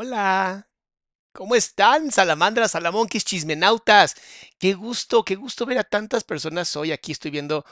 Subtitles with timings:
[0.00, 0.68] Hola.
[1.32, 4.14] ¿Cómo están, salamandras, salamonquis, chismenautas?
[4.56, 6.92] Qué gusto, qué gusto ver a tantas personas hoy.
[6.92, 7.64] Aquí estoy viendo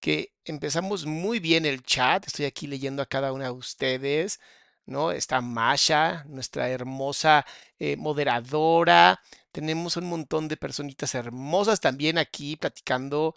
[0.00, 2.26] que empezamos muy bien el chat.
[2.26, 4.40] Estoy aquí leyendo a cada una de ustedes,
[4.86, 5.12] ¿no?
[5.12, 7.44] Está Masha, nuestra hermosa
[7.78, 9.20] eh, moderadora.
[9.52, 13.36] Tenemos un montón de personitas hermosas también aquí platicando,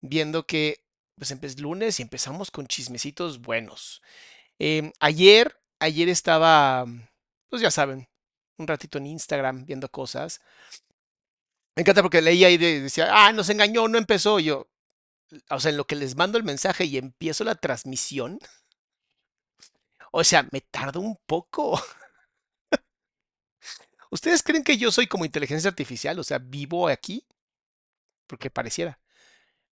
[0.00, 0.84] viendo que
[1.16, 4.02] pues es lunes y empezamos con chismecitos buenos.
[4.60, 6.86] Em, ayer, ayer estaba
[7.48, 8.08] pues ya saben,
[8.58, 10.40] un ratito en Instagram viendo cosas.
[11.76, 14.40] Me encanta porque leía y decía, ah, nos engañó, no empezó.
[14.40, 14.68] Yo,
[15.50, 18.38] o sea, en lo que les mando el mensaje y empiezo la transmisión,
[20.12, 21.80] o sea, me tardo un poco.
[24.10, 26.18] ¿Ustedes creen que yo soy como inteligencia artificial?
[26.18, 27.26] O sea, vivo aquí?
[28.26, 28.98] Porque pareciera.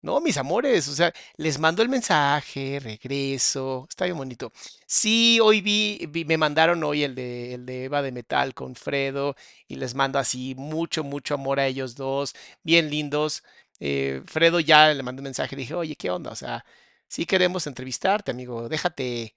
[0.06, 4.52] No, mis amores, o sea, les mando el mensaje, regreso, está bien bonito.
[4.86, 9.34] Sí, hoy vi, me mandaron hoy el de, el de Eva de Metal con Fredo
[9.66, 13.42] y les mando así mucho, mucho amor a ellos dos, bien lindos.
[13.80, 16.30] Eh, Fredo ya le mandó un mensaje, dije, oye, ¿qué onda?
[16.30, 16.64] O sea,
[17.08, 19.34] sí queremos entrevistarte, amigo, déjate.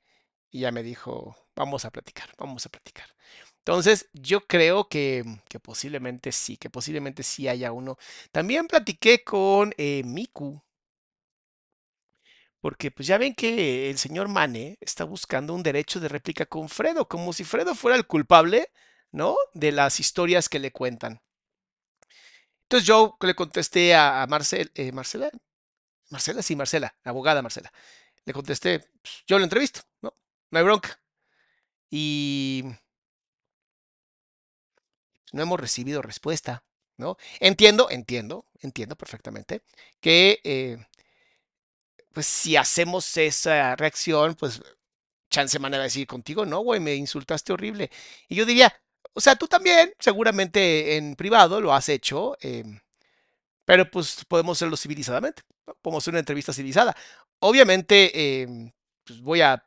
[0.51, 3.07] Y ya me dijo, vamos a platicar, vamos a platicar.
[3.69, 5.24] Entonces, yo creo que,
[5.62, 8.00] posiblemente sí, que posiblemente sí haya uno.
[8.31, 10.59] También platiqué con eh, Miku,
[12.62, 16.68] porque pues ya ven que el señor Mane está buscando un derecho de réplica con
[16.68, 18.72] Fredo, como si Fredo fuera el culpable,
[19.12, 19.38] ¿no?
[19.53, 21.22] De las historias que le cuentan.
[22.63, 25.30] Entonces yo le contesté a, Marcel, eh, Marcela,
[26.10, 27.72] Marcela, sí, Marcela, abogada Marcela.
[28.25, 30.15] Le contesté, pues, yo lo entrevisto, ¿no?
[30.50, 31.00] No hay bronca.
[31.92, 32.63] Y
[35.33, 36.63] no hemos recibido respuesta,
[36.97, 37.17] ¿no?
[37.39, 39.61] Entiendo, entiendo, entiendo perfectamente
[40.01, 40.77] que, eh,
[42.13, 44.61] pues si hacemos esa reacción, pues
[45.29, 47.91] chance man va a decir contigo, no, güey, me insultaste horrible.
[48.27, 48.73] Y yo diría,
[49.13, 52.79] o sea, tú también, seguramente en privado lo has hecho, em,
[53.65, 55.43] pero pues podemos hacerlo civilizadamente,
[55.81, 56.95] podemos hacer una entrevista civilizada.
[57.39, 58.71] Obviamente, em,
[59.05, 59.63] pues voy a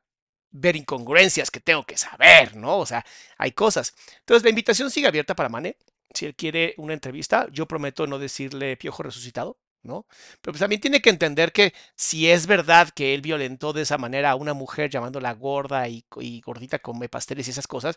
[0.52, 2.78] ver incongruencias que tengo que saber, ¿no?
[2.78, 3.04] O sea,
[3.38, 3.94] hay cosas.
[4.20, 5.76] Entonces, la invitación sigue abierta para Mane.
[6.14, 10.06] Si él quiere una entrevista, yo prometo no decirle piojo resucitado, ¿no?
[10.43, 13.99] Pero pues también tiene que entender que si es verdad que él violentó de esa
[13.99, 17.96] manera a una mujer llamándola gorda y, y gordita come pasteles y esas cosas,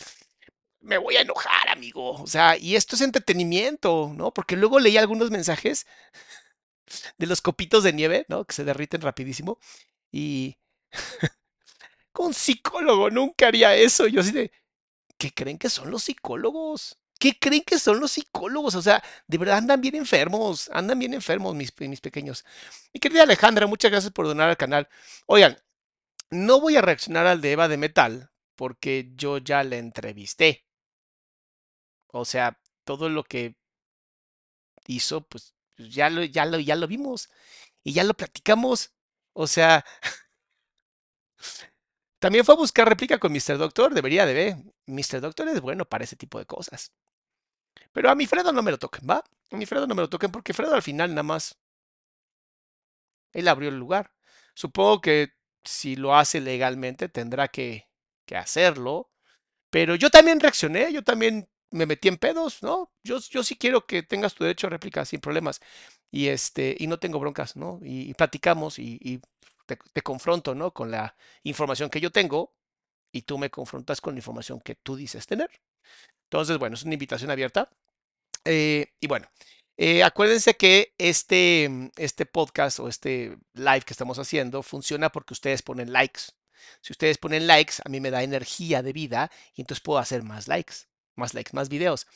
[0.82, 2.12] me voy a enojar, amigo.
[2.22, 4.34] O sea, y esto es entretenimiento, ¿no?
[4.34, 5.86] Porque luego leí algunos mensajes
[7.18, 8.46] de los copitos de nieve, ¿no?
[8.46, 9.60] Que se derriten rapidísimo.
[10.12, 10.58] Y
[12.16, 14.08] con psicólogo nunca haría eso.
[14.08, 14.52] Yo así de,
[15.18, 16.98] ¿qué creen que son los psicólogos?
[17.20, 18.76] ¿Qué creen que son los psicólogos?
[18.76, 22.46] O sea, de verdad andan bien enfermos, andan bien enfermos mis, mis pequeños.
[22.94, 24.88] Mi querida Alejandra, muchas gracias por donar al canal.
[25.28, 25.58] Oigan,
[26.32, 30.66] no voy a reaccionar al de Eva de Metal porque yo ya la entrevisté.
[32.08, 33.58] O sea, todo lo que
[34.88, 37.30] hizo, pues ya lo, ya lo, ya lo vimos
[37.84, 38.94] y ya lo platicamos.
[39.34, 39.86] O sea,
[42.26, 43.60] también fue a buscar réplica con Mr.
[43.60, 44.56] Doctor, debería de ver.
[44.88, 45.22] Mr.
[45.22, 46.92] Doctor es bueno para ese tipo de cosas.
[47.92, 49.24] Pero a mi Fredo no me lo toquen, ¿va?
[49.52, 51.60] A mi Fredo no me lo toquen porque Fredo al final nada más.
[53.32, 54.12] Él abrió el lugar.
[54.56, 55.34] Supongo que
[55.64, 57.88] si lo hace legalmente tendrá que,
[58.26, 59.12] que hacerlo.
[59.70, 62.92] Pero yo también reaccioné, yo también me metí en pedos, ¿no?
[63.04, 65.62] Yo, yo sí quiero que tengas tu derecho a réplica sin problemas.
[66.10, 67.80] Y este, y no tengo broncas, ¿no?
[67.84, 69.22] Y, platicamos y
[69.66, 70.72] te, confronto, ¿no?
[70.72, 72.54] Con la información que yo tengo
[73.12, 75.50] y tú me confrontas con la información que tú dices tener.
[76.24, 77.70] Entonces, bueno, es una invitación abierta.
[78.46, 79.28] Eh, y bueno,
[79.78, 85.62] eh, acuérdense que este, este podcast o este live que estamos haciendo funciona porque ustedes
[85.62, 86.22] ponen likes.
[86.82, 90.24] Si ustedes ponen likes, a mí me da energía de vida y entonces puedo hacer
[90.24, 90.76] más likes,
[91.16, 92.08] más likes, más videos.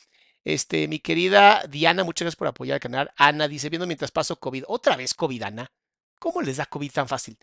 [0.44, 3.12] Este, mi querida Diana, muchas gracias por apoyar el canal.
[3.16, 4.64] Ana dice, viendo mientras paso COVID.
[4.68, 5.70] Otra vez COVID, Ana.
[6.20, 7.36] ¿Cómo les da COVID tan fácil?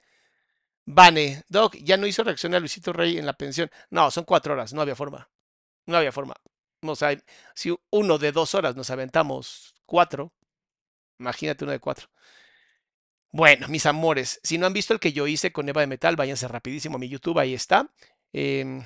[0.86, 3.70] Vane, Doc, ya no hizo reacción a Luisito Rey en la pensión.
[3.90, 5.30] No, son cuatro horas, no había forma.
[5.86, 6.36] No había forma.
[6.82, 7.18] O sea,
[7.56, 10.34] si uno de dos horas nos aventamos cuatro,
[11.20, 12.08] imagínate uno de cuatro.
[13.32, 16.16] Bueno, mis amores, si no han visto el que yo hice con Eva de Metal,
[16.16, 17.92] váyanse rapidísimo a mi YouTube, ahí está.
[18.32, 18.82] Eh,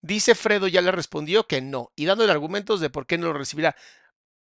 [0.00, 3.32] dice Fredo, ya le respondió que no, y dándole argumentos de por qué no lo
[3.32, 3.76] recibirá.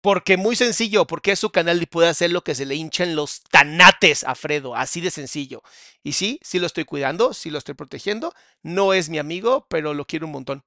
[0.01, 3.17] Porque muy sencillo, porque es su canal y puede hacer lo que se le hinchen
[3.17, 5.63] los tanates a Fredo, así de sencillo.
[6.05, 9.95] Y sí, sí lo estoy cuidando, sí lo estoy protegiendo, no es mi amigo, pero
[9.95, 10.65] lo quiero un montón.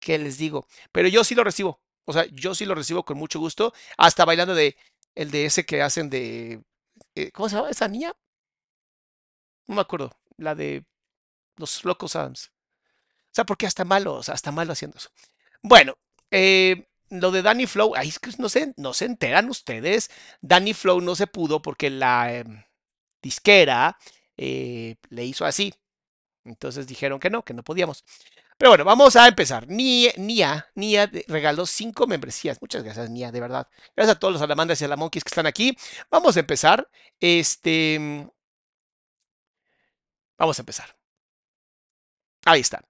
[0.00, 0.66] ¿Qué les digo?
[0.90, 4.24] Pero yo sí lo recibo, o sea, yo sí lo recibo con mucho gusto, hasta
[4.24, 4.76] bailando de
[5.14, 6.62] el de ese que hacen de
[7.14, 8.12] eh, ¿cómo se llama esa niña?
[9.66, 10.84] No me acuerdo, la de
[11.56, 12.52] los locos Adams.
[13.32, 15.10] O sea, porque hasta malo, o sea, hasta malo haciendo eso.
[15.62, 15.96] Bueno,
[16.30, 20.10] eh, lo de Danny Flow, ahí es que no se, no se enteran ustedes.
[20.40, 22.44] Danny Flow no se pudo porque la eh,
[23.22, 23.98] disquera
[24.36, 25.74] eh, le hizo así.
[26.44, 28.04] Entonces dijeron que no, que no podíamos.
[28.58, 29.68] Pero bueno, vamos a empezar.
[29.68, 32.60] Nia, Nia, Nia regaló cinco membresías.
[32.62, 33.68] Muchas gracias, Nia, de verdad.
[33.96, 35.76] Gracias a todos los salamandras y a la monkeys que están aquí.
[36.10, 36.88] Vamos a empezar.
[37.20, 38.28] Este.
[40.38, 40.96] Vamos a empezar.
[42.44, 42.82] Ahí está.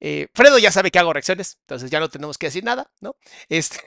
[0.00, 3.16] Eh, Fredo ya sabe que hago reacciones, entonces ya no tenemos que decir nada, ¿no?
[3.48, 3.78] Este.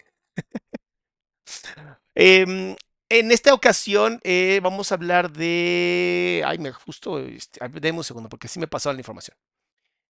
[2.16, 2.76] eh,
[3.10, 6.44] en esta ocasión eh, vamos a hablar de.
[6.46, 7.20] Ay, me justo.
[7.20, 9.38] Este, deme un segundo, porque sí me pasó la información.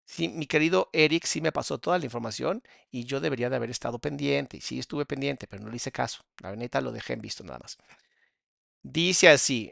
[0.05, 3.71] Sí, mi querido Eric sí me pasó toda la información y yo debería de haber
[3.71, 4.57] estado pendiente.
[4.57, 6.23] Y sí estuve pendiente, pero no le hice caso.
[6.41, 7.77] La neta lo dejé en visto nada más.
[8.83, 9.71] Dice así: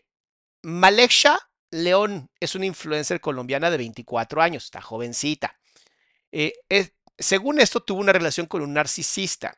[0.63, 1.39] Malexia
[1.71, 5.59] León es una influencer colombiana de 24 años, está jovencita.
[6.31, 6.53] Eh,
[7.17, 9.57] según esto, tuvo una relación con un narcisista.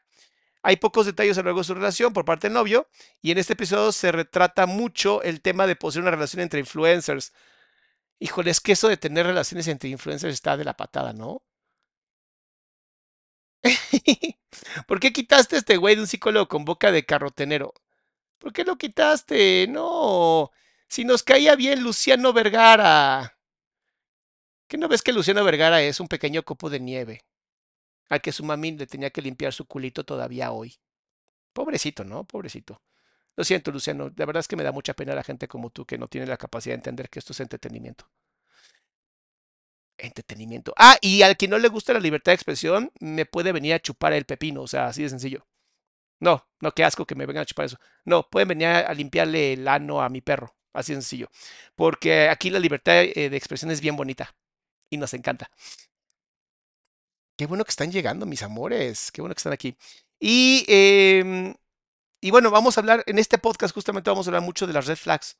[0.63, 2.88] Hay pocos detalles a lo largo de su relación por parte del novio
[3.22, 7.34] y en este episodio se retrata mucho el tema de poseer una relación entre influencers.
[8.20, 11.44] Híjole, es que eso de tener relaciones entre influencers está de la patada, ¿no?
[14.88, 17.74] ¿Por qué quitaste a este güey de un psicólogo con boca de carrotenero?
[18.39, 19.68] ¿Por qué lo quitaste?
[19.70, 20.51] No.
[20.88, 23.38] Si nos caía bien Luciano Vergara.
[24.67, 27.25] ¿Qué no ves que Luciano Vergara es un pequeño copo de nieve?
[28.10, 30.75] Al que su mami le tenía que limpiar su culito todavía hoy.
[31.53, 32.25] Pobrecito, ¿no?
[32.25, 32.82] Pobrecito.
[33.36, 34.10] Lo siento, Luciano.
[34.10, 36.27] De verdad es que me da mucha pena la gente como tú que no tiene
[36.27, 38.10] la capacidad de entender que esto es entretenimiento.
[39.98, 40.74] Entretenimiento.
[40.77, 43.79] Ah, y al que no le gusta la libertad de expresión, me puede venir a
[43.79, 44.62] chupar el pepino.
[44.63, 45.48] O sea, así de sencillo.
[46.20, 47.77] No, no, qué asco que me vengan a chupar eso.
[48.05, 50.55] No, pueden venir a limpiarle el ano a mi perro.
[50.74, 51.29] Así de sencillo.
[51.75, 54.36] Porque aquí la libertad de expresión es bien bonita.
[54.93, 55.50] Y nos encanta.
[57.38, 59.12] Qué bueno que están llegando, mis amores.
[59.12, 59.75] Qué bueno que están aquí.
[60.19, 61.55] Y, eh,
[62.21, 64.88] y bueno, vamos a hablar, en este podcast justamente vamos a hablar mucho de las
[64.88, 65.38] red flags.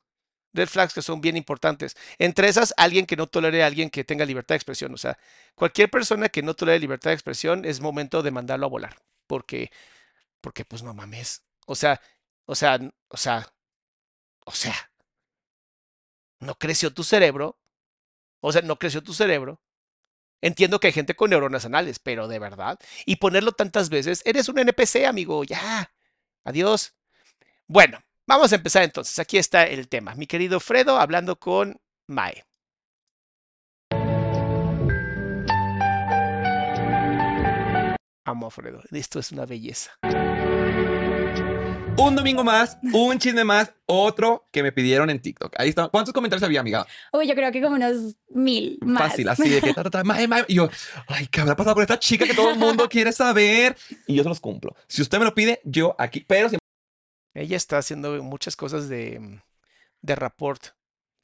[0.54, 1.96] Red flags que son bien importantes.
[2.18, 4.94] Entre esas, alguien que no tolere a alguien que tenga libertad de expresión.
[4.94, 5.18] O sea,
[5.54, 8.96] cualquier persona que no tolere libertad de expresión es momento de mandarlo a volar.
[9.26, 9.70] Porque,
[10.40, 11.44] porque pues no mames.
[11.66, 12.00] O sea,
[12.46, 12.78] O sea,
[13.10, 13.54] o sea,
[14.46, 14.74] o sea,
[16.40, 17.58] no creció tu cerebro.
[18.46, 19.58] O sea, no creció tu cerebro.
[20.42, 22.78] Entiendo que hay gente con neuronas anales, pero de verdad.
[23.06, 25.90] Y ponerlo tantas veces, eres un NPC, amigo, ya.
[26.44, 26.94] Adiós.
[27.66, 29.18] Bueno, vamos a empezar entonces.
[29.18, 30.14] Aquí está el tema.
[30.14, 32.44] Mi querido Fredo hablando con Mae.
[38.26, 38.82] Amo a Fredo.
[38.90, 39.98] Esto es una belleza.
[41.96, 45.54] Un domingo más, un chisme más, otro que me pidieron en TikTok.
[45.56, 45.88] Ahí está.
[45.88, 46.86] ¿Cuántos comentarios había, amiga?
[47.12, 49.10] Uy, yo creo que como unos mil más.
[49.10, 50.44] Fácil, así de que ta, ta, ta, mae, mae.
[50.48, 50.68] Y yo,
[51.06, 53.76] ay, ¿qué habrá pasado con esta chica que todo el mundo quiere saber?
[54.06, 54.74] Y yo se los cumplo.
[54.88, 56.66] Si usted me lo pide, yo aquí, pero siempre
[57.32, 59.40] Ella está haciendo muchas cosas de,
[60.02, 60.66] de rapport.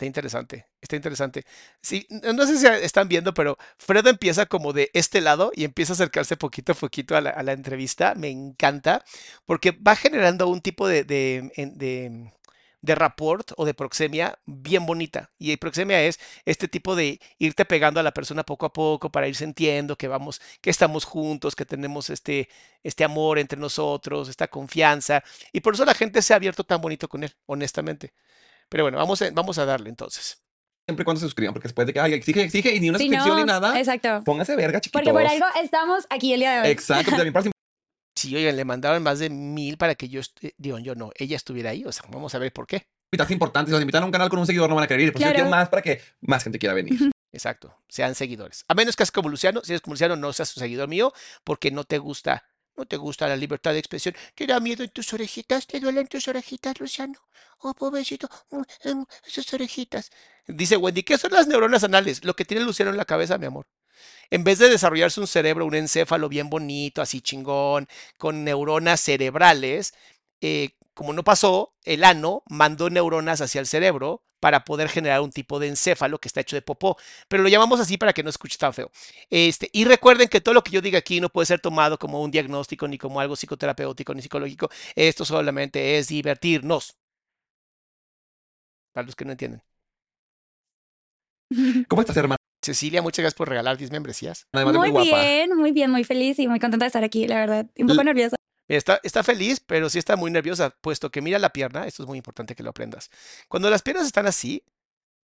[0.01, 1.45] Está interesante, está interesante.
[1.83, 5.93] Sí, no sé si están viendo, pero Fredo empieza como de este lado y empieza
[5.93, 8.15] a acercarse poquito a poquito a la, a la entrevista.
[8.15, 9.05] Me encanta
[9.45, 12.33] porque va generando un tipo de, de, de,
[12.81, 15.33] de rapport o de proxemia bien bonita.
[15.39, 19.29] Y proxemia es este tipo de irte pegando a la persona poco a poco para
[19.29, 22.49] ir sintiendo que vamos, que estamos juntos, que tenemos este,
[22.83, 25.23] este amor entre nosotros, esta confianza.
[25.53, 28.15] Y por eso la gente se ha abierto tan bonito con él, honestamente.
[28.71, 30.41] Pero bueno, vamos a, vamos a darle entonces.
[30.89, 33.05] y cuando se suscriban, porque después de que, ay, exige, exige, y ni una Sí,
[33.05, 34.23] suscripción no, ni nada, Exacto.
[34.25, 35.03] póngase verga, chiquitos.
[35.03, 36.69] Porque por algo estamos aquí el día de hoy.
[36.69, 37.51] Exacto, para
[38.17, 40.21] Sí, oigan, le mandaron más de mil para que yo,
[40.59, 41.85] digo, yo no, ella estuviera ahí.
[41.85, 42.87] O sea, vamos a ver por qué.
[43.13, 45.07] invitadas importantes, si los invitan a un canal con un seguidor no van a querer
[45.07, 46.93] ir, pero si más para que más gente quiera venir.
[47.33, 48.65] Exacto, sean seguidores.
[48.69, 51.13] A menos que seas como Luciano, si eres como Luciano, no seas un seguidor mío
[51.45, 52.45] porque no te gusta,
[52.81, 54.15] no te gusta la libertad de expresión.
[54.35, 55.67] ¿Te da miedo en tus orejitas?
[55.67, 57.19] ¿Te duelen tus orejitas, Luciano?
[57.59, 60.11] Oh, pobrecito, mm, em, esas orejitas.
[60.47, 62.25] Dice Wendy, ¿qué son las neuronas anales?
[62.25, 63.67] Lo que tiene Luciano en la cabeza, mi amor.
[64.31, 69.93] En vez de desarrollarse un cerebro, un encéfalo bien bonito, así chingón, con neuronas cerebrales,
[70.41, 75.31] eh, como no pasó, el ano mandó neuronas hacia el cerebro para poder generar un
[75.31, 76.97] tipo de encéfalo que está hecho de popó.
[77.29, 78.91] Pero lo llamamos así para que no escuche tan feo.
[79.31, 82.23] Este, y recuerden que todo lo que yo diga aquí no puede ser tomado como
[82.23, 84.71] un diagnóstico, ni como algo psicoterapéutico, ni psicológico.
[84.97, 86.97] Esto solamente es divertirnos.
[88.93, 89.63] Para los que no entienden.
[91.89, 92.37] ¿Cómo estás, hermana?
[92.63, 94.47] Cecilia, muchas gracias por regalar 10 membresías.
[94.53, 95.31] Además Muy muy guapa.
[95.31, 97.67] bien, muy bien, muy feliz y muy contenta de estar aquí, la verdad.
[97.79, 98.37] Un poco L- nerviosa.
[98.77, 102.09] Está, está feliz, pero sí está muy nerviosa, puesto que mira la pierna, esto es
[102.09, 103.11] muy importante que lo aprendas.
[103.49, 104.63] Cuando las piernas están así,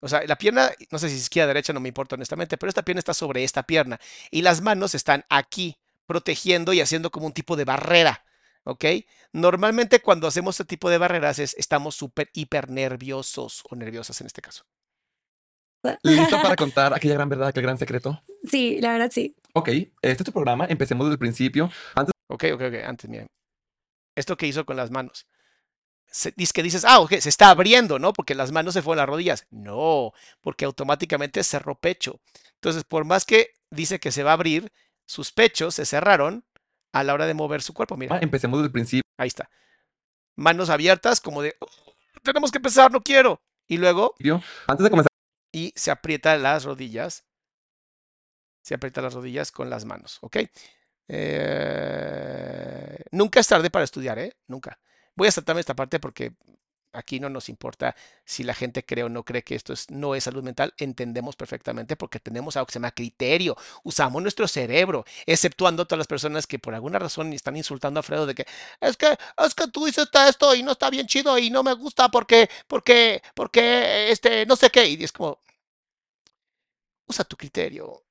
[0.01, 2.59] o sea, la pierna, no sé si es izquierda o derecha, no me importa honestamente,
[2.59, 4.01] pero esta pierna está sobre esta pierna
[4.33, 8.25] y las manos están aquí, protegiendo y haciendo como un tipo de barrera,
[8.65, 8.85] ¿ok?
[9.33, 14.27] Normalmente cuando hacemos este tipo de barreras es, estamos súper hiper nerviosos o nerviosas en
[14.27, 14.65] este caso.
[16.03, 18.21] ¿Listo para contar aquella gran verdad, aquel gran secreto?
[18.43, 19.37] Sí, la verdad sí.
[19.53, 20.67] Ok, este es tu programa.
[20.69, 21.71] Empecemos desde el principio.
[21.95, 23.27] Antes Ok, ok, ok, antes, miren.
[24.17, 25.27] Esto que hizo con las manos.
[26.07, 28.13] Se, dice que dices, ah, ok, se está abriendo, ¿no?
[28.13, 29.47] Porque las manos se fueron a las rodillas.
[29.51, 32.21] No, porque automáticamente cerró pecho.
[32.55, 34.73] Entonces, por más que dice que se va a abrir,
[35.07, 36.45] sus pechos se cerraron
[36.93, 37.97] a la hora de mover su cuerpo.
[37.97, 39.03] Mira, empecemos desde el principio.
[39.19, 39.51] ahí está.
[40.37, 41.69] Manos abiertas, como de, "Oh,
[42.23, 43.43] tenemos que empezar, no quiero.
[43.67, 44.15] Y luego,
[44.67, 45.09] Antes de comenzar,
[45.53, 47.25] y se aprieta las rodillas.
[48.63, 50.39] Se aprieta las rodillas con las manos, ¿ok?
[51.09, 54.33] Eh, nunca es tarde para estudiar, ¿eh?
[54.47, 54.79] Nunca.
[55.15, 56.33] Voy a saltarme esta parte porque
[56.93, 60.15] aquí no nos importa si la gente cree o no cree que esto es, no
[60.15, 60.75] es salud mental.
[60.79, 63.57] Entendemos perfectamente porque tenemos algo que se llama criterio.
[63.85, 68.03] Usamos nuestro cerebro, exceptuando a todas las personas que por alguna razón están insultando a
[68.03, 68.47] Fredo de que
[68.81, 71.75] es que, es que tú dices esto y no está bien chido y no me
[71.75, 74.87] gusta porque, porque, porque, este, no sé qué.
[74.89, 75.41] Y es como,
[77.07, 78.05] usa tu criterio,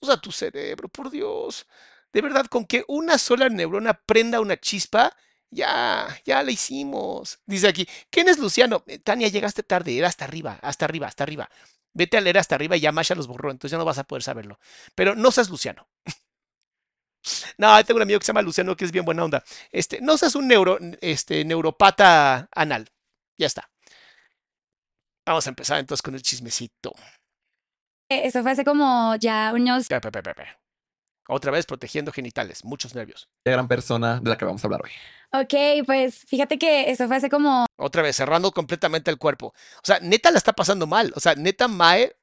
[0.00, 1.66] usa tu cerebro, por Dios.
[2.12, 5.14] De verdad, con que una sola neurona prenda una chispa,
[5.50, 7.40] ya, ya la hicimos.
[7.46, 8.82] Dice aquí, ¿quién es Luciano?
[8.86, 11.48] "Eh, Tania, llegaste tarde, era hasta arriba, hasta arriba, hasta arriba.
[11.94, 14.04] Vete a leer hasta arriba y ya Masha los borró, entonces ya no vas a
[14.04, 14.58] poder saberlo.
[14.94, 15.88] Pero no seas Luciano.
[17.58, 19.44] No, tengo un amigo que se llama Luciano que es bien buena onda.
[19.70, 22.88] Este, no seas un neuro, este, neuropata anal.
[23.38, 23.68] Ya está.
[25.26, 26.92] Vamos a empezar entonces con el chismecito.
[28.08, 29.86] Eso fue hace como ya unos...
[29.88, 30.58] Pe, pe.
[31.30, 33.28] Otra vez protegiendo genitales, muchos nervios.
[33.44, 34.90] la gran persona de la que vamos a hablar hoy.
[35.30, 37.66] Ok, pues fíjate que eso fue hace como...
[37.76, 39.48] Otra vez, cerrando completamente el cuerpo.
[39.48, 41.12] O sea, neta la está pasando mal.
[41.14, 42.16] O sea, neta Mae,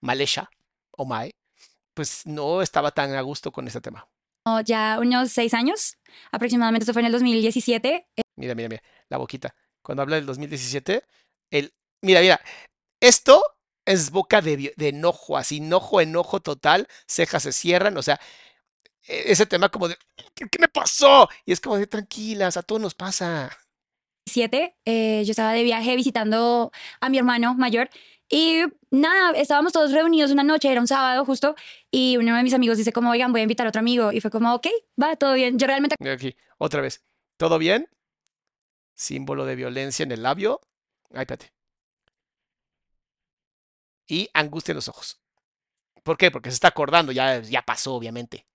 [0.00, 0.48] Malesha
[0.92, 1.34] o Mae,
[1.92, 4.08] pues no estaba tan a gusto con ese tema.
[4.64, 5.96] ya unos seis años,
[6.30, 8.06] aproximadamente, eso fue en el 2017.
[8.36, 9.56] Mira, mira, mira, la boquita.
[9.82, 11.02] Cuando habla del 2017,
[11.50, 11.74] el...
[12.00, 12.40] Mira, mira,
[13.00, 13.42] esto
[13.86, 18.20] es boca de, de enojo, así, enojo, enojo total, cejas se cierran, o sea,
[19.06, 19.96] e- ese tema como de,
[20.34, 21.28] ¿qué, me pasó?
[21.44, 23.56] Y es como de, tranquilas, a todos nos pasa.
[24.84, 27.88] eh, yo estaba de viaje visitando a mi hermano mayor
[28.28, 31.54] y nada, estábamos todos reunidos una noche, era un sábado justo,
[31.90, 34.10] y uno de mis amigos dice como, oigan, voy a invitar a otro amigo.
[34.12, 34.66] Y fue como, ok,
[35.00, 35.58] va, todo bien.
[35.58, 37.04] Yo realmente Aquí, otra vez.
[37.36, 37.88] ¿Todo bien?
[38.94, 40.60] Símbolo de violencia en el labio.
[41.12, 41.55] Ay, espérate.
[44.08, 45.20] Y angustia en los ojos.
[46.02, 46.30] ¿Por qué?
[46.30, 48.46] Porque se está acordando, ya, ya pasó, obviamente.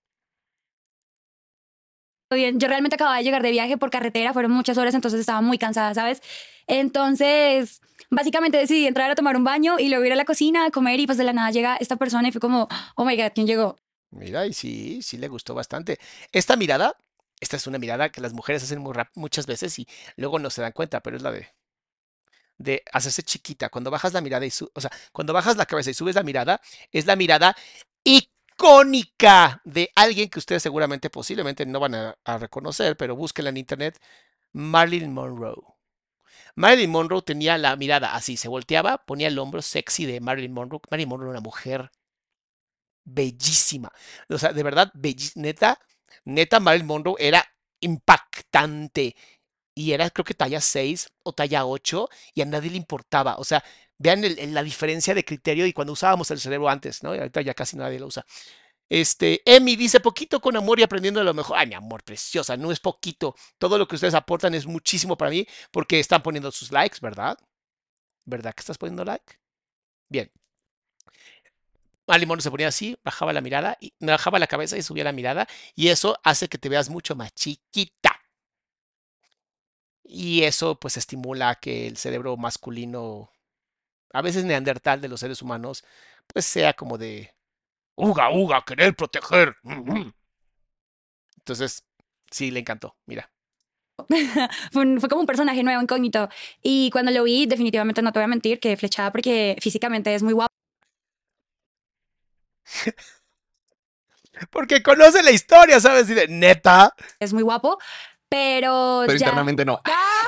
[2.36, 2.60] bien.
[2.60, 5.58] Yo realmente acababa de llegar de viaje por carretera, fueron muchas horas, entonces estaba muy
[5.58, 6.22] cansada, ¿sabes?
[6.67, 10.72] Entonces, básicamente decidí entrar a tomar un baño y luego ir a la cocina a
[10.72, 13.31] comer y pues de la nada llega esta persona y fue como, oh my God,
[13.34, 13.75] ¿quién llegó?
[14.12, 15.98] Mira, y sí, sí le gustó bastante.
[16.31, 16.96] Esta mirada,
[17.39, 20.50] esta es una mirada que las mujeres hacen muy rap- muchas veces y luego no
[20.50, 21.48] se dan cuenta, pero es la de,
[22.63, 23.70] de hacerse chiquita.
[23.70, 26.24] Cuando bajas la mirada y su- o sea, cuando bajas la cabeza y subes la
[26.24, 27.56] mirada, es la mirada
[28.03, 33.58] icónica de alguien que ustedes seguramente, posiblemente no van a, a reconocer, pero búsquenla en
[33.58, 34.00] internet,
[34.53, 35.56] Marilyn Monroe.
[36.56, 40.80] Marilyn Monroe tenía la mirada así, se volteaba, ponía el hombro sexy de Marilyn Monroe.
[40.89, 41.91] Marilyn Monroe era una mujer
[43.03, 43.91] bellísima.
[44.30, 44.91] O sea, de verdad,
[45.36, 45.80] neta,
[46.25, 47.44] neta, Marilyn Monroe era
[47.80, 49.15] impactante.
[49.75, 53.35] Y era, creo que talla 6 o talla 8, y a nadie le importaba.
[53.37, 53.63] O sea,
[53.97, 54.23] vean
[54.53, 57.15] la diferencia de criterio y cuando usábamos el cerebro antes, ¿no?
[57.15, 58.25] Y ahorita ya casi nadie lo usa.
[58.89, 61.57] Este, Emi dice, poquito con amor y aprendiendo de lo mejor.
[61.57, 63.35] Ay, mi amor, preciosa, no es poquito.
[63.57, 67.37] Todo lo que ustedes aportan es muchísimo para mí porque están poniendo sus likes, ¿verdad?
[68.25, 69.35] ¿Verdad que estás poniendo like?
[70.09, 70.31] Bien.
[72.07, 75.11] Marilyn Monroe se ponía así, bajaba la mirada, y bajaba la cabeza y subía la
[75.13, 78.11] mirada, y eso hace que te veas mucho más chiquita.
[80.13, 83.32] Y eso pues estimula que el cerebro masculino,
[84.13, 85.86] a veces neandertal de los seres humanos,
[86.27, 87.34] pues sea como de
[87.96, 89.56] uga, uga, querer proteger.
[89.63, 90.13] ujú".
[91.38, 91.84] Entonces,
[92.32, 93.32] sí, le encantó, mira.
[94.72, 96.30] fue, un- fue como un personaje nuevo, incógnito.
[96.62, 100.24] Y cuando lo vi, definitivamente no te voy a mentir, que flechada porque físicamente es
[100.24, 100.52] muy guapo.
[104.50, 106.10] Porque conoce la historia, ¿sabes?
[106.10, 106.93] Y de neta.
[107.19, 107.78] Es muy guapo,
[108.32, 109.26] pero, Pero ya...
[109.26, 109.82] internamente no.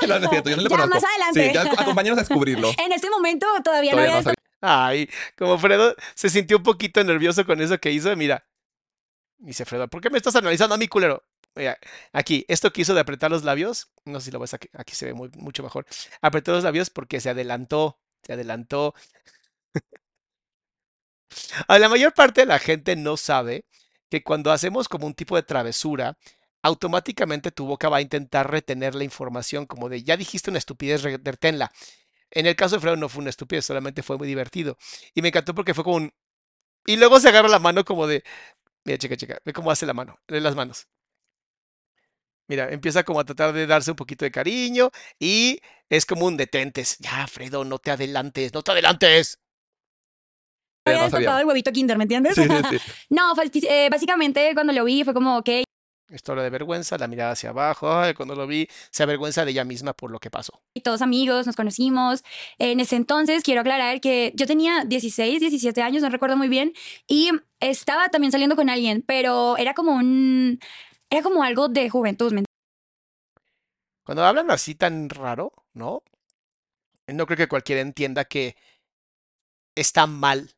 [0.06, 0.94] No, no es cierto, yo no le Ya conozco.
[0.94, 1.46] más adelante.
[1.48, 2.70] Sí, ya acompáñanos a descubrirlo.
[2.78, 4.36] En este momento todavía, no Todavía había no sabía.
[4.60, 8.46] Ay, como Fredo se sintió un poquito nervioso con eso que hizo, mira.
[9.38, 11.24] Dice Fredo, ¿por qué me estás analizando a mí, culero?
[11.54, 11.78] Mira,
[12.12, 14.94] aquí, esto que hizo de apretar los labios, no sé si lo ves aquí, aquí
[14.94, 15.86] se ve muy, mucho mejor.
[16.20, 18.94] Apretó los labios porque se adelantó, se adelantó.
[21.68, 23.64] A la mayor parte de la gente no sabe
[24.10, 26.18] que cuando hacemos como un tipo de travesura,
[26.64, 31.02] automáticamente tu boca va a intentar retener la información, como de, ya dijiste una estupidez,
[31.02, 31.70] re- reténla.
[32.30, 34.78] En el caso de Fredo no fue una estupidez, solamente fue muy divertido.
[35.14, 36.12] Y me encantó porque fue como un...
[36.86, 38.24] Y luego se agarra la mano como de...
[38.84, 40.88] Mira, chica, chica, ve cómo hace la mano, las manos.
[42.48, 46.38] Mira, empieza como a tratar de darse un poquito de cariño y es como un
[46.38, 46.96] detentes.
[46.98, 49.38] Ya, Fredo, no te adelantes, no te adelantes.
[50.86, 52.34] había no destapado el huevito Kinder, ¿me entiendes?
[52.34, 52.92] Sí, sí, sí.
[53.10, 53.34] no,
[53.68, 55.48] eh, básicamente cuando lo vi fue como, ok,
[56.14, 57.92] Historia de vergüenza, la mirada hacia abajo.
[57.92, 60.62] Ay, cuando lo vi, se avergüenza de ella misma por lo que pasó.
[60.82, 62.22] todos amigos, nos conocimos.
[62.58, 66.72] En ese entonces quiero aclarar que yo tenía 16, 17 años, no recuerdo muy bien,
[67.08, 70.60] y estaba también saliendo con alguien, pero era como un,
[71.10, 72.44] era como algo de juventud, ¿me
[74.04, 76.02] Cuando hablan así tan raro, ¿no?
[77.08, 78.56] No creo que cualquiera entienda que
[79.74, 80.54] está mal.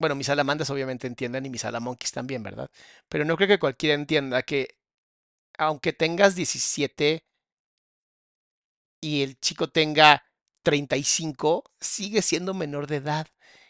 [0.00, 2.68] Bueno, mis salamandras obviamente entiendan y mis salamonquis también, ¿verdad?
[3.08, 4.76] Pero no creo que cualquiera entienda que
[5.58, 7.24] aunque tengas 17
[9.00, 10.22] y el chico tenga
[10.62, 13.26] 35, sigue siendo menor de edad.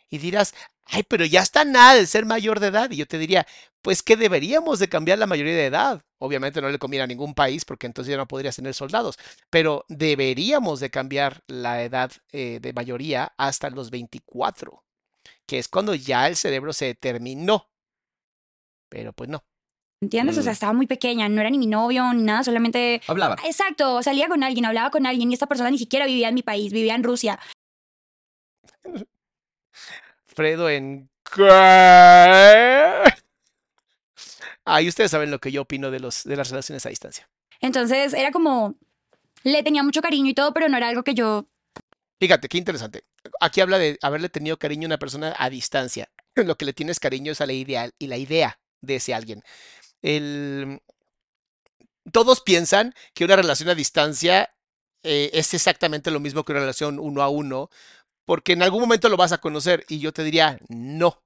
[0.09, 0.55] Y dirás,
[0.87, 2.91] ay, pero ya está nada de ser mayor de edad.
[2.91, 3.47] Y yo te diría,
[3.83, 6.03] pues que deberíamos de cambiar la mayoría de edad.
[6.19, 9.17] Obviamente no le conviene a ningún país porque entonces ya no podrías tener soldados,
[9.51, 14.83] pero deberíamos de cambiar la edad eh, de mayoría hasta los 24,
[15.51, 17.69] que es cuando ya el cerebro se terminó.
[18.89, 19.43] Pero pues no.
[20.01, 20.39] entiendes?
[20.39, 20.55] O sea, Mm.
[20.55, 23.01] estaba muy pequeña, no era ni mi novio ni nada, solamente...
[23.09, 23.37] Hablaban.
[23.45, 26.45] Exacto, salía con alguien, hablaba con alguien y esta persona ni siquiera vivía en mi
[26.45, 27.41] país, vivía en Rusia.
[30.27, 31.11] Fredo en...
[34.65, 37.29] Ahí ustedes saben lo que yo opino de, los, de las relaciones a distancia.
[37.61, 38.77] Entonces era como,
[39.43, 41.49] le tenía mucho cariño y todo, pero no era algo que yo
[42.21, 43.05] Fíjate, qué interesante.
[43.41, 46.11] Aquí habla de haberle tenido cariño a una persona a distancia.
[46.37, 49.43] Lo que le tienes cariño es a la idea y la idea de ese alguien.
[52.13, 54.51] Todos piensan que una relación a distancia
[55.03, 57.71] eh, es exactamente lo mismo que una relación uno a uno,
[58.27, 61.23] porque en algún momento lo vas a conocer y yo te diría, no.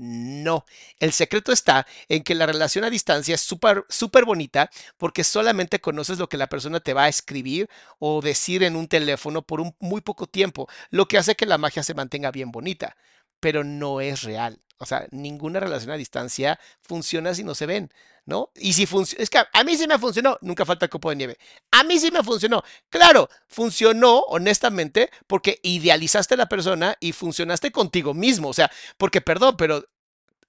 [0.00, 0.64] No,
[1.00, 5.80] el secreto está en que la relación a distancia es súper súper bonita porque solamente
[5.80, 9.60] conoces lo que la persona te va a escribir o decir en un teléfono por
[9.60, 12.96] un muy poco tiempo, lo que hace que la magia se mantenga bien bonita,
[13.40, 14.60] pero no es real.
[14.78, 17.92] O sea, ninguna relación a distancia funciona si no se ven,
[18.26, 18.52] ¿no?
[18.54, 21.38] Y si funciona, es que a mí sí me funcionó, nunca falta copo de nieve.
[21.72, 22.62] A mí sí me funcionó.
[22.88, 28.48] Claro, funcionó honestamente porque idealizaste a la persona y funcionaste contigo mismo.
[28.48, 29.84] O sea, porque perdón, pero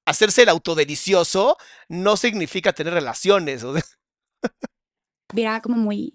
[0.06, 3.64] hacerse el autodelicioso no significa tener relaciones.
[5.36, 6.14] Era como muy...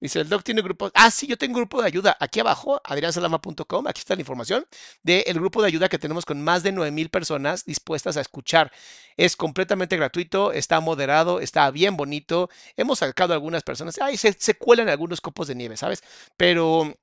[0.00, 0.90] Dice, el doc tiene grupo.
[0.94, 2.16] Ah, sí, yo tengo un grupo de ayuda.
[2.20, 4.66] Aquí abajo, adriansalama.com, aquí está la información
[5.02, 8.72] del grupo de ayuda que tenemos con más de 9000 personas dispuestas a escuchar.
[9.18, 12.48] Es completamente gratuito, está moderado, está bien bonito.
[12.76, 13.98] Hemos sacado a algunas personas.
[14.00, 16.02] Ay, se, se cuelan algunos copos de nieve, ¿sabes?
[16.38, 16.96] Pero,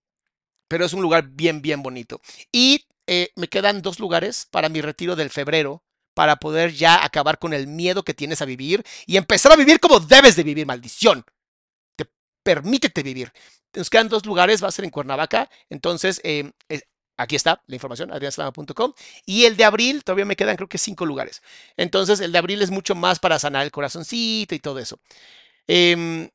[0.67, 2.19] pero es un lugar bien, bien bonito.
[2.51, 5.83] Y eh, me quedan dos lugares para mi retiro del febrero
[6.15, 9.79] para poder ya acabar con el miedo que tienes a vivir y empezar a vivir
[9.79, 11.23] como debes de vivir, maldición
[12.47, 13.33] permítete vivir.
[13.75, 16.79] Nos quedan dos lugares, va a ser en Cuernavaca, entonces eh, eh,
[17.17, 18.93] aquí está la información, adrianslama.com,
[19.25, 21.41] y el de abril todavía me quedan creo que cinco lugares.
[21.75, 24.97] Entonces el de abril es mucho más para sanar el corazoncito y todo eso.
[25.67, 26.29] Em,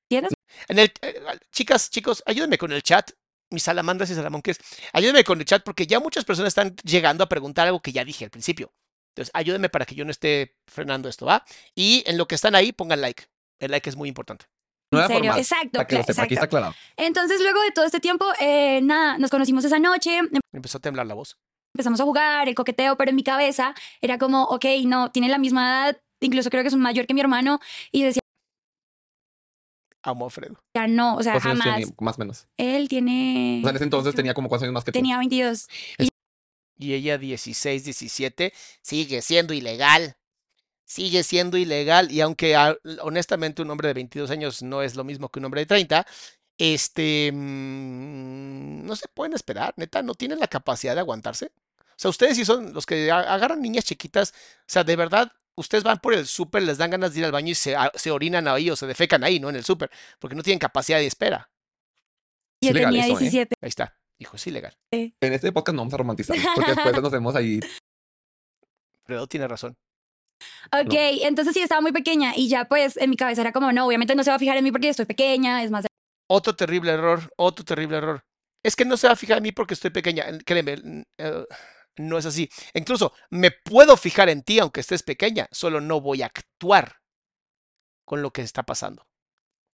[0.09, 0.33] ¿Tienes?
[0.67, 3.09] en el, eh, chicas, chicos, ayúdenme con el chat.
[3.51, 4.57] Mis salamandras y salamonques,
[4.91, 8.03] ayúdenme con el chat porque ya muchas personas están llegando a preguntar algo que ya
[8.03, 8.73] dije al principio.
[9.15, 11.45] Entonces, ayúdenme para que yo no esté frenando esto, ¿va?
[11.76, 13.26] Y en lo que están ahí, pongan like.
[13.60, 14.45] El like es muy importante.
[14.91, 16.58] En Nueva serio, formal, exacto, Para que lo cla- sepa, aquí está exacto.
[16.58, 16.76] aclarado.
[16.97, 20.82] Entonces, luego de todo este tiempo, eh, nada, nos conocimos esa noche, Me empezó a
[20.82, 21.38] temblar la voz.
[21.76, 25.38] empezamos a jugar, el coqueteo, pero en mi cabeza era como, ok, no, tiene la
[25.39, 27.60] misma edad, incluso creo que es mayor que mi hermano,
[27.91, 28.21] y decía,
[30.06, 30.60] Amo a Fredo.
[30.89, 31.78] no, o sea, ¿Cuántos años jamás.
[31.78, 31.95] tiene?
[32.02, 32.47] Más o menos.
[32.58, 33.60] Él tiene...
[33.60, 34.99] O sea, en ese entonces tenía como cuántos años más que tú.
[34.99, 35.67] Tenía 22.
[35.97, 36.10] Y
[36.93, 40.17] ella 16, 17, sigue siendo ilegal.
[40.86, 42.12] Sigue siendo ilegal.
[42.12, 42.56] Y aunque
[43.02, 46.06] honestamente un hombre de 22 años no es lo mismo que un hombre de 30,
[46.58, 51.52] este, mm, no se pueden esperar, neta, no tienen la capacidad de aguantarse.
[51.78, 55.84] O sea, ustedes sí son los que agarran niñas chiquitas, o sea, de verdad, ustedes
[55.84, 58.12] van por el súper, les dan ganas de ir al baño y se, a- se
[58.12, 59.50] orinan ahí o se defecan ahí, ¿no?
[59.50, 61.50] En el súper, porque no tienen capacidad de espera.
[62.60, 63.19] Y legal tenía eso, ¿eh?
[63.19, 63.56] 17.
[63.62, 63.96] Ahí está.
[64.19, 64.78] Hijo, es ilegal.
[64.91, 67.60] En este podcast no vamos a romantizar, porque después nos vemos ahí.
[69.06, 69.76] Fredo tiene razón.
[70.71, 73.86] Ok, entonces sí, estaba muy pequeña y ya pues en mi cabeza era como, no,
[73.86, 75.86] obviamente no se va a fijar en mí porque estoy pequeña, es más...
[76.30, 78.26] Otro terrible error, otro terrible error.
[78.63, 80.26] Es que no se va a fijar en mí porque estoy pequeña.
[80.45, 81.45] Créeme, eh,
[81.97, 82.49] no es así.
[82.73, 86.97] Incluso me puedo fijar en ti aunque estés pequeña, solo no voy a actuar
[88.06, 89.06] con lo que está pasando.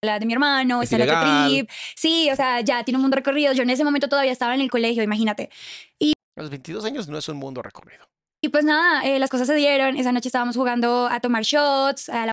[0.02, 1.70] La de mi hermano, Es está en otro trip.
[1.96, 3.52] Sí, o sea, ya tiene un mundo recorrido.
[3.52, 5.50] Yo en ese momento todavía estaba en el colegio, imagínate.
[6.37, 8.08] A los 22 años no es un mundo recorrido.
[8.40, 9.96] Y pues nada, eh, las cosas se dieron.
[9.96, 12.08] Esa noche estábamos jugando a tomar shots.
[12.08, 12.32] A la...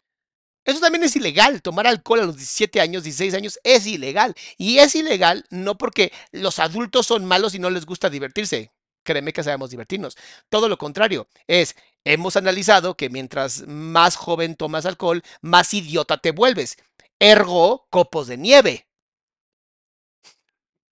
[0.64, 1.64] Eso también es ilegal.
[1.64, 4.36] Tomar alcohol a los 17 años, 16 años es ilegal.
[4.58, 8.72] Y es ilegal no porque los adultos son malos y no les gusta divertirse.
[9.04, 10.16] Créeme que sabemos divertirnos.
[10.50, 11.28] Todo lo contrario.
[11.48, 16.78] Es, hemos analizado que mientras más joven tomas alcohol, más idiota te vuelves.
[17.20, 18.88] Ergo, copos de nieve.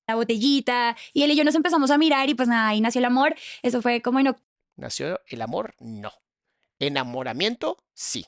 [0.07, 0.95] la botellita.
[1.13, 3.35] Y él y yo nos empezamos a mirar y pues nada, ahí nació el amor.
[3.61, 4.35] Eso fue como en
[4.75, 5.75] ¿Nació el amor?
[5.79, 6.11] No.
[6.79, 8.25] Enamoramiento, sí.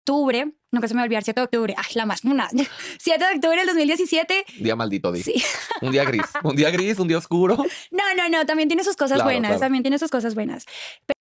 [0.00, 0.52] octubre.
[0.72, 1.74] Nunca se me va a olvidar, 7 de octubre.
[1.76, 2.48] Ay, la más una.
[2.98, 4.44] 7 de octubre del 2017.
[4.58, 5.22] Día maldito, di.
[5.22, 5.42] Sí.
[5.82, 6.24] Un día gris.
[6.42, 7.56] Un día gris, un día oscuro.
[7.90, 8.44] No, no, no.
[8.46, 9.50] También tiene sus cosas Claro, buenas.
[9.50, 9.60] claro.
[9.60, 10.64] También tiene sus cosas buenas.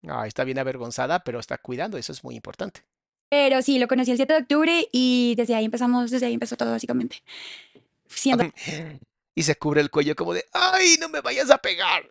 [0.09, 1.97] Ah, está bien avergonzada, pero está cuidando.
[1.99, 2.83] Eso es muy importante.
[3.31, 6.57] Pero sí, lo conocí el 7 de octubre y desde ahí empezamos, desde ahí empezó
[6.57, 7.23] todo básicamente.
[8.09, 8.45] Siendo
[9.37, 12.11] Y se cubre el cuello como de, ¡ay, no me vayas a pegar!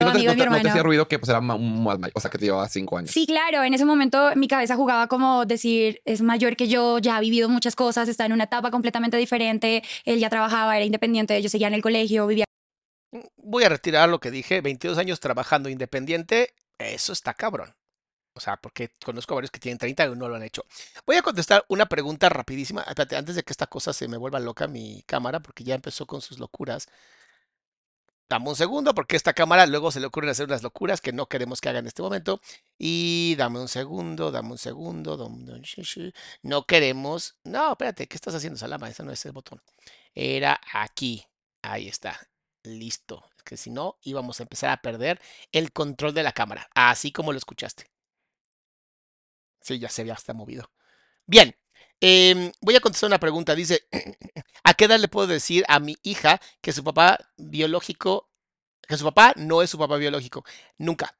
[0.00, 1.58] No te, amigo no de mi te- no te hacía ruido que pues era más
[1.58, 3.10] mayor, o sea, que te llevaba cinco años.
[3.10, 7.16] Sí, claro, en ese momento mi cabeza jugaba como decir, es mayor que yo, ya
[7.16, 11.40] ha vivido muchas cosas, está en una etapa completamente diferente, él ya trabajaba, era independiente,
[11.42, 12.44] yo seguía en el colegio, vivía
[13.36, 17.74] Voy a retirar lo que dije, 22 años trabajando independiente, eso está cabrón.
[18.36, 20.64] O sea, porque conozco a varios que tienen 30 y no lo han hecho.
[21.06, 22.82] Voy a contestar una pregunta rapidísima.
[22.82, 26.06] Espérate, antes de que esta cosa se me vuelva loca mi cámara, porque ya empezó
[26.06, 26.88] con sus locuras.
[28.28, 31.26] Dame un segundo, porque esta cámara luego se le ocurren hacer unas locuras que no
[31.28, 32.40] queremos que haga en este momento.
[32.76, 35.16] Y dame un segundo, dame un segundo.
[36.42, 37.36] No queremos.
[37.44, 38.88] No, espérate, ¿qué estás haciendo, Salama?
[38.88, 39.62] Ese no es el botón.
[40.14, 41.24] Era aquí.
[41.62, 42.18] Ahí está.
[42.64, 43.30] Listo.
[43.36, 45.20] Es que si no, íbamos a empezar a perder
[45.52, 47.86] el control de la cámara, así como lo escuchaste.
[49.60, 50.70] Sí, ya se había hasta movido.
[51.26, 51.56] Bien.
[52.00, 53.54] Em, voy a contestar una pregunta.
[53.54, 53.88] Dice,
[54.64, 58.30] ¿a qué edad le puedo decir a mi hija que su papá biológico,
[58.88, 60.44] que su papá no es su papá biológico?
[60.78, 61.16] Nunca.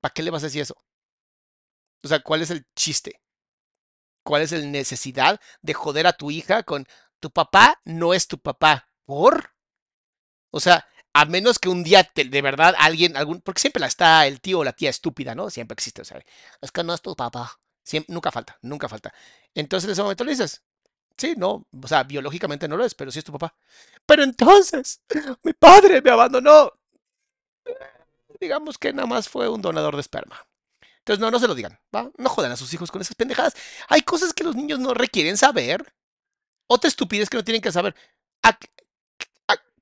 [0.00, 0.76] ¿Para qué le vas a decir eso?
[2.02, 3.20] O sea, ¿cuál es el chiste?
[4.22, 6.86] ¿Cuál es la necesidad de joder a tu hija con
[7.20, 8.85] tu papá no es tu papá?
[9.06, 9.52] ¿Por?
[10.50, 14.26] O sea, a menos que un día de verdad alguien, algún, porque siempre la está
[14.26, 15.50] el tío o la tía estúpida, ¿no?
[15.50, 16.20] Siempre existe, o sea,
[16.60, 17.58] es que no es tu papá.
[17.82, 19.14] Siempre, nunca falta, nunca falta.
[19.54, 20.62] Entonces en ese momento le dices,
[21.16, 23.54] sí, no, o sea, biológicamente no lo es, pero sí es tu papá.
[24.06, 25.02] Pero entonces,
[25.42, 26.72] mi padre me abandonó.
[28.40, 30.46] Digamos que nada más fue un donador de esperma.
[30.98, 32.10] Entonces, no, no se lo digan, ¿va?
[32.18, 33.54] No jodan a sus hijos con esas pendejadas.
[33.88, 35.94] Hay cosas que los niños no requieren saber.
[36.66, 37.94] Otra estupidez que no tienen que saber.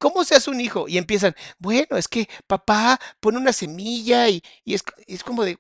[0.05, 0.89] ¿A qué- a- ¿Cómo se hace un hijo?
[0.89, 5.59] Y empiezan, bueno, es que papá pone una semilla y, y es como de,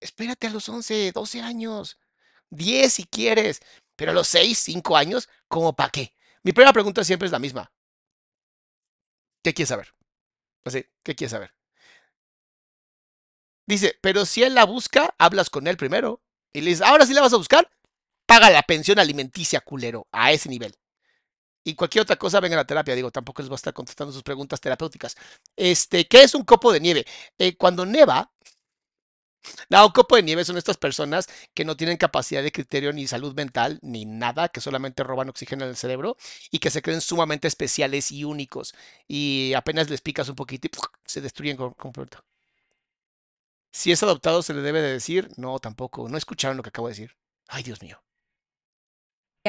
[0.00, 1.98] espérate a los 11, 12 años,
[2.50, 3.60] 10 si quieres,
[3.96, 6.14] pero a los 6, 5 años, ¿cómo para qué?
[6.44, 7.72] Mi primera pregunta siempre es la misma.
[9.42, 9.88] ¿Qué quieres saber?
[10.64, 11.54] Así, ¿qué quieres saber?
[13.66, 16.22] Dice, pero si él la busca, hablas con él primero.
[16.52, 17.70] Y le dices, ahora sí la vas a buscar,
[18.26, 20.76] paga la pensión alimenticia, culero, a ese nivel.
[21.64, 22.94] Y cualquier otra cosa, venga a la terapia.
[22.94, 25.16] Digo, tampoco les voy a estar contestando sus preguntas terapéuticas.
[25.56, 27.06] Este, ¿qué es un copo de nieve?
[27.38, 28.32] Eh, cuando neva,
[29.70, 33.06] no, un copo de nieve son estas personas que no tienen capacidad de criterio ni
[33.06, 36.16] salud mental ni nada, que solamente roban oxígeno en el cerebro
[36.50, 38.74] y que se creen sumamente especiales y únicos.
[39.08, 40.70] Y apenas les picas un poquito y
[41.06, 42.24] se destruyen con- completo.
[43.70, 46.08] Si es adoptado, se le debe de decir, no, tampoco.
[46.08, 47.16] No escucharon lo que acabo de decir.
[47.48, 48.02] Ay, Dios mío.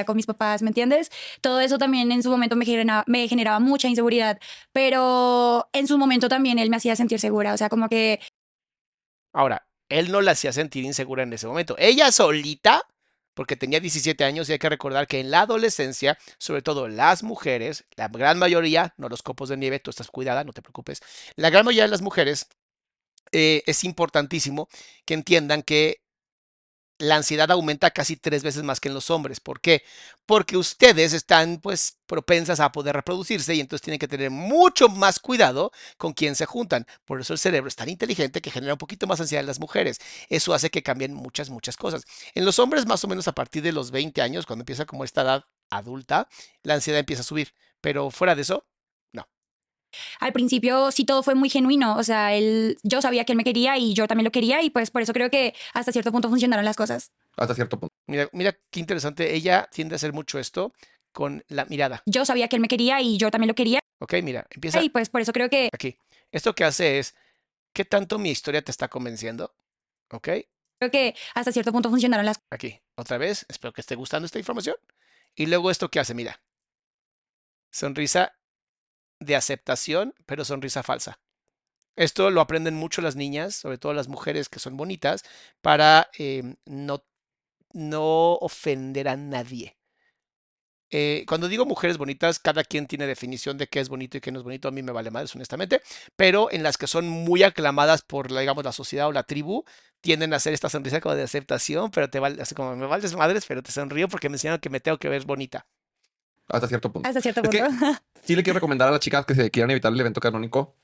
[0.06, 1.12] Con mis papás, ¿me entiendes?
[1.42, 4.40] Todo eso también en su momento me generaba, me generaba mucha inseguridad,
[4.72, 8.20] pero en su momento también él me hacía sentir segura, o sea, como que
[9.34, 11.76] Ahora, él no la hacía sentir insegura en ese momento.
[11.80, 12.84] Ella solita,
[13.34, 17.24] porque tenía 17 años, y hay que recordar que en la adolescencia, sobre todo las
[17.24, 21.02] mujeres, la gran mayoría, no los copos de nieve, tú estás cuidada, no te preocupes,
[21.36, 22.48] la gran mayoría de las mujeres
[23.32, 24.70] eh, es importantísimo
[25.06, 26.03] que entiendan que
[27.04, 29.40] la ansiedad aumenta casi tres veces más que en los hombres.
[29.40, 29.84] ¿Por qué?
[30.26, 35.20] Porque ustedes están pues propensas a poder reproducirse y entonces tienen que tener mucho más
[35.20, 36.86] cuidado con quién se juntan.
[37.06, 39.60] Por eso el cerebro es tan inteligente que genera un poquito más ansiedad en las
[39.60, 40.00] mujeres.
[40.30, 42.04] Eso hace que cambien muchas, muchas cosas.
[42.34, 45.04] En los hombres más o menos a partir de los 20 años, cuando empieza como
[45.04, 46.28] esta edad adulta,
[46.64, 47.54] la ansiedad empieza a subir.
[47.82, 48.66] Pero fuera de eso.
[50.20, 53.44] Al principio sí todo fue muy genuino, o sea, él, yo sabía que él me
[53.44, 56.30] quería y yo también lo quería y pues por eso creo que hasta cierto punto
[56.30, 57.12] funcionaron las cosas.
[57.38, 57.94] Hasta cierto punto.
[58.08, 59.34] Mira, mira qué interesante.
[59.36, 60.74] Ella tiende a hacer mucho esto
[61.12, 62.04] con la mirada.
[62.06, 64.16] Yo sabía que él me quería y yo también lo quería ¿Ok?
[64.22, 65.98] Mira, empieza y pues por eso creo que aquí.
[66.30, 67.16] Esto que hace es,
[67.72, 69.56] ¿qué tanto mi historia te está convenciendo?
[70.12, 70.30] ¿Ok?
[70.80, 74.40] creo que hasta cierto punto funcionaron las Aquí, otra vez, espero que esté gustando esta
[74.40, 74.76] información.
[75.34, 76.42] Y luego esto que hace, mira.
[77.72, 78.34] Sonrisa
[79.26, 81.20] de aceptación, pero sonrisa falsa.
[81.96, 85.24] Esto lo aprenden mucho las niñas, sobre todo las mujeres que son bonitas,
[85.62, 87.04] para eh, no,
[87.74, 89.78] no ofender a nadie.
[90.96, 94.32] Eh, cuando digo mujeres bonitas, cada quien tiene definición de qué es bonito y qué
[94.32, 94.68] no es bonito.
[94.68, 95.82] A mí me vale más, honestamente.
[96.16, 99.64] Pero en las que son muy aclamadas por, la, digamos, la sociedad o la tribu,
[100.02, 103.16] tienden a hacer esta sonrisa como de aceptación, pero te vale, así como me vales
[103.16, 105.66] madres, pero te sonrío porque me enseñaron que me tengo que ver bonita.
[106.50, 107.08] Hasta cierto punto.
[107.08, 107.86] hasta cierto Es que- punto.
[108.24, 110.78] Sí le quiero recomendar a las chicas que se quieran evitar el evento canónico,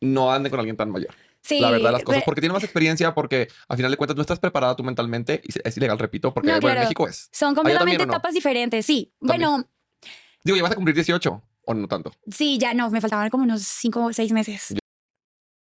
[0.00, 1.14] no anden con alguien tan mayor.
[1.40, 4.16] sí, la verdad, las cosas, re- porque tiene más experiencia, porque al final de cuentas
[4.16, 6.80] no estás preparada tú mentalmente y es ilegal, repito, porque No, bueno, en claro.
[6.86, 7.28] México es.
[7.30, 8.12] son también, completamente ¿o no?
[8.14, 9.12] etapas diferentes, sí.
[9.20, 9.48] También.
[9.50, 9.68] Bueno,
[10.42, 12.12] Digo, ya vas a cumplir 18 o no tanto.
[12.28, 14.74] sí, ya no, me faltaban como unos cinco o seis meses.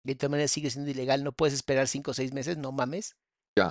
[0.04, 3.16] De todas maneras sigue siendo ilegal, no puedes esperar cinco o seis meses, no mames.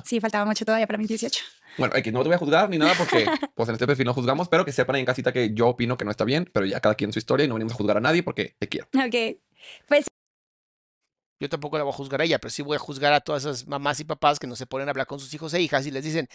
[0.04, 1.44] Sí, faltaba mucho todavía para mis 18.
[1.78, 4.14] Bueno, X, no te voy a juzgar ni nada porque pues en este perfil no
[4.14, 6.66] juzgamos, pero que sepan ahí en casita que yo opino que no está bien, pero
[6.66, 8.88] ya cada quien su historia y no venimos a juzgar a nadie porque te quiero.
[8.96, 9.38] Ok,
[9.88, 10.06] pues
[11.40, 13.44] Yo tampoco la voy a juzgar a ella, pero sí voy a juzgar a todas
[13.44, 15.86] esas mamás y papás que no se ponen a hablar con sus hijos e hijas
[15.86, 16.28] y les dicen,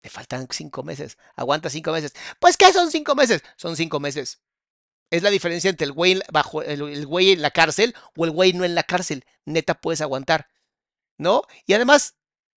[0.00, 2.12] te faltan cinco meses, aguanta cinco meses.
[2.40, 3.42] Pues, ¿qué son cinco meses?
[3.56, 4.40] Son cinco meses.
[5.10, 8.30] Es la diferencia entre el güey bajo el, el güey en la cárcel o el
[8.32, 9.24] güey no en la cárcel.
[9.44, 10.48] Neta puedes aguantar.
[11.18, 11.42] ¿No?
[11.64, 12.16] Y además,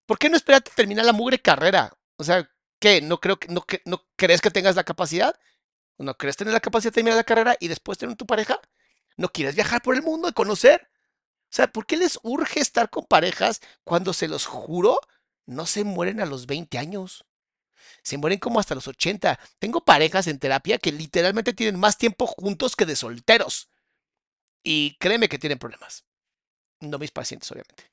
[0.10, 1.94] ¿por qué no esperarte a terminar la mugre carrera?
[2.18, 3.02] O sea, ¿qué?
[3.02, 5.40] ¿No creo que no, que- no crees que tengas la capacidad?
[6.00, 8.60] ¿No crees tener la capacidad de terminar la carrera y después tener tu pareja?
[9.18, 10.90] ¿No quieres viajar por el mundo y conocer?
[11.52, 15.00] O sea, ¿por qué les urge estar con parejas cuando se los juro
[15.46, 17.26] no se mueren a los 20 años?
[18.04, 19.40] Se mueren como hasta los 80.
[19.60, 23.70] Tengo parejas en terapia que literalmente tienen más tiempo juntos que de solteros.
[24.64, 26.06] Y créeme que tienen problemas.
[26.82, 27.92] No mis pacientes, obviamente.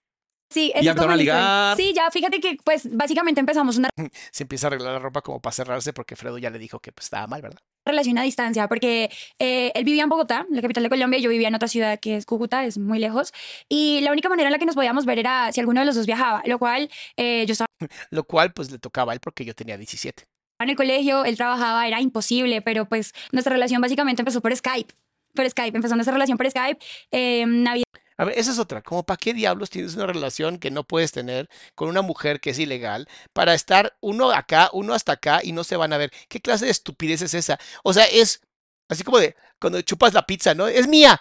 [0.50, 1.76] Sí, Y empezaron a ligar.
[1.76, 3.88] Sí, ya fíjate que pues básicamente empezamos una
[4.32, 6.92] Se empieza a arreglar la ropa como para cerrarse porque Fredo ya le dijo que
[6.92, 7.58] pues, estaba mal, ¿verdad?
[7.86, 11.30] relación a distancia, porque eh, él vivía en Bogotá, la capital de Colombia, y yo
[11.30, 13.32] vivía en otra ciudad que es Cúcuta, es muy lejos,
[13.68, 15.94] y la única manera en la que nos podíamos ver era si alguno de los
[15.94, 17.66] dos viajaba, lo cual eh, yo estaba
[18.10, 20.24] Lo cual pues le tocaba a él porque yo tenía 17.
[20.60, 24.92] en el colegio, él trabajaba, era imposible, pero pues nuestra relación básicamente empezó por Skype,
[25.34, 26.78] por Skype, empezó nuestra relación por Skype,
[27.12, 27.85] eh, Navidad
[28.18, 28.82] A ver, esa es otra.
[28.82, 32.50] Como para qué diablos tienes una relación que no puedes tener con una mujer que
[32.50, 36.10] es ilegal para estar uno acá, uno hasta acá y no se van a ver.
[36.28, 37.58] ¿Qué clase de estupidez es esa?
[37.84, 38.40] O sea, es
[38.88, 40.66] así como de cuando chupas la pizza, ¿no?
[40.68, 41.20] Es mía.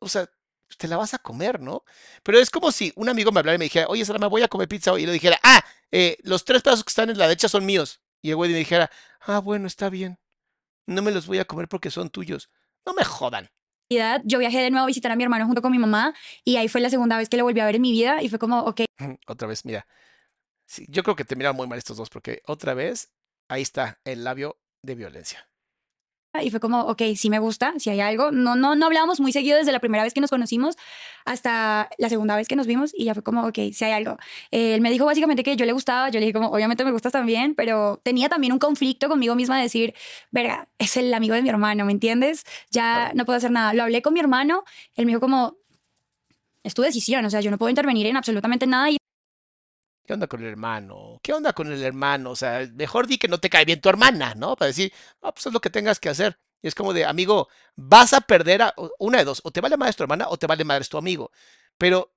[0.00, 0.28] O sea,
[0.78, 1.84] te la vas a comer, ¿no?
[2.22, 4.42] Pero es como si un amigo me hablara y me dijera, oye, Sara, me voy
[4.42, 5.02] a comer pizza hoy.
[5.02, 8.00] Y le dijera, ah, eh, los tres pedazos que están en la derecha son míos.
[8.22, 10.18] Y el güey me dijera, ah, bueno, está bien.
[10.86, 12.50] No me los voy a comer porque son tuyos.
[12.86, 13.50] No me jodan.
[14.24, 16.68] Yo viajé de nuevo a visitar a mi hermano junto con mi mamá, y ahí
[16.68, 18.60] fue la segunda vez que lo volví a ver en mi vida, y fue como,
[18.60, 18.82] ok,
[19.26, 19.86] Otra vez, mira.
[20.86, 23.12] Yo creo que terminaron muy mal estos dos porque otra vez
[23.48, 25.49] ahí está el labio de violencia.
[26.42, 28.30] Y fue como, ok, sí me gusta, si hay algo.
[28.30, 30.76] No, no, no hablábamos muy seguido desde la primera vez que nos conocimos
[31.24, 34.16] hasta la segunda vez que nos vimos y ya fue como, ok, si hay algo.
[34.50, 36.92] Eh, él me dijo básicamente que yo le gustaba, yo le dije como, obviamente me
[36.92, 39.94] gustas también, pero tenía también un conflicto conmigo misma de decir,
[40.30, 42.44] verga, es el amigo de mi hermano, ¿me entiendes?
[42.70, 43.74] Ya no puedo hacer nada.
[43.74, 44.64] Lo hablé con mi hermano,
[44.94, 45.56] él me dijo como,
[46.62, 48.98] es tu decisión, o sea, yo no puedo intervenir en absolutamente nada y
[50.10, 51.20] ¿Qué onda con el hermano?
[51.22, 52.32] ¿Qué onda con el hermano?
[52.32, 54.56] O sea, mejor di que no te cae bien tu hermana, ¿no?
[54.56, 54.92] Para decir,
[55.22, 56.36] ah, pues es lo que tengas que hacer.
[56.60, 57.46] Y es como de, amigo,
[57.76, 60.48] vas a perder a una de dos, o te vale madre tu hermana o te
[60.48, 61.30] vale madre tu amigo.
[61.78, 62.12] Pero,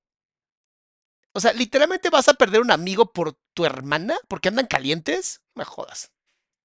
[1.34, 5.44] o sea, literalmente vas a perder un amigo por tu hermana porque andan calientes.
[5.54, 6.12] Me jodas.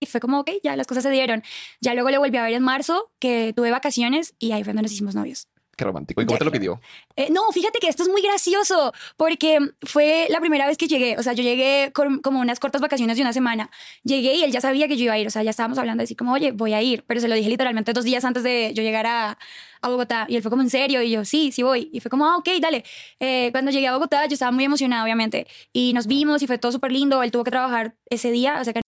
[0.00, 1.42] Y fue como, ok, ya las cosas se dieron.
[1.82, 4.84] Ya luego le volví a ver en marzo, que tuve vacaciones y ahí fue donde
[4.84, 5.46] nos hicimos novios.
[5.78, 6.20] Qué romántico.
[6.20, 6.80] ¿Y cómo te lo pidió?
[7.14, 11.16] Eh, no, fíjate que esto es muy gracioso porque fue la primera vez que llegué.
[11.16, 13.70] O sea, yo llegué con como unas cortas vacaciones de una semana.
[14.02, 15.28] Llegué y él ya sabía que yo iba a ir.
[15.28, 17.04] O sea, ya estábamos hablando de decir como, oye, voy a ir.
[17.06, 19.38] Pero se lo dije literalmente dos días antes de yo llegar a,
[19.80, 20.26] a Bogotá.
[20.28, 21.00] Y él fue como, ¿en serio?
[21.00, 21.90] Y yo, sí, sí voy.
[21.92, 22.82] Y fue como, ah, ok, dale.
[23.20, 25.46] Eh, cuando llegué a Bogotá, yo estaba muy emocionada, obviamente.
[25.72, 27.22] Y nos vimos y fue todo súper lindo.
[27.22, 28.60] Él tuvo que trabajar ese día.
[28.60, 28.80] O sea, que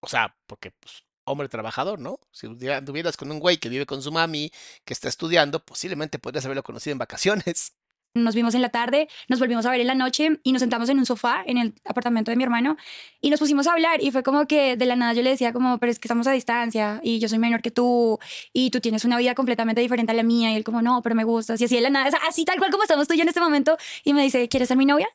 [0.00, 2.18] O sea, porque, pues, hombre trabajador, ¿no?
[2.30, 4.50] Si anduviera- anduvieras con un güey que vive con su mami,
[4.84, 7.72] que está estudiando, posiblemente podrías haberlo conocido en vacaciones.
[8.14, 10.86] Nos vimos en la tarde, nos volvimos a ver en la noche y nos sentamos
[10.90, 12.76] en un sofá en el apartamento de mi hermano
[13.22, 15.54] y nos pusimos a hablar y fue como que de la nada yo le decía
[15.54, 18.18] como, pero es que estamos a distancia y yo soy menor que tú
[18.52, 21.14] y tú tienes una vida completamente diferente a la mía y él como, no, pero
[21.14, 23.22] me gustas y así de la nada, así tal cual como estamos tú y yo
[23.22, 25.08] en este momento y me dice, ¿quieres ser mi novia?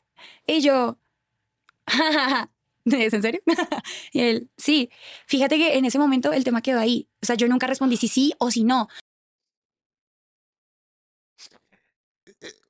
[0.44, 0.98] Y yo,
[2.92, 3.40] ¿es en serio?
[4.56, 4.90] sí,
[5.26, 8.08] fíjate que en ese momento el tema quedó ahí, o sea, yo nunca respondí si
[8.08, 8.88] sí o si no,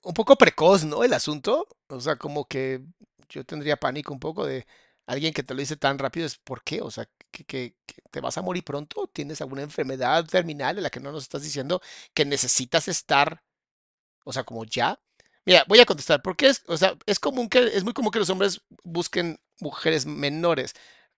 [0.02, 1.04] un poco precoz, ¿no?
[1.04, 1.66] El asunto.
[1.88, 2.83] O sea, como que
[3.28, 4.66] yo tendría pánico un poco de
[5.07, 6.26] alguien que te lo dice tan rápido.
[6.26, 6.81] Es ¿por qué?
[6.83, 7.74] O sea, que- que
[8.11, 9.09] te vas a morir pronto.
[9.12, 11.81] ¿Tienes alguna enfermedad terminal en la que no nos estás diciendo
[12.14, 13.42] que necesitas estar?
[14.24, 15.00] O sea, como ya.
[15.49, 16.21] Mira, voy a contestar.
[16.21, 20.05] Porque es, o sea, es común que, es muy común que los hombres busquen mujeres
[20.05, 20.75] menores.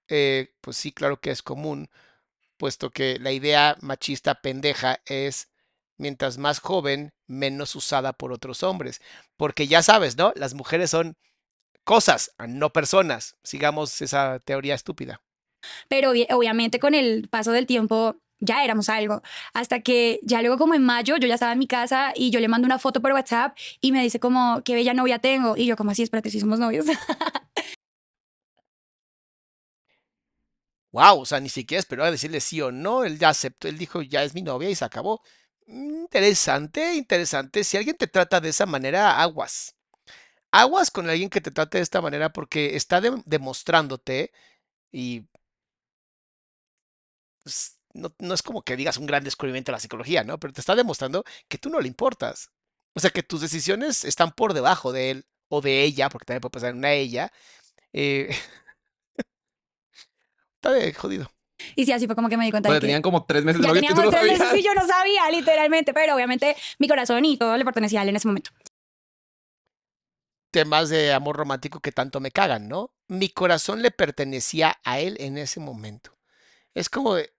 [0.08, 1.90] Eh, pues sí, claro que es común,
[2.56, 5.48] puesto que la idea machista pendeja es
[5.98, 9.00] mientras más joven, menos usada por otros hombres.
[9.36, 10.32] Porque ya sabes, ¿no?
[10.36, 11.16] Las mujeres son
[11.84, 13.36] cosas, no personas.
[13.42, 15.22] Sigamos esa teoría estúpida.
[15.88, 19.22] pero obvi- obviamente con el paso del tiempo ya éramos algo.
[19.54, 22.40] Hasta que ya luego como en mayo yo ya estaba en mi casa y yo
[22.40, 25.56] le mando una foto por WhatsApp y me dice como, qué bella novia tengo.
[25.56, 26.86] Y yo como así, espérate, si somos novios.
[30.92, 33.04] Wow, o sea, ni siquiera esperó a decirle sí o no.
[33.04, 35.22] Él ya aceptó, él dijo, ya es mi novia y se acabó.
[35.66, 37.62] Interesante, interesante.
[37.64, 39.76] Si alguien te trata de esa manera, aguas.
[40.52, 44.32] Aguas con alguien que te trate de esta manera porque está de- demostrándote
[44.92, 45.26] y
[47.42, 50.38] pues, no, no es como que digas un gran descubrimiento de la psicología, ¿no?
[50.38, 52.50] Pero te está demostrando que tú no le importas.
[52.94, 56.40] O sea, que tus decisiones están por debajo de él o de ella, porque también
[56.40, 57.32] puede pasar en una ella.
[57.92, 58.30] eh,
[60.56, 61.30] está de jodido.
[61.76, 63.44] y sí, así fue como que me di cuenta Pues de que tenían como tres
[63.44, 65.94] meses de ya novio y tú no teníamos tres meses y yo no sabía, literalmente.
[65.94, 68.50] Pero obviamente mi corazón y todo le pertenecía a él en ese momento.
[70.52, 72.92] Temas de amor romántico que tanto me cagan, ¿no?
[73.06, 76.18] Mi corazón le pertenecía a él en ese momento.
[76.74, 77.32] Es como de,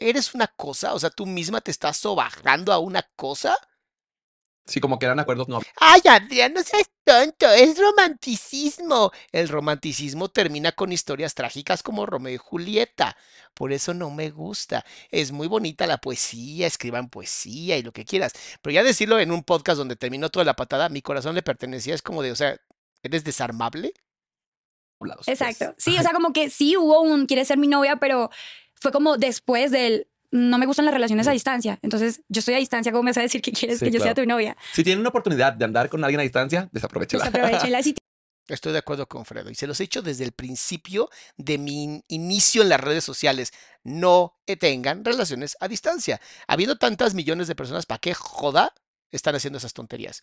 [0.00, 0.94] ¿eres una cosa?
[0.94, 3.56] O sea, tú misma te estás sobajando a una cosa.
[4.66, 5.60] Sí, como que eran acuerdos no.
[5.76, 9.10] Ay, Adrián, no seas tonto, es romanticismo.
[9.32, 13.16] El romanticismo termina con historias trágicas como Romeo y Julieta.
[13.54, 14.84] Por eso no me gusta.
[15.10, 18.32] Es muy bonita la poesía, escriban poesía y lo que quieras.
[18.62, 21.94] Pero ya decirlo en un podcast donde terminó toda la patada, mi corazón le pertenecía,
[21.94, 22.56] es como de, o sea,
[23.02, 23.92] ¿eres desarmable?
[25.00, 25.28] pues.
[25.28, 25.74] Exacto.
[25.78, 28.30] Sí, o sea, como que sí hubo un quiere ser mi novia, pero
[28.80, 31.78] fue como después del no me gustan las relaciones a distancia.
[31.82, 34.00] Entonces, yo estoy a distancia, ¿cómo me vas a decir que quieres Sí, que yo
[34.00, 34.56] sea tu novia?
[34.72, 37.24] Si tienen una oportunidad de andar con alguien a distancia, desaprovechenla.
[37.26, 37.82] Desaprovechenla.
[37.82, 37.94] Si
[38.54, 41.84] Estoy de acuerdo con Fredo y se los he dicho desde el principio de mi
[41.84, 43.52] in- inicio en las redes sociales.
[43.84, 46.20] No tengan relaciones a distancia.
[46.48, 48.74] Habiendo tantas millones de personas, ¿para qué joda
[49.12, 50.22] están haciendo esas tonterías?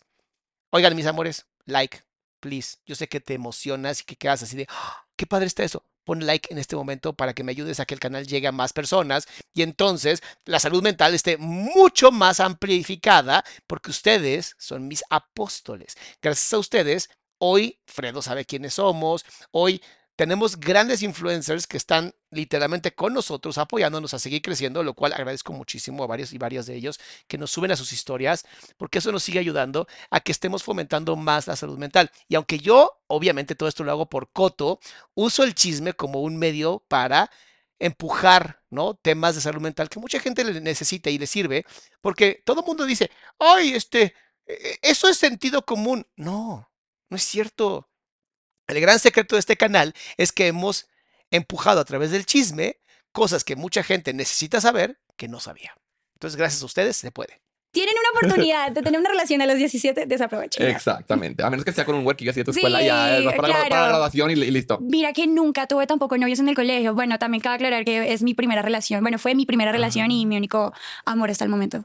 [0.70, 2.00] Oigan, mis amores, like,
[2.40, 2.78] please.
[2.86, 5.84] Yo sé que te emocionas y que quedas así de, "Ah, qué padre está eso.
[6.04, 8.52] Pon like en este momento para que me ayudes a que el canal llegue a
[8.52, 15.04] más personas y entonces la salud mental esté mucho más amplificada porque ustedes son mis
[15.10, 15.96] apóstoles.
[16.22, 19.82] Gracias a ustedes, hoy Fredo sabe quiénes somos, hoy
[20.18, 25.52] tenemos grandes influencers que están literalmente con nosotros apoyándonos a seguir creciendo, lo cual agradezco
[25.52, 26.98] muchísimo a varios y varias de ellos
[27.28, 28.44] que nos suben a sus historias,
[28.76, 32.10] porque eso nos sigue ayudando a que estemos fomentando más la salud mental.
[32.26, 34.80] Y aunque yo, obviamente, todo esto lo hago por coto,
[35.14, 37.30] uso el chisme como un medio para
[37.78, 38.94] empujar, ¿no?
[38.94, 41.64] Temas de salud mental que mucha gente le necesita y le sirve,
[42.00, 43.08] porque todo el mundo dice,
[43.38, 44.14] ay, este,
[44.48, 46.04] e- eso es sentido común.
[46.16, 46.68] No,
[47.08, 47.88] no es cierto.
[48.68, 50.86] El gran secreto de este canal es que hemos
[51.30, 52.76] empujado a través del chisme
[53.12, 55.74] cosas que mucha gente necesita saber que no sabía.
[56.14, 57.40] Entonces, gracias a ustedes se puede.
[57.70, 60.70] tienen una oportunidad de tener una relación a los 17, desaprovechenla.
[60.70, 61.42] Exactamente.
[61.42, 63.20] A menos que sea con un work y así de tu escuela, Sí, ya para,
[63.20, 63.88] la- para la claro.
[63.88, 64.78] graduación y, y listo.
[64.80, 66.94] Mira que nunca tuve tampoco novios en el colegio.
[66.94, 69.00] Bueno, también cabe aclarar que es mi primera relación.
[69.02, 70.72] Bueno, fue mi primera relación y mi único
[71.06, 71.84] amor hasta el momento.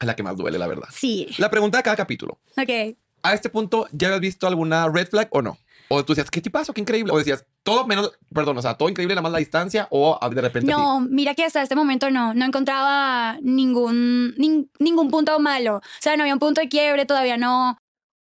[0.00, 0.88] Es la que más duele, la verdad.
[0.92, 1.28] Sí.
[1.38, 2.38] La pregunta de cada capítulo.
[2.56, 2.96] Ok.
[3.22, 5.58] ¿A este punto ya habías visto alguna red flag o no?
[5.92, 6.72] O tú decías, ¿qué tipazo?
[6.72, 7.12] Qué increíble.
[7.12, 9.88] O decías, todo menos, perdón, o sea, todo increíble, nada más la distancia.
[9.90, 10.72] O de repente.
[10.72, 10.80] así.
[10.80, 15.78] No, mira que hasta este momento no, no encontraba ningún, nin- ningún punto malo.
[15.78, 17.76] O sea, no había un punto de quiebre, todavía no.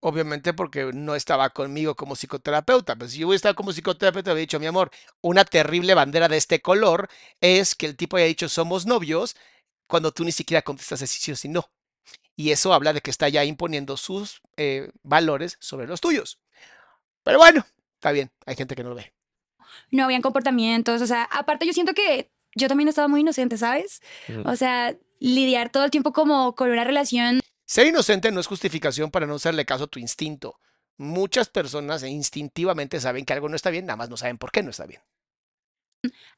[0.02, 2.96] Obviamente porque no estaba conmigo como psicoterapeuta.
[2.96, 4.90] Pero si yo hubiera estado como psicoterapeuta, habría dicho, mi amor,
[5.22, 7.10] una terrible bandera de este color
[7.42, 9.36] es que el tipo haya dicho somos novios
[9.88, 11.70] cuando tú ni siquiera contestas si sí o si no.
[12.38, 16.40] Y eso habla de que está ya imponiendo sus eh, valores sobre los tuyos.
[17.30, 17.64] Pero bueno,
[17.94, 19.14] está bien, hay gente que no lo ve.
[19.92, 21.00] no habían comportamientos.
[21.00, 24.02] O sea, aparte yo siento que yo también estaba muy inocente, ¿sabes?
[24.46, 27.40] O sea, lidiar todo el tiempo como con una relación.
[27.68, 30.60] Ser inocente no es justificación para no hacerle caso a tu instinto.
[30.98, 34.64] Muchas personas instintivamente saben que algo no está bien, nada más no saben por qué
[34.64, 35.02] no está bien.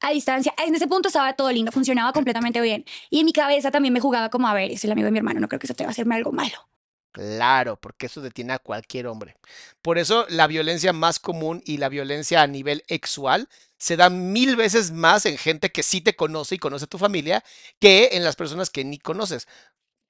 [0.01, 0.53] a distancia.
[0.67, 2.83] En ese punto estaba todo lindo, funcionaba completamente bien.
[3.09, 5.19] Y en mi cabeza también me jugaba como, a ver, es el amigo de mi
[5.19, 6.67] hermano, no creo que se atreva a hacerme algo malo.
[7.11, 9.35] Claro, porque eso detiene a cualquier hombre.
[9.81, 14.55] Por eso la violencia más común y la violencia a nivel sexual se da mil
[14.55, 17.43] veces más en gente que sí te conoce y conoce a tu familia
[17.79, 19.47] que en las personas que ni conoces.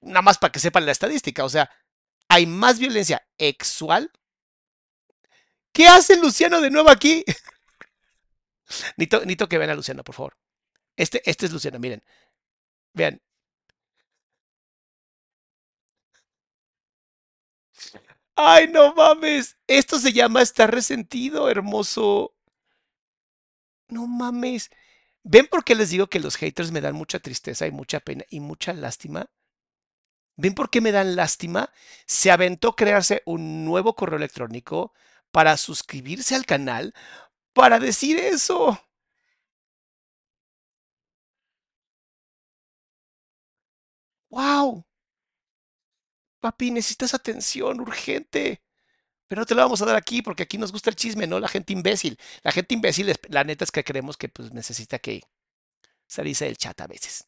[0.00, 1.44] Nada más para que sepan la estadística.
[1.44, 1.70] O sea,
[2.28, 4.10] hay más violencia sexual.
[5.72, 7.24] ¿Qué hace Luciano de nuevo aquí?
[8.96, 10.36] Necesito, necesito que vean a Luciano, por favor.
[10.96, 12.02] Este, este es Luciano, miren.
[12.94, 13.20] Vean.
[18.36, 19.56] Ay, no mames.
[19.66, 22.34] Esto se llama estar resentido, hermoso.
[23.88, 24.70] No mames.
[25.24, 28.24] ¿Ven por qué les digo que los haters me dan mucha tristeza y mucha pena
[28.30, 29.30] y mucha lástima?
[30.36, 31.70] ¿Ven por qué me dan lástima?
[32.06, 34.92] Se aventó crearse un nuevo correo electrónico
[35.30, 36.94] para suscribirse al canal
[37.54, 38.80] para decir eso.
[44.30, 44.84] ¡Wow!
[46.42, 48.62] Papi, necesitas atención urgente.
[49.28, 51.40] Pero no te la vamos a dar aquí porque aquí nos gusta el chisme, no
[51.40, 52.18] la gente imbécil.
[52.42, 55.22] La gente imbécil, es- la neta es que creemos que pues necesita que
[56.08, 57.26] salirse del chat a veces.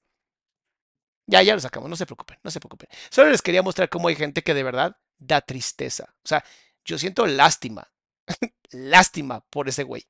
[1.26, 2.88] Ya, ya lo sacamos, no se preocupen, no se preocupen.
[3.10, 6.14] Solo les quería mostrar cómo hay gente que de verdad da tristeza.
[6.24, 6.44] O sea,
[6.84, 7.90] yo siento lástima,
[8.72, 10.06] lástima por ese güey.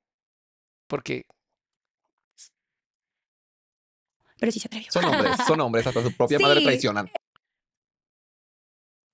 [0.88, 1.26] Porque
[4.38, 4.90] Pero sí se atrevió.
[4.90, 6.66] Son hombres, son hombres, hasta su propia madre Sí.
[6.66, 7.11] traicionan.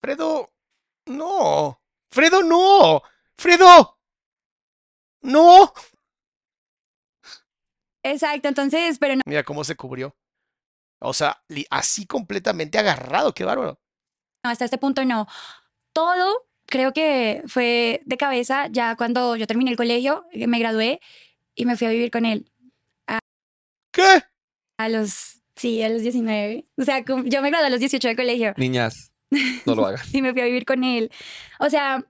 [0.03, 0.51] Fredo,
[1.07, 1.81] no.
[2.11, 3.03] Fredo, no.
[3.37, 3.99] Fredo.
[5.23, 5.73] No.
[8.03, 10.17] Exacto, entonces, pero no, Mira cómo se cubrió.
[11.01, 13.79] O sea, así completamente agarrado, qué bárbaro.
[14.43, 15.27] hasta este punto no.
[15.93, 21.01] Todo creo que fue de cabeza ya cuando yo terminé el colegio, eh, me gradué
[21.55, 22.51] y me fui a vivir con él
[23.93, 24.23] ¿Qué?
[24.79, 26.67] a los, sí, a los 19.
[26.79, 28.55] O sea, yo me gradué a los 18 de colegio.
[28.57, 29.13] Niñas,
[29.67, 30.09] No lo hagas.
[30.15, 31.11] y me fui a vivir con él.
[31.59, 32.05] O sea,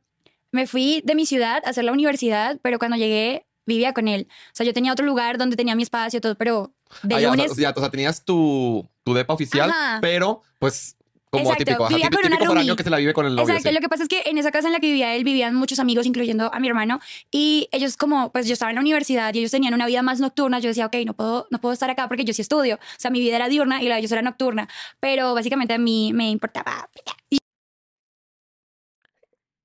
[0.52, 4.26] me fui de mi ciudad a hacer la universidad, pero cuando llegué vivía con él.
[4.30, 7.30] O sea, yo tenía otro lugar donde tenía mi espacio, todo, pero de Ah, ya,
[7.30, 9.98] o sea, o tenías tu, tu depa oficial, Ajá.
[10.00, 10.96] pero pues
[11.30, 12.76] como Exacto, típico, ajá, vivía típico, con una típico foráneo roomie.
[12.76, 13.54] que se la vive con el novio.
[13.54, 13.74] Exacto, sí.
[13.74, 15.78] lo que pasa es que en esa casa en la que vivía él vivían muchos
[15.78, 17.00] amigos, incluyendo a mi hermano,
[17.30, 20.20] y ellos como, pues yo estaba en la universidad y ellos tenían una vida más
[20.20, 22.78] nocturna, yo decía, ok, no puedo, no puedo estar acá porque yo sí estudio, o
[22.98, 24.68] sea, mi vida era diurna y la de ellos era nocturna,
[24.98, 26.88] pero básicamente a mí me importaba.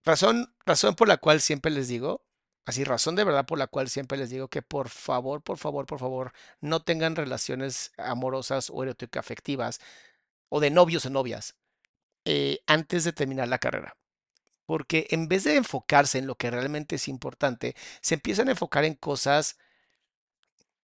[0.03, 2.24] Razón, razón por la cual siempre les digo,
[2.66, 5.88] así razón de verdad por la cual siempre les digo que por favor, por favor,
[5.88, 9.80] por favor, no tengan relaciones amorosas o erótico afectivas
[10.50, 11.56] o de novios o novias
[12.26, 13.98] eh, antes de terminar la carrera.
[14.66, 18.84] Porque en vez de enfocarse en lo que realmente es importante, se empiezan a enfocar
[18.84, 19.58] en cosas,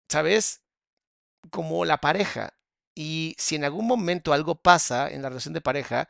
[0.07, 0.61] ¿sabes?
[1.49, 2.53] Como la pareja.
[2.93, 6.09] Y si en algún momento algo pasa en la relación de pareja,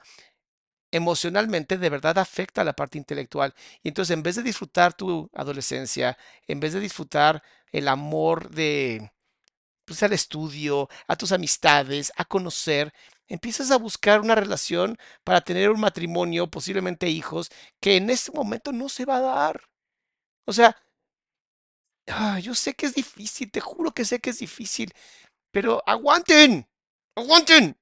[0.91, 3.55] emocionalmente de verdad afecta a la parte intelectual.
[3.83, 9.11] Y entonces en vez de disfrutar tu adolescencia, en vez de disfrutar el amor de,
[9.85, 12.93] pues, al estudio, a tus amistades, a conocer,
[13.33, 18.71] empiezas a buscar una relación para tener un matrimonio, posiblemente hijos, que en este momento
[18.71, 19.61] no se va a dar.
[20.45, 20.75] O sea,
[22.07, 24.91] ah, yo sé que es difícil, te juro que sé que es difícil,
[25.51, 26.67] pero aguanten,
[27.15, 27.77] aguanten.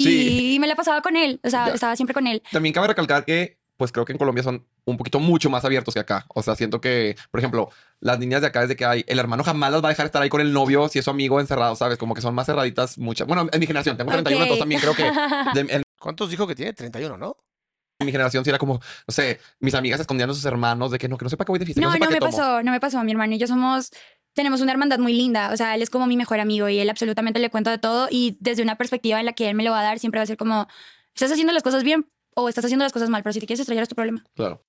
[0.00, 0.54] Sí.
[0.54, 1.74] Y me la pasaba con él, o sea, Ya.
[1.74, 2.42] estaba siempre con él.
[2.52, 5.94] También cabe recalcar que, pues creo que en Colombia son un poquito mucho más abiertos
[5.94, 6.24] que acá.
[6.34, 7.70] O sea, siento que, por ejemplo,
[8.00, 10.06] las niñas de acá es de que hay, el hermano jamás las va a dejar
[10.06, 11.98] estar ahí con el novio si es su amigo encerrado, ¿sabes?
[11.98, 13.26] Como que son más cerraditas muchas.
[13.26, 14.50] Bueno, en mi generación, tengo 31, Ok.
[14.50, 15.02] entonces también creo que
[15.66, 16.72] de- en, ¿Cuántos dijo que tiene?
[16.72, 17.36] 31, ¿no?
[18.04, 21.08] mi generación sí era como, no sé, mis amigas escondían a sus hermanos de que
[21.08, 22.30] no, que no sepa que voy de fiesta, No, no no me tomo.
[22.30, 23.02] pasó, no me pasó.
[23.02, 23.90] Mi hermano y yo somos,
[24.34, 25.50] tenemos una hermandad muy linda.
[25.50, 28.08] O sea, él es como mi mejor amigo y él absolutamente le cuento de todo.
[28.10, 30.24] Y desde una perspectiva en la que él me lo va a dar, siempre va
[30.24, 30.68] a ser como,
[31.14, 32.06] ¿estás haciendo las cosas bien
[32.36, 33.22] o estás haciendo las cosas mal?
[33.22, 34.22] Pero si te quieres estrellar es tu problema.
[34.34, 34.62] Claro.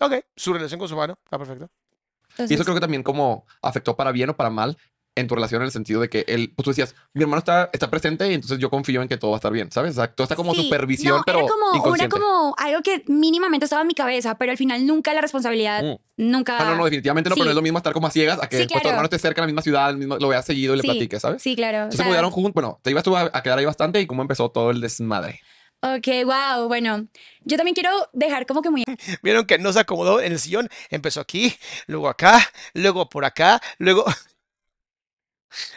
[0.00, 1.66] Ok, su relación con su hermano, está perfecto.
[1.66, 4.76] Y Entonces, eso creo que también como afectó para bien o para mal
[5.16, 7.70] en tu relación en el sentido de que él, pues tú decías, mi hermano está,
[7.72, 9.92] está presente y entonces yo confío en que todo va a estar bien, ¿sabes?
[9.92, 12.16] O sea, todo está como sí, supervisión, no, pero era como, era inconsciente.
[12.18, 15.96] como algo que mínimamente estaba en mi cabeza, pero al final nunca la responsabilidad, Mm.
[16.16, 16.58] nunca.
[16.58, 17.46] Ah, no, no, definitivamente no, pero sí.
[17.46, 19.20] no es lo mismo estar como a ciegas a que Sí, después tu hermano esté
[19.20, 21.40] cerca en la misma ciudad, el mismo- lo veas seguido y le platiques, ¿sabes?
[21.40, 21.78] Sí, claro.
[21.78, 24.00] o Entonces sea, se mudaron juntos, bueno, te ibas tú a, a quedar ahí bastante
[24.00, 25.40] y cómo empezó todo el desmadre.
[25.84, 26.66] Ok, wow.
[26.66, 27.08] Bueno,
[27.42, 28.84] yo también quiero dejar como que muy
[29.22, 31.54] Vieron que no se acomodó en el sillón, empezó aquí,
[31.86, 32.40] luego acá,
[32.72, 34.06] luego por acá, luego...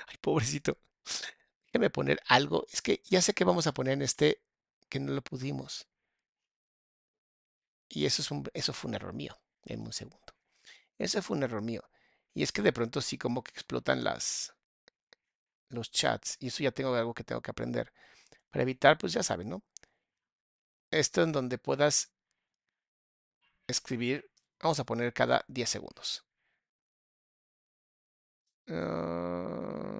[0.07, 0.77] Ay, pobrecito.
[1.73, 2.65] Déjame poner algo.
[2.71, 4.41] Es que ya sé que vamos a poner en este
[4.89, 5.87] que no lo pudimos.
[7.89, 9.37] Y eso, es un, eso fue un error mío.
[9.65, 10.33] En un segundo.
[10.97, 11.83] Ese fue un error mío.
[12.33, 14.53] Y es que de pronto sí como que explotan las
[15.69, 16.37] los chats.
[16.39, 17.91] Y eso ya tengo algo que tengo que aprender.
[18.49, 19.63] Para evitar, pues ya saben, ¿no?
[20.91, 22.11] Esto en donde puedas
[23.67, 24.29] escribir.
[24.59, 26.25] Vamos a poner cada 10 segundos.
[28.69, 29.97] Ah,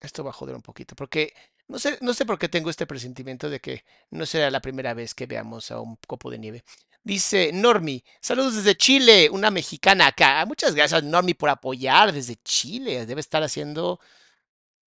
[0.00, 1.32] Esto va a joder un poquito, porque
[1.68, 4.94] no sé, no sé por qué tengo este presentimiento de que no será la primera
[4.94, 6.64] vez que veamos a un copo de nieve.
[7.04, 10.44] Dice Normi, saludos desde Chile, una mexicana acá.
[10.46, 13.06] Muchas gracias, Normi, por apoyar desde Chile.
[13.06, 14.00] Debe estar haciendo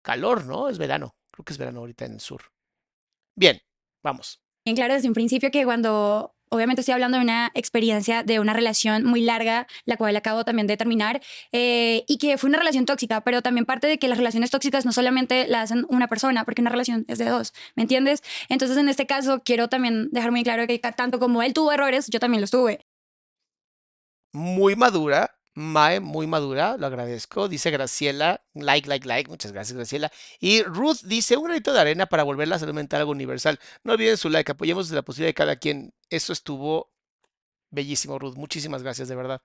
[0.02, 0.68] calor, ¿no?
[0.68, 1.17] Es verano.
[1.38, 2.42] Creo que es verano ahorita en el sur.
[3.36, 3.60] Bien,
[4.02, 4.40] vamos.
[4.64, 8.54] bien claro desde un principio que cuando, obviamente estoy hablando de una experiencia, de una
[8.54, 11.22] relación muy larga, la cual acabo también de terminar,
[11.52, 14.84] eh, y que fue una relación tóxica, pero también parte de que las relaciones tóxicas
[14.84, 18.24] no solamente la hacen una persona, porque una relación es de dos, ¿me entiendes?
[18.48, 22.08] Entonces en este caso quiero también dejar muy claro que tanto como él tuvo errores,
[22.08, 22.84] yo también los tuve.
[24.32, 27.48] Muy madura, Mae, muy madura, lo agradezco.
[27.48, 29.28] Dice Graciela, like, like, like.
[29.30, 30.10] Muchas gracias, Graciela.
[30.40, 33.58] Y Ruth dice, un granito de arena para volver la salud mental algo universal.
[33.82, 35.92] No olviden su like, apoyemos la posibilidad de cada quien.
[36.10, 36.92] Eso estuvo
[37.70, 38.36] bellísimo, Ruth.
[38.36, 39.42] Muchísimas gracias, de verdad.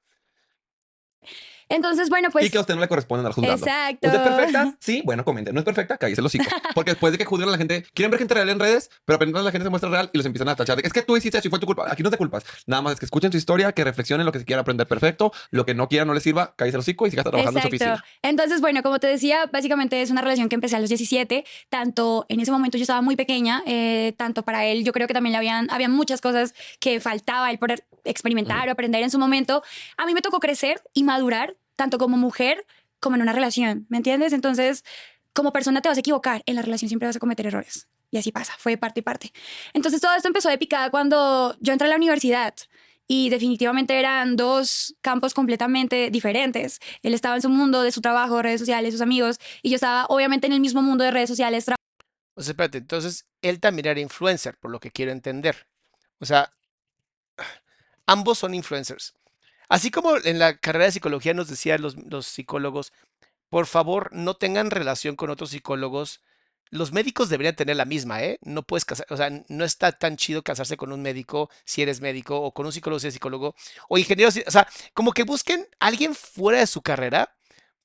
[1.70, 2.46] Entonces, bueno, pues...
[2.46, 3.66] y que a usted no le corresponde andar juzgando.
[3.66, 4.08] Exacto.
[4.08, 4.78] ¿Usted es perfecta?
[4.80, 5.54] Sí, bueno, comenten.
[5.54, 5.98] ¿No es perfecta?
[5.98, 6.46] Cállese el hocico.
[6.76, 9.16] Porque después de que juzgan a la gente, quieren ver gente real en redes, pero
[9.18, 10.80] apenas la gente se muestra real y los empiezan a tachar.
[10.84, 11.92] Es que tú hiciste eso y fue tu culpa.
[11.92, 12.44] Aquí no te culpas.
[12.66, 15.32] Nada más es que escuchen su historia, que reflexionen lo que se quiera aprender perfecto,
[15.52, 17.68] lo que no quiera no les sirva, cállese el hocico y siga trabajando en su
[17.68, 18.04] oficina.
[18.22, 21.46] Entonces, bueno, como te decía, básicamente es una relación que empecé a los 17.
[21.70, 25.14] Tanto en ese momento yo estaba muy pequeña, eh, tanto para él, yo creo que
[25.14, 29.20] también le habían, habían muchas cosas que faltaba él por experimentar o aprender en su
[29.20, 29.64] momento.
[29.98, 32.66] A mí me tocó crecer y madurar, tanto como mujer
[33.00, 34.34] como en una relación, ¿me entiendes?
[34.34, 34.84] Entonces,
[35.34, 37.88] como persona te vas a equivocar, en la relación siempre vas a cometer errores.
[38.12, 39.34] Y así pasa, fue parte y parte.
[39.74, 42.54] Entonces todo esto empezó de picada cuando yo entré a la universidad
[43.08, 46.80] y definitivamente eran dos campos completamente diferentes.
[47.02, 50.06] Él estaba en su mundo de su trabajo, redes sociales, sus amigos, y yo estaba
[50.06, 51.66] obviamente en el mismo mundo de redes sociales.
[52.36, 55.68] O sea, espérate, entonces él también era influencer, por lo que quiero entender.
[56.20, 56.54] O sea,
[58.06, 59.14] ambos son influencers.
[59.74, 62.94] Así como en la carrera de psicología nos decían los, psicólogos,
[63.50, 66.22] por favor, no tengan relación con otros psicólogos.
[66.70, 68.38] Los médicos deberían tener la misma, ¿eh?
[68.44, 72.02] No puedes casar, o sea, no está tan chido casarse con un médico si eres
[72.02, 73.56] médico o con un psicólogo si eres psicólogo
[73.90, 77.36] o ingeniero, o sea, como que busquen a alguien fuera de su carrera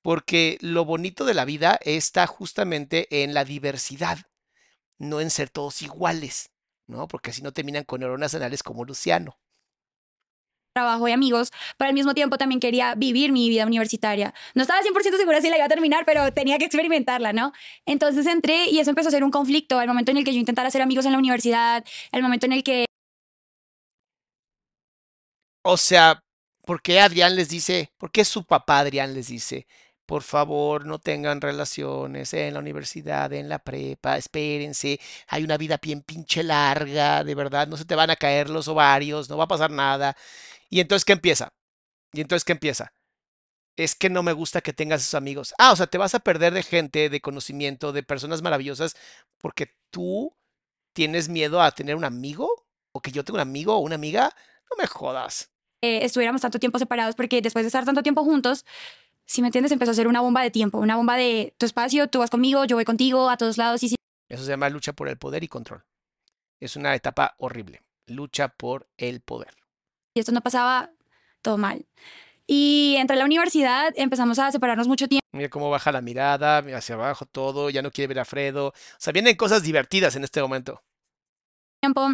[0.02, 4.18] porque lo bonito de la vida está justamente en la diversidad,
[4.98, 6.50] no en ser todos iguales,
[6.86, 7.08] ¿no?
[7.08, 9.38] Porque así no terminan con neuronas anales como Luciano
[10.78, 14.32] trabajo y amigos, pero al mismo tiempo también quería vivir mi vida universitaria.
[14.54, 17.52] No estaba 100% segura si la iba a terminar, pero tenía que experimentarla, ¿no?
[17.86, 20.38] Entonces entré y eso empezó a ser un conflicto, al momento en el que yo
[20.38, 22.84] intentara hacer amigos en la universidad, el momento en el que...
[25.62, 26.22] O sea,
[26.64, 29.66] ¿por qué Adrián les dice, por qué su papá Adrián les dice,
[30.08, 35.78] por favor, no tengan relaciones en la universidad, en la prepa, espérense, hay una vida
[35.82, 39.44] bien pinche larga, de verdad, no se te van a caer los ovarios, no va
[39.44, 40.16] a pasar nada.
[40.70, 41.52] Y entonces, ¿qué empieza?
[42.12, 42.92] Y entonces, ¿qué empieza?
[43.76, 45.54] Es que no me gusta que tengas esos amigos.
[45.58, 48.96] Ah, o sea, te vas a perder de gente, de conocimiento, de personas maravillosas,
[49.38, 50.36] porque tú
[50.92, 54.34] tienes miedo a tener un amigo, o que yo tenga un amigo o una amiga.
[54.70, 55.50] No me jodas.
[55.82, 58.66] Eh, estuviéramos tanto tiempo separados, porque después de estar tanto tiempo juntos,
[59.26, 62.08] si me entiendes, empezó a ser una bomba de tiempo, una bomba de tu espacio,
[62.08, 63.82] tú vas conmigo, yo voy contigo, a todos lados.
[63.84, 63.94] Y
[64.28, 65.84] Eso se llama lucha por el poder y control.
[66.60, 67.82] Es una etapa horrible.
[68.06, 69.54] Lucha por el poder
[70.14, 70.90] y esto no pasaba
[71.42, 71.86] todo mal.
[72.46, 75.26] Y entre la universidad empezamos a separarnos mucho tiempo.
[75.32, 78.68] Mira cómo baja la mirada, mira hacia abajo todo, ya no quiere ver a Fredo.
[78.68, 80.82] O sea, vienen cosas divertidas en este momento.
[81.82, 82.08] Tiempo,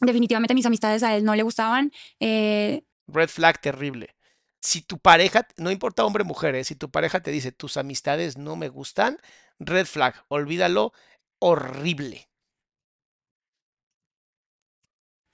[0.00, 1.92] definitivamente mis amistades a él no le gustaban.
[2.20, 2.84] Eh...
[3.08, 4.14] Red flag terrible.
[4.60, 6.62] Si tu pareja, no importa hombre o mujer, ¿eh?
[6.62, 9.18] si tu pareja te dice tus amistades no me gustan,
[9.58, 10.92] red flag, olvídalo,
[11.40, 12.28] horrible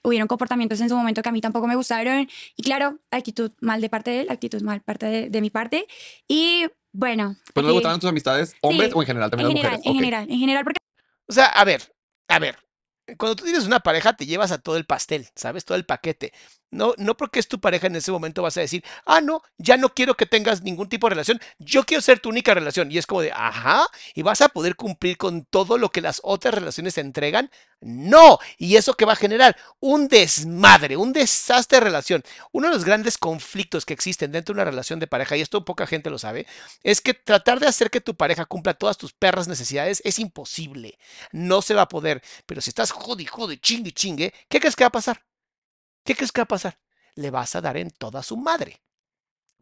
[0.09, 2.28] hubieron comportamientos en su momento que a mí tampoco me gustaron.
[2.56, 5.86] Y claro, actitud mal de parte de él, actitud mal parte de, mi parte.
[6.26, 7.36] Y bueno.
[7.54, 10.26] ¿Pues no le gustaban tus amistades, hombres o en general también en general, En general,
[10.30, 10.80] en general, porque...
[11.26, 11.94] O sea, a ver,
[12.28, 12.59] a ver.
[13.16, 15.64] Cuando tú tienes una pareja, te llevas a todo el pastel, ¿sabes?
[15.64, 16.32] Todo el paquete.
[16.71, 19.77] No, no porque es tu pareja en ese momento vas a decir, ah, no, ya
[19.79, 22.93] no quiero que tengas ningún tipo de relación, yo quiero ser tu única relación.
[22.93, 26.21] Y es como de, ajá, y vas a poder cumplir con todo lo que las
[26.23, 27.51] otras relaciones entregan.
[27.81, 32.23] No, y eso que va a generar un desmadre, un desastre de relación.
[32.53, 35.64] Uno de los grandes conflictos que existen dentro de una relación de pareja, y esto
[35.64, 36.47] poca gente lo sabe,
[36.83, 40.99] es que tratar de hacer que tu pareja cumpla todas tus perras necesidades es imposible.
[41.33, 42.23] No se va a poder.
[42.47, 45.28] Pero si estás jodi, jodi, chingue, chingue, ¿qué crees que va a pasar?
[46.09, 46.78] ¿Qué crees que va a pasar?
[47.16, 48.80] Le vas a dar en toda su madre.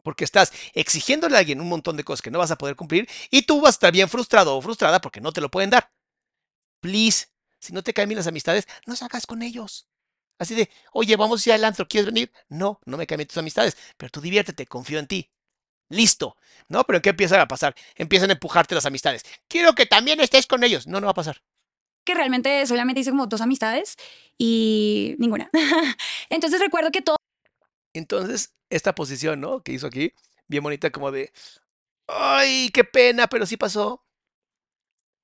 [0.01, 3.05] Porque estás exigiéndole a alguien un montón de cosas que no vas a poder cumplir
[3.29, 5.91] y tú vas a estar bien frustrado o frustrada porque no te lo pueden dar.
[6.79, 7.27] Please,
[7.59, 9.89] si no te caen bien las amistades, no salgas con ellos.
[10.39, 12.31] Así de, oye, vamos a ir al antro, ¿quieres venir?
[12.47, 15.29] No, no me caen bien tus amistades, pero tú diviértete, confío en ti.
[15.89, 16.37] Listo.
[16.69, 17.75] No, pero ¿qué empieza a pasar?
[17.95, 19.25] Empiezan a empujarte las amistades.
[19.49, 20.87] Quiero que también estés con ellos.
[20.87, 21.41] No, no va a pasar.
[22.07, 23.97] Que realmente solamente hice como dos amistades
[24.37, 25.49] y ninguna.
[26.29, 27.17] Entonces recuerdo que todo...
[27.93, 29.61] Entonces, esta posición, ¿no?
[29.61, 30.13] Que hizo aquí,
[30.47, 31.33] bien bonita, como de,
[32.07, 34.07] ay, qué pena, pero sí pasó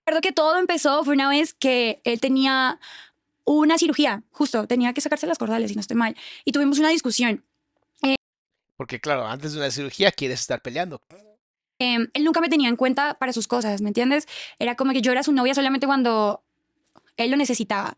[0.06, 2.80] recuerdo que todo empezó fue una vez que él tenía
[3.46, 6.90] una cirugía, justo, tenía que sacarse las cordales, si no estoy mal, y tuvimos una
[6.90, 7.46] discusión.
[8.02, 8.16] Eh,
[8.78, 11.02] Porque claro, antes de una cirugía quieres estar peleando.
[11.80, 14.28] Em, él nunca me tenía en cuenta para sus cosas, ¿me entiendes?
[14.60, 16.44] Era como que yo era su novia solamente cuando
[17.18, 17.95] él lo necesitaba.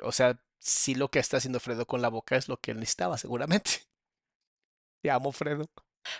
[0.00, 2.78] O sea, sí lo que está haciendo Fredo con la boca es lo que él
[2.78, 3.70] necesitaba, seguramente.
[5.02, 5.66] Te amo, Fredo.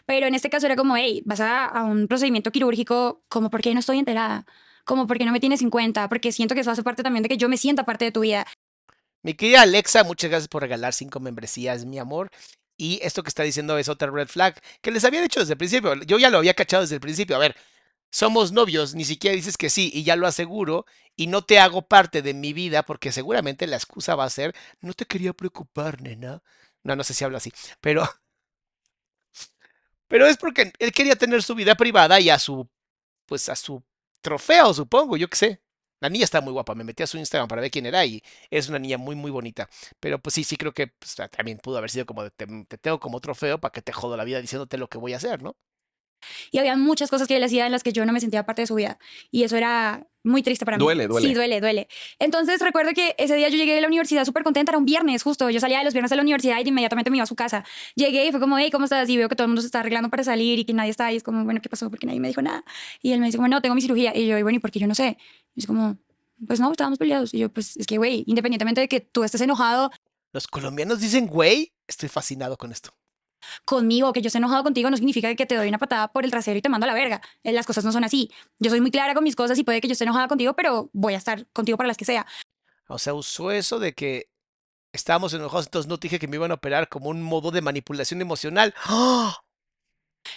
[0.06, 3.72] Pero en este caso era como, hey, vas a, un procedimiento quirúrgico, como, ¿por qué
[3.72, 4.44] no estoy enterada?
[4.84, 6.08] Como, ¿por qué no me tienes en cuenta?
[6.08, 8.20] Porque siento que eso hace parte también de que yo me sienta parte de tu
[8.20, 8.46] vida.
[9.22, 12.30] Mi querida Alexa, muchas gracias por regalar cinco membresías, mi amor.
[12.76, 15.58] Y esto que está diciendo es otra red flag que les había dicho desde el
[15.58, 15.94] principio.
[16.04, 17.34] Yo ya lo había cachado desde el principio.
[17.34, 17.56] A ver,
[18.11, 20.86] somos novios, ni siquiera dices que sí y ya lo aseguro
[21.16, 24.54] y no te hago parte de mi vida porque seguramente la excusa va a ser,
[24.80, 26.42] no te quería preocupar, nena.
[26.84, 28.02] No, no sé si habla así, pero
[30.09, 32.68] pero es porque él quería tener su vida privada y a su,
[33.26, 33.84] pues a su
[34.22, 35.62] trofeo, supongo, yo qué sé.
[36.00, 38.22] La niña está muy guapa, me metí a su Instagram para ver quién era y
[38.50, 39.68] es una niña muy, muy bonita.
[40.00, 43.00] Pero pues sí, sí creo que pues, también pudo haber sido como, te, te tengo
[43.00, 45.56] como trofeo para que te jodo la vida diciéndote lo que voy a hacer, ¿no?
[46.50, 48.62] Y había muchas cosas que él hacía en las que yo no me sentía parte
[48.62, 48.98] de su vida.
[49.30, 50.84] Y eso era muy triste para mí.
[50.84, 51.28] Duele, duele.
[51.28, 51.88] Sí, duele, duele.
[52.18, 55.22] Entonces recuerdo que ese día yo llegué de la universidad súper contenta, era un viernes
[55.22, 55.50] justo.
[55.50, 57.64] Yo salía de los viernes de la universidad y inmediatamente me iba a su casa.
[57.94, 59.08] Llegué y fue como, hey, ¿cómo estás?
[59.08, 61.12] Y veo que todo el mundo se está arreglando para salir y que nadie está.
[61.12, 61.90] Y es como, bueno, ¿qué pasó?
[61.90, 62.64] Porque nadie me dijo nada.
[63.02, 64.14] Y él me dice, bueno, no, tengo mi cirugía.
[64.16, 65.18] Y yo, y bueno, ¿y por qué yo no sé?
[65.54, 65.96] Y es como,
[66.46, 67.32] pues no, estábamos peleados.
[67.34, 69.90] Y yo, pues es que, güey, independientemente de que tú estés enojado
[70.32, 72.97] Los colombianos dicen, güey, estoy fascinado con esto.
[73.64, 76.30] Conmigo, que yo esté enojado contigo, no significa que te doy una patada por el
[76.30, 77.20] trasero y te mando a la verga.
[77.43, 78.30] Eh, Las cosas no son así.
[78.59, 80.91] Yo soy muy clara con mis cosas y puede que yo esté enojada contigo, pero
[80.93, 82.26] voy a estar contigo para las que sea.
[82.89, 84.30] O sea, usó eso de que
[84.93, 87.61] estábamos enojados, entonces no te dije que me iban a operar como un modo de
[87.61, 88.74] manipulación emocional.
[88.84, 89.39] ¡Ah!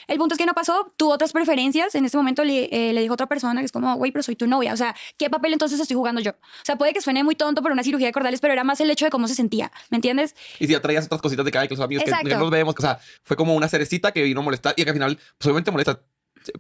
[0.08, 1.96] El punto es que no pasó, tuvo otras preferencias.
[1.96, 4.24] En este momento le, eh, le dijo a otra persona que es como, güey, pero
[4.24, 4.74] soy tu novia.
[4.74, 6.32] O sea, ¿qué papel entonces estoy jugando yo?
[6.32, 8.80] O sea, puede que suene muy tonto por una cirugía de cordales, pero era más
[8.82, 9.72] el hecho de cómo se sentía.
[9.90, 10.36] ¿Me entiendes?
[10.60, 12.38] Y si ya traías otras cositas de cada que los amigos que Exacto.
[12.38, 14.96] nos vemos, o sea, fue como una cerecita que vino a molestar y que al
[14.96, 16.02] final, pues obviamente molesta.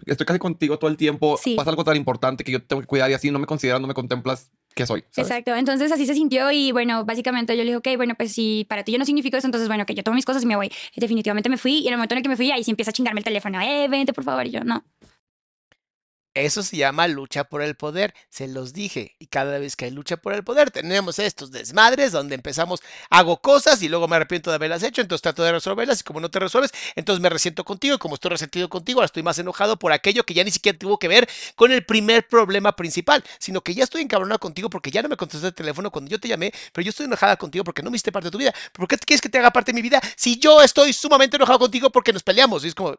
[0.05, 1.55] Estoy casi contigo todo el tiempo, Sí.
[1.55, 3.87] pasa algo tan importante que yo tengo que cuidar y así no me consideras, no
[3.87, 5.03] me contemplas qué soy.
[5.15, 5.55] Exacto.
[5.55, 8.83] Entonces así se sintió y bueno, básicamente yo le dije, ok, bueno, pues si para
[8.83, 10.71] ti yo no significo eso, entonces bueno, que yo tomo mis cosas y me voy.
[10.95, 12.93] Definitivamente me fui y en el momento en que me fui, ahí sí empieza a
[12.93, 13.59] chingarme el teléfono.
[13.61, 14.45] Eh, vente, por favor.
[14.45, 14.83] Y yo, no.
[16.33, 19.17] Eso se llama lucha por el poder, se los dije.
[19.19, 22.79] Y cada vez que hay lucha por el poder, tenemos estos desmadres donde empezamos,
[23.09, 26.21] hago cosas y luego me arrepiento de haberlas hecho, entonces trato de resolverlas y como
[26.21, 29.39] no te resuelves, entonces me resiento contigo y como estoy resentido contigo, ahora estoy más
[29.39, 33.21] enojado por aquello que ya ni siquiera tuvo que ver con el primer problema principal,
[33.37, 36.19] sino que ya estoy encabronado contigo porque ya no me contestaste el teléfono cuando yo
[36.19, 38.53] te llamé, pero yo estoy enojada contigo porque no me hiciste parte de tu vida.
[38.71, 41.59] ¿Por qué quieres que te haga parte de mi vida si yo estoy sumamente enojado
[41.59, 42.63] contigo porque nos peleamos?
[42.63, 42.95] Y es como...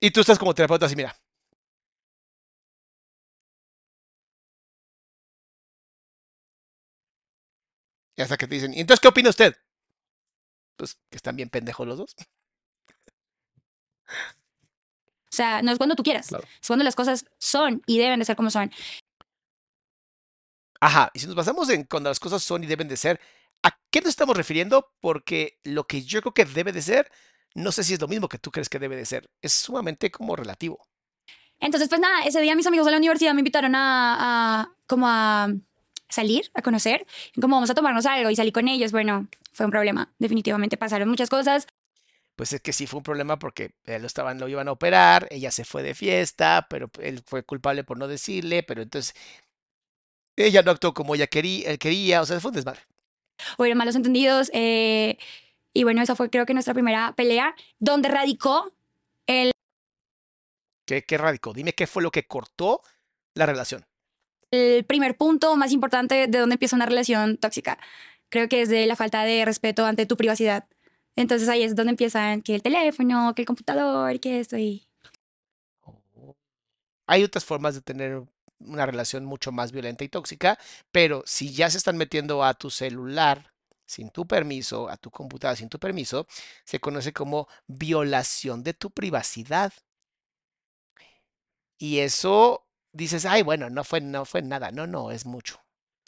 [0.00, 1.21] Y tú estás como terapeuta así, mira.
[8.22, 9.54] Hasta que te dicen, ¿y entonces qué opina usted?
[10.76, 12.16] Pues que están bien pendejos los dos.
[15.32, 16.28] O sea, no es cuando tú quieras.
[16.28, 16.44] Claro.
[16.60, 18.70] Es cuando las cosas son y deben de ser como son.
[20.80, 23.20] Ajá, y si nos basamos en cuando las cosas son y deben de ser,
[23.62, 24.92] ¿a qué nos estamos refiriendo?
[25.00, 27.10] Porque lo que yo creo que debe de ser,
[27.54, 29.30] no sé si es lo mismo que tú crees que debe de ser.
[29.40, 30.84] Es sumamente como relativo.
[31.60, 35.06] Entonces, pues nada, ese día mis amigos de la universidad me invitaron a, a como
[35.08, 35.48] a
[36.12, 37.06] salir, a conocer,
[37.40, 38.92] como vamos a tomarnos algo y salí con ellos.
[38.92, 40.12] Bueno, fue un problema.
[40.18, 41.66] Definitivamente pasaron muchas cosas.
[42.36, 45.28] Pues es que sí fue un problema porque eh, lo estaban, lo iban a operar,
[45.30, 49.14] ella se fue de fiesta, pero él fue culpable por no decirle, pero entonces
[50.36, 52.82] ella no actuó como ella quería, él quería, o sea, fue un desmadre.
[53.58, 54.50] hubieron malos entendidos.
[54.54, 55.18] eh,
[55.74, 58.72] y bueno, esa fue creo que nuestra primera pelea, donde radicó
[59.26, 59.52] el,
[60.86, 61.52] ¿Qué, qué radicó?
[61.52, 62.82] Dime qué fue lo que cortó
[63.34, 63.84] la relación.
[64.52, 67.78] El primer punto más importante de donde empieza una relación tóxica.
[68.28, 70.68] Creo que es de la falta de respeto ante tu privacidad.
[71.16, 74.86] Entonces ahí es donde empiezan que el teléfono, que el computador, que esto y...
[77.06, 78.22] Hay otras formas de tener
[78.58, 80.58] una relación mucho más violenta y tóxica,
[80.92, 83.52] pero si ya se están metiendo a tu celular
[83.86, 86.26] sin tu permiso, a tu computadora sin tu permiso,
[86.64, 89.72] se conoce como violación de tu privacidad.
[91.76, 94.70] Y eso dices, ay, bueno, no fue, no fue nada.
[94.70, 95.60] No, no, es mucho.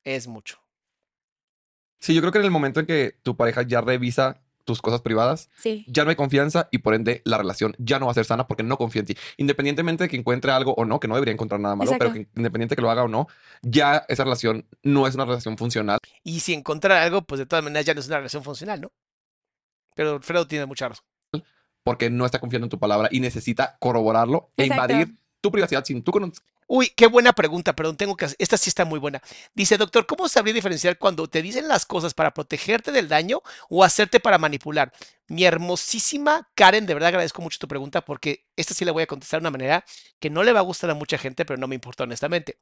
[0.04, 0.58] Es mucho.
[2.00, 5.02] Sí, yo creo que en el momento en que tu pareja ya revisa tus cosas
[5.02, 5.84] privadas, Sí.
[5.88, 8.46] ya no hay confianza y por ende la relación ya no va a ser sana
[8.46, 9.16] porque no confía en ti.
[9.36, 12.28] Independientemente de que encuentre algo o no, que no debería encontrar nada malo, pero que
[12.34, 13.26] independiente que lo haga o no,
[13.62, 15.98] ya esa relación no es una relación funcional.
[16.22, 18.92] Y si encontrar algo, pues de todas maneras ya no es una relación funcional, ¿no?
[19.94, 21.04] Pero Fredo tiene mucha razón.
[21.82, 26.02] porque no está confiando en tu palabra y necesita corroborarlo e invadir tu privacidad sin
[26.02, 26.10] tu
[26.76, 28.36] Uy, qué buena pregunta, perdón, tengo que hacer.
[28.40, 29.22] Esta sí está muy buena.
[29.54, 33.84] Dice, doctor, ¿cómo sabría diferenciar cuando te dicen las cosas para protegerte del daño o
[33.84, 34.92] hacerte para manipular?
[35.28, 39.06] Mi hermosísima Karen, de verdad agradezco mucho tu pregunta porque esta sí la voy a
[39.06, 39.84] contestar de una manera
[40.18, 42.58] que no le va a gustar a mucha gente, pero no me importa honestamente.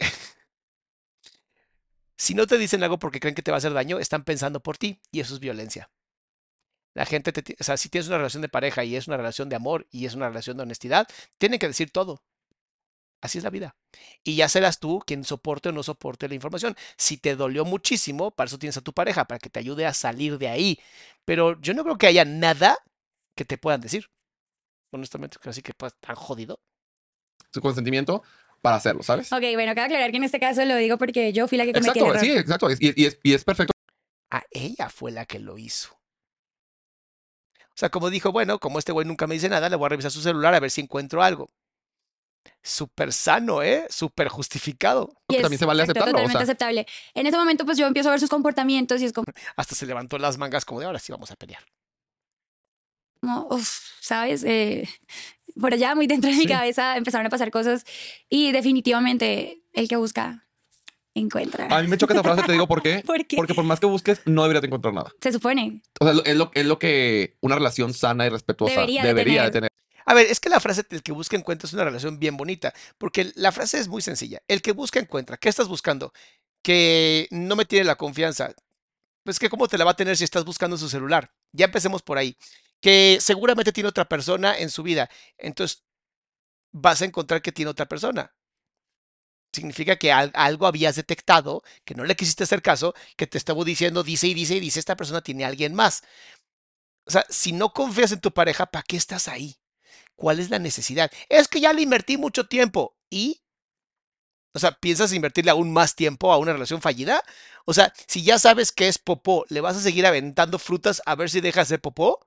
[2.16, 4.60] si no te dicen algo porque creen que te va a hacer daño, están pensando
[4.60, 5.90] por ti y eso es violencia.
[6.94, 9.48] La gente, te, o sea, si tienes una relación de pareja y es una relación
[9.48, 12.22] de amor y es una relación de honestidad, tienen que decir todo.
[13.22, 13.76] Así es la vida.
[14.24, 16.74] Y ya serás tú quien soporte o no soporte la información.
[16.96, 19.92] Si te dolió muchísimo, para eso tienes a tu pareja, para que te ayude a
[19.94, 20.78] salir de ahí.
[21.24, 22.78] Pero yo no creo que haya nada
[23.36, 24.06] que te puedan decir.
[24.92, 26.60] Honestamente, así que pues tan jodido.
[27.52, 28.22] su consentimiento
[28.60, 29.32] para hacerlo, ¿sabes?
[29.32, 31.72] Ok, bueno, cabe aclarar que en este caso lo digo porque yo fui la que
[31.74, 32.20] cometí Exacto, el error.
[32.20, 32.70] sí, exacto.
[32.70, 33.72] Y, y es, y es perfecto.
[34.32, 36.00] A ella fue la que lo hizo.
[37.70, 39.88] O sea, como dijo, bueno, como este güey nunca me dice nada, le voy a
[39.90, 41.50] revisar su celular a ver si encuentro algo.
[42.62, 43.86] Súper sano, ¿eh?
[43.88, 45.12] Súper justificado.
[45.28, 46.10] Y es También se vale exacto, aceptarlo.
[46.10, 46.86] o totalmente sea, aceptable.
[47.14, 49.24] En ese momento, pues yo empiezo a ver sus comportamientos y es como,
[49.56, 51.62] Hasta se levantó las mangas como de ahora sí vamos a pelear.
[53.20, 53.68] como, uf,
[54.00, 54.44] ¿sabes?
[54.44, 54.88] Eh,
[55.60, 56.48] por allá, muy dentro de mi Sí.
[56.48, 57.84] cabeza, empezaron a pasar cosas
[58.28, 60.46] y definitivamente el que busca,
[61.14, 61.66] encuentra.
[61.70, 63.02] A mí me choca esa frase, te digo por qué.
[63.06, 63.36] ¿Por qué?
[63.36, 65.10] Porque por más que busques, no deberías de encontrar nada.
[65.20, 65.82] Se supone.
[66.00, 69.46] O sea, es lo, es lo que una relación sana y respetuosa Debería debería, de
[69.48, 69.70] de tener.
[70.10, 72.74] A ver, es que la frase el que busca encuentra es una relación bien bonita,
[72.98, 74.42] porque la frase es muy sencilla.
[74.48, 75.36] El que busca encuentra.
[75.36, 76.12] ¿Qué estás buscando?
[76.62, 78.52] Que no me tiene la confianza.
[79.24, 81.32] Pues que cómo te la va a tener si estás buscando su celular.
[81.52, 82.36] Ya empecemos por ahí.
[82.80, 85.10] Que seguramente tiene otra persona en su vida.
[85.38, 85.84] Entonces
[86.72, 88.32] vas a encontrar que tiene otra persona.
[89.52, 93.64] Significa que al- algo habías detectado, que no le quisiste hacer caso, que te estaba
[93.64, 96.02] diciendo, dice y dice y dice, esta persona tiene a alguien más.
[97.06, 99.59] O sea, si no confías en tu pareja, ¿para qué estás ahí?
[100.20, 101.10] ¿Cuál es la necesidad?
[101.30, 102.94] Es que ya le invertí mucho tiempo.
[103.08, 103.40] ¿Y?
[104.52, 107.22] O sea, ¿piensas invertirle aún más tiempo a una relación fallida?
[107.64, 111.14] O sea, si ya sabes que es popó, ¿le vas a seguir aventando frutas a
[111.14, 112.20] ver si deja de popó?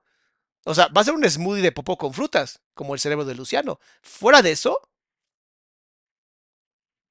[0.64, 3.36] O sea, va a ser un smoothie de popó con frutas, como el cerebro de
[3.36, 3.78] Luciano.
[4.02, 4.78] Fuera de eso,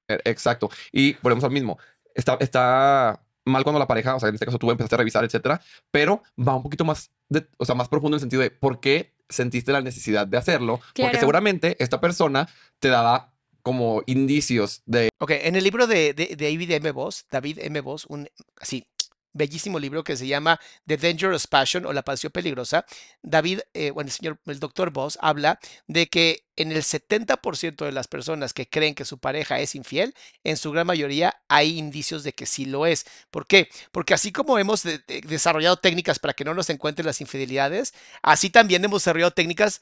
[0.07, 0.69] Eh, Exacto.
[0.91, 1.77] Y volvemos al mismo.
[2.15, 5.23] Está, está mal cuando la pareja, o sea, en este caso tú empezaste a revisar,
[5.23, 5.61] etcétera,
[5.91, 8.79] pero va un poquito más, de- o sea, más profundo en el sentido de por
[8.79, 10.79] qué sentiste la necesidad de hacerlo.
[10.95, 12.47] Porque seguramente esta persona
[12.79, 16.91] te daba como indicios de Ok, en el libro de, de, de David M.
[16.91, 17.79] Voss, David M.
[17.79, 18.27] Voss, un
[18.59, 18.85] así
[19.33, 22.85] bellísimo libro que se llama The Dangerous Passion o La Pasión Peligrosa,
[23.21, 27.91] David, eh, bueno, el señor, el doctor Voss habla de que en el 70% de
[27.91, 30.13] las personas que creen que su pareja es infiel,
[30.43, 33.05] en su gran mayoría hay indicios de que sí lo es.
[33.31, 33.69] ¿Por qué?
[33.91, 37.93] Porque así como hemos de- de- desarrollado técnicas para que no nos encuentren las infidelidades,
[38.21, 39.81] así también hemos desarrollado técnicas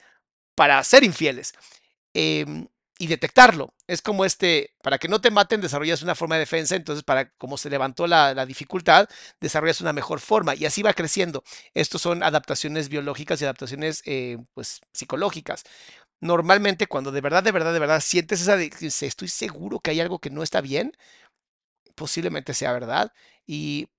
[0.56, 1.54] para ser infieles.
[2.14, 2.68] Em,
[3.02, 3.74] y detectarlo.
[3.88, 7.32] Es como este, para que no te maten, desarrollas una forma de defensa, entonces para
[7.32, 11.43] como se levantó la, la dificultad, desarrollas una mejor forma y así va creciendo.
[11.74, 15.64] Estos son adaptaciones biológicas y adaptaciones eh, pues psicológicas.
[16.20, 18.72] Normalmente cuando de verdad, de verdad, de verdad sientes esa de
[19.02, 20.93] estoy seguro que hay algo que no está bien,
[21.95, 23.12] posiblemente sea verdad.
[23.47, 23.89] Y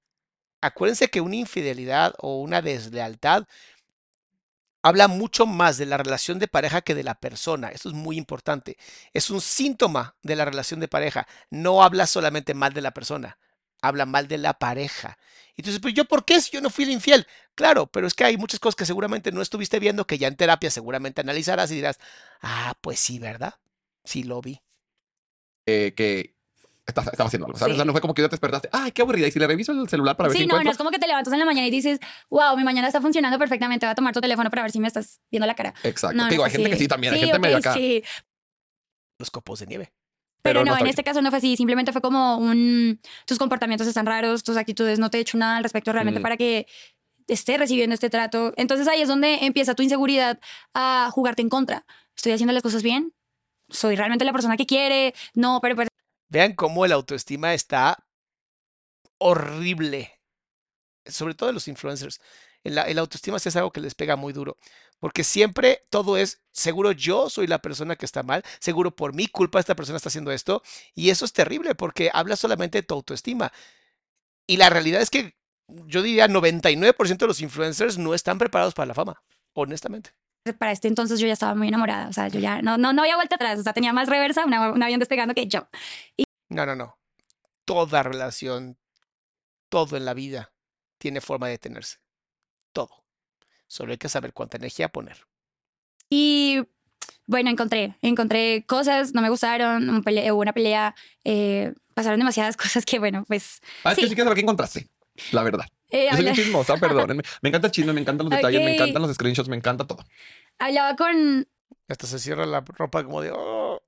[0.62, 3.46] acuérdense que una infidelidad o una deslealtad
[4.82, 7.68] habla mucho más de la relación de pareja que de la persona.
[7.70, 8.76] Eso es muy importante.
[9.12, 11.26] Es un síntoma de la relación de pareja.
[11.50, 13.38] No habla solamente mal de la persona,
[13.80, 15.18] habla mal de la pareja.
[15.56, 17.26] Dices, pues yo, ¿por qué si yo no fui el infiel?
[17.54, 20.36] Claro, pero es que hay muchas cosas que seguramente no estuviste viendo, que ya en
[20.36, 21.98] terapia seguramente analizarás y dirás,
[22.40, 23.54] ah, pues sí, ¿verdad?
[24.04, 24.60] Sí lo vi.
[25.66, 26.31] eh, que
[26.86, 27.72] estás- estaba haciendo algo, ¿sabes?
[27.72, 27.74] Sí.
[27.74, 29.26] O sea, no fue como que ya te despertaste, ay, qué aburrida.
[29.26, 30.72] Y si le reviso el celular para ver Sí, si no, no encuentro.
[30.72, 31.98] es como que te levantas en la mañana y dices,
[32.30, 34.88] wow, mi mañana está funcionando perfectamente, voy a tomar tu teléfono para ver si me
[34.88, 35.74] estás viendo la cara.
[35.84, 36.16] Exacto.
[36.16, 37.74] No, Te no digo, hay gente que sí también, hay Sí, gente ok, medio acá.
[37.74, 38.02] Sí,
[39.18, 39.92] Los copos de nieve.
[40.42, 43.38] pero, Pero no, no en este caso no fue así, simplemente fue como un, tus
[43.38, 46.22] comportamientos están raros, tus actitudes no te he hecho nada al respecto realmente Mm.
[46.24, 46.66] para que
[47.28, 48.52] esté recibiendo este trato.
[48.56, 50.40] Entonces ahí es donde empieza tu inseguridad
[50.74, 51.86] a jugarte en contra.
[52.16, 53.12] Estoy haciendo las cosas bien,
[53.68, 55.86] soy realmente la persona que quiere, no, pero pues
[56.32, 58.06] Vean cómo el autoestima está
[59.18, 60.18] horrible.
[61.04, 62.22] Sobre todo de los influencers.
[62.64, 64.56] El, autoestima es algo que les pega muy duro.
[64.98, 69.26] Porque siempre todo es, seguro yo soy la persona que está mal, seguro por mi
[69.26, 70.62] culpa esta persona está haciendo esto.
[70.94, 73.52] Y eso es terrible porque habla solamente de tu autoestima.
[74.46, 75.36] Y la realidad es que
[75.68, 79.22] yo diría 99% de los influencers no están preparados para la fama,
[79.52, 80.14] honestamente.
[80.58, 83.02] Para este entonces yo ya estaba muy enamorada, o sea, yo ya no, no, no
[83.02, 85.68] había vuelta atrás, o sea, tenía más reversa, una- un avión despegando que yo.
[86.48, 86.98] No, no, no.
[87.64, 88.76] Toda relación,
[89.68, 90.52] todo en la vida
[90.98, 91.98] tiene forma de detenerse.
[92.72, 93.04] Todo.
[93.68, 95.26] Solo hay que saber cuánta energía poner.
[96.10, 96.60] Y
[97.26, 102.56] bueno, encontré, encontré cosas, no me gustaron, un pele- hubo una pelea, eh, pasaron demasiadas
[102.80, 103.60] cosas que, bueno, pues...
[103.84, 104.08] Ah, es que Sí.
[104.08, 104.88] sí quiero saber qué encontraste.
[105.30, 105.66] La verdad.
[105.92, 107.22] Eh, Yo soy bien chismosa, perdónenme.
[107.42, 108.74] Me encanta el chisme, me encantan los detalles, me Ok.
[108.74, 110.04] encantan los screenshots, me encanta todo.
[110.58, 111.46] hablaba con
[111.88, 113.30] Hasta se cierra la ropa como de...
[113.32, 113.80] "Oh".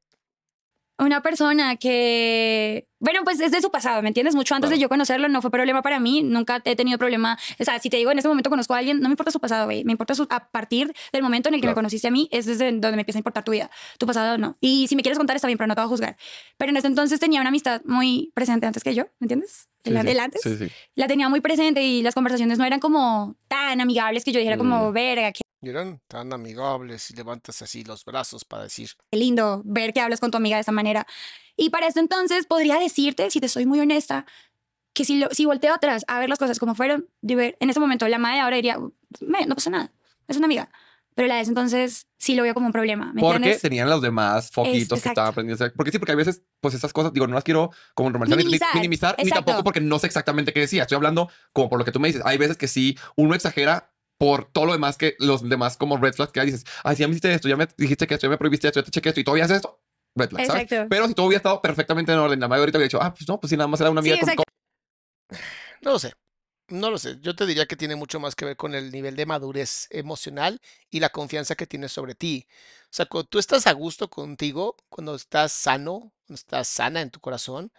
[0.96, 4.36] una persona que, bueno, pues es de su pasado, ¿me entiendes?
[4.36, 7.36] Mucho antes de yo conocerlo no fue problema para mí, nunca he tenido problema.
[7.58, 9.40] O sea, si te digo en este momento conozco a alguien, no me importa su
[9.40, 11.78] pasado, güey, me importa su, a partir del momento en el que me Claro.
[11.78, 13.70] conociste a mí, es desde donde me empieza a importar tu vida.
[13.98, 14.56] Tu pasado no.
[14.60, 16.16] Y si me quieres contar está bien, pero no te voy a juzgar.
[16.58, 19.68] Pero en ese entonces tenía una amistad muy presente antes que yo, ¿me entiendes?
[19.84, 20.40] El, Sí, antes.
[20.42, 20.68] Sí, sí.
[20.94, 24.56] La tenía muy presente y las conversaciones no eran como tan amigables que yo dijera
[24.58, 24.92] como, Mm.
[24.94, 28.90] verga, qué eran tan amigables y levantas así los brazos para decir...
[29.12, 31.06] lindo ver que hablas con tu amiga de esa manera.
[31.56, 34.26] Y para esto entonces podría decirte, si te soy muy honesta,
[34.92, 37.70] que si, lo, si volteo atrás a ver las cosas como fueron, de ver, en
[37.70, 38.78] ese momento la madre ahora diría,
[39.20, 39.90] "Me, no pasa nada,
[40.28, 40.68] es una amiga.
[41.14, 43.62] Pero la de ese entonces sí lo veo como un problema, ¿me Porque entiendes?
[43.62, 45.10] tenían los demás foquitos que exacto.
[45.10, 45.72] estaban aprendiendo.
[45.76, 48.44] Porque sí, porque hay veces, pues esas cosas, digo, no las quiero como normalizar ni-
[48.44, 50.82] ni Minimizar, minimizar, ni tampoco porque no sé exactamente qué decía.
[50.82, 52.22] Estoy hablando como por lo que tú me dices.
[52.24, 56.14] Hay veces que sí, uno exagera por todo lo demás que los demás como red
[56.14, 58.26] flags que hay, dices, ay, si ya me hiciste esto, ya me dijiste que esto,
[58.26, 59.80] ya me prohibiste esto, ya te chequé esto y todavía haces esto.
[60.16, 60.62] Red flag, ¿sabes?
[60.64, 60.86] Exacto.
[60.88, 63.28] Pero si todo hubiera estado perfectamente en orden, la mayoría ahorita hubiera dicho, ah, pues
[63.28, 64.44] no, pues si nada más era una Sí, amiga con.
[65.82, 66.12] No lo sé.
[66.68, 67.18] No lo sé.
[67.20, 70.60] Yo te diría que tiene mucho más que ver con el nivel de madurez emocional
[70.90, 72.46] y la confianza que tienes sobre ti.
[72.84, 77.10] O sea, cuando tú estás a gusto contigo, cuando estás sano, cuando estás sana en
[77.10, 77.70] tu corazón,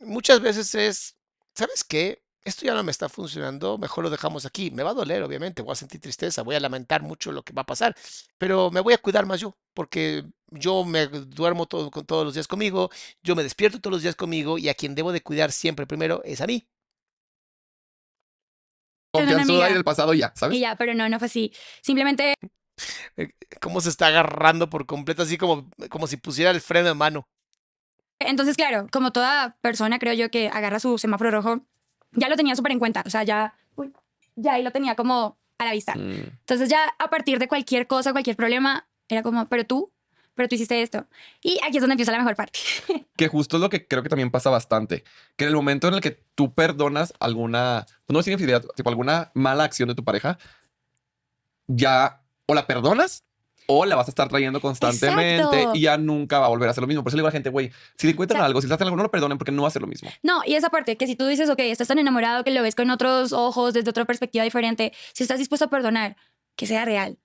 [0.00, 1.16] muchas veces es,
[1.54, 2.22] ¿sabes qué?
[2.44, 4.70] Esto ya no me está funcionando, mejor lo dejamos aquí.
[4.70, 7.52] Me va a doler, obviamente, voy a sentir tristeza, voy a lamentar mucho lo que
[7.52, 7.94] va a pasar,
[8.38, 12.90] pero me voy a cuidar más yo, porque yo me duermo todos los días conmigo,
[13.22, 16.22] yo me despierto todos los días conmigo y a quien debo de cuidar siempre primero
[16.24, 16.66] es a mí.
[19.18, 20.56] Confianzuda y del pasado ya, ¿sabes?
[20.56, 21.52] Y ya, pero no, no fue así.
[21.82, 22.34] Simplemente
[23.16, 26.94] Eh, Cómo se está agarrando por completo, así como, como si pusiera el freno de
[26.94, 27.28] mano.
[28.20, 31.60] Entonces, claro, como toda persona, creo yo que agarra su semáforo rojo,
[32.12, 33.02] ya lo tenía súper en cuenta.
[33.06, 33.92] O sea, ya, uy,
[34.36, 35.94] ya ahí lo tenía como a la vista.
[35.94, 36.38] Mm.
[36.40, 39.92] Entonces, ya a partir de cualquier cosa, cualquier problema, era como, pero tú,
[40.38, 41.04] pero tú hiciste esto.
[41.42, 42.58] Y aquí es donde empieza la mejor parte.
[43.18, 45.02] Que justo es lo que creo que también pasa bastante.
[45.36, 48.88] Que en el momento en el que tú perdonas alguna, pues no decir infidelidad, tipo
[48.90, 50.38] alguna mala acción de tu pareja,
[51.66, 53.24] ya o la perdonas
[53.66, 55.72] o la vas a estar trayendo constantemente Exacto.
[55.74, 57.02] y ya nunca va a volver a hacer lo mismo.
[57.02, 58.68] Por eso le digo a la gente, güey, si le encuentran O sea- algo, si
[58.68, 60.08] le hacen algo, no lo perdonen porque no va a ser lo mismo.
[60.22, 62.74] No, y esa parte, que si tú dices, ok, estás tan enamorado que lo ves
[62.74, 66.16] con otros ojos, desde otra perspectiva diferente, si estás dispuesto a perdonar,
[66.56, 67.18] que sea real.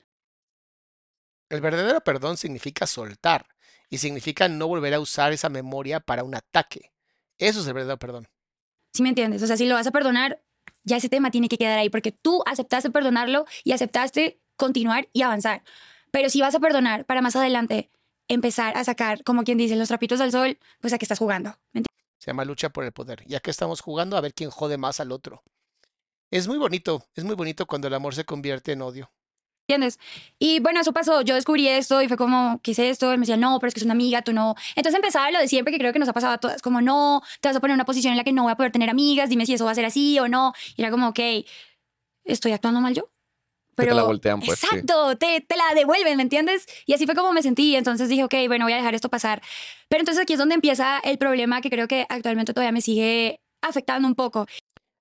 [1.53, 3.45] El verdadero perdón significa soltar
[3.87, 6.91] y significa no volver a usar esa memoria para un ataque.
[7.37, 8.27] Eso es el verdadero perdón.
[8.91, 9.43] ¿Sí me entiendes?
[9.43, 10.41] O sea, si lo vas a perdonar,
[10.83, 15.21] ya ese tema tiene que quedar ahí porque tú aceptaste perdonarlo y aceptaste continuar y
[15.21, 15.61] avanzar.
[16.09, 17.91] Pero si vas a perdonar para más adelante
[18.27, 21.55] empezar a sacar, como quien dice, los trapitos al sol, pues a qué estás jugando.
[21.71, 21.83] ¿Me?
[22.17, 23.23] Se llama lucha por el poder.
[23.27, 25.43] Ya que estamos jugando a ver quién jode más al otro.
[26.31, 29.11] Es muy bonito, es muy bonito cuando el amor se convierte en odio.
[29.67, 29.97] ¿Entiendes?
[30.39, 31.21] Y bueno, eso pasó.
[31.21, 33.11] Yo descubrí esto y fue como, ¿qué es esto?
[33.11, 34.55] Él me decía, no, pero es que es una amiga, tú no.
[34.75, 37.21] Entonces empezaba lo de siempre que creo que nos ha pasado a todas, como, no,
[37.39, 38.89] te vas a poner en una posición en la que no voy a poder tener
[38.89, 40.53] amigas, dime si eso va a ser así o no.
[40.75, 41.19] Y era como, ok,
[42.25, 43.09] ¿estoy actuando mal yo?
[43.77, 44.67] Que te la voltean, pues, sí.
[44.67, 46.67] Exacto, te, te la devuelven, ¿me entiendes?
[46.85, 47.75] Y así fue como me sentí.
[47.75, 49.41] Entonces dije, ok, bueno, voy a dejar esto pasar.
[49.87, 53.39] Pero entonces aquí es donde empieza el problema que creo que actualmente todavía me sigue
[53.61, 54.45] afectando un poco.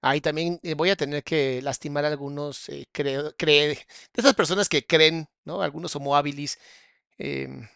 [0.03, 3.79] Ahí también eh, voy a tener que lastimar a algunos, eh, de
[4.15, 5.63] esas personas que creen, ¿no?
[5.63, 6.59] Algunos homo habilis,
[7.19, 7.69] em,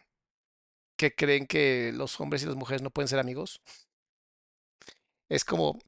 [0.96, 3.60] que creen que los hombres y las mujeres no pueden ser amigos.
[5.28, 5.78] Es como,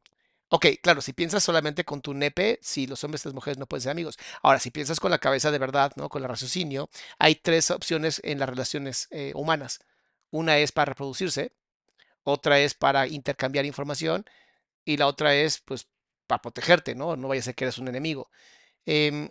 [0.51, 3.67] ok, claro, si piensas solamente con tu nepe, sí, los hombres y las mujeres no
[3.67, 4.19] pueden ser amigos.
[4.43, 6.09] Ahora, si piensas con la cabeza de verdad, ¿no?
[6.09, 9.81] Con el raciocinio, hay tres opciones en las relaciones eh, humanas.
[10.31, 11.53] Una es para reproducirse,
[12.25, 14.25] otra es para intercambiar información
[14.85, 15.89] y la otra es, pues,
[16.29, 17.17] para protegerte, ¿no?
[17.17, 18.31] No vaya a ser que eres un enemigo.
[18.87, 19.31] Em,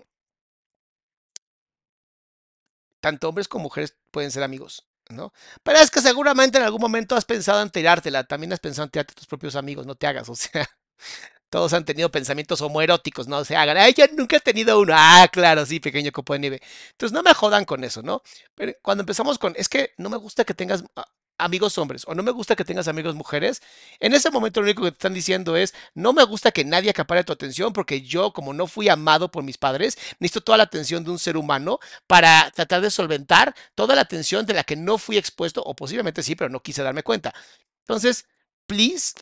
[2.99, 5.33] tanto hombres como mujeres pueden ser amigos, ¿no?
[5.63, 8.91] Pero es que seguramente en algún momento has pensado en tirártela, también has pensado en
[8.91, 10.67] tirarte a tus propios amigos, no te hagas, o sea,
[11.49, 15.27] todos han tenido pensamientos homoeróticos, no se hagan, ay, yo nunca he tenido uno, ah,
[15.31, 16.61] claro, sí, pequeño copo de nieve.
[16.91, 18.21] Entonces no me jodan con eso, ¿no?
[18.55, 22.15] Pero cuando empezamos con, es que no me gusta que tengas ah, amigos hombres o
[22.15, 23.61] no me gusta que tengas amigos mujeres,
[23.99, 26.89] en ese momento lo único que te están diciendo es, no me gusta que nadie
[26.89, 30.65] acapare tu atención porque yo, como no fui amado por mis padres, necesito toda la
[30.65, 34.75] atención de un ser humano para tratar de solventar toda la atención de la que
[34.75, 37.33] no fui expuesto, o posiblemente sí, pero no quise darme cuenta.
[37.81, 38.25] Entonces,
[38.65, 39.13] please,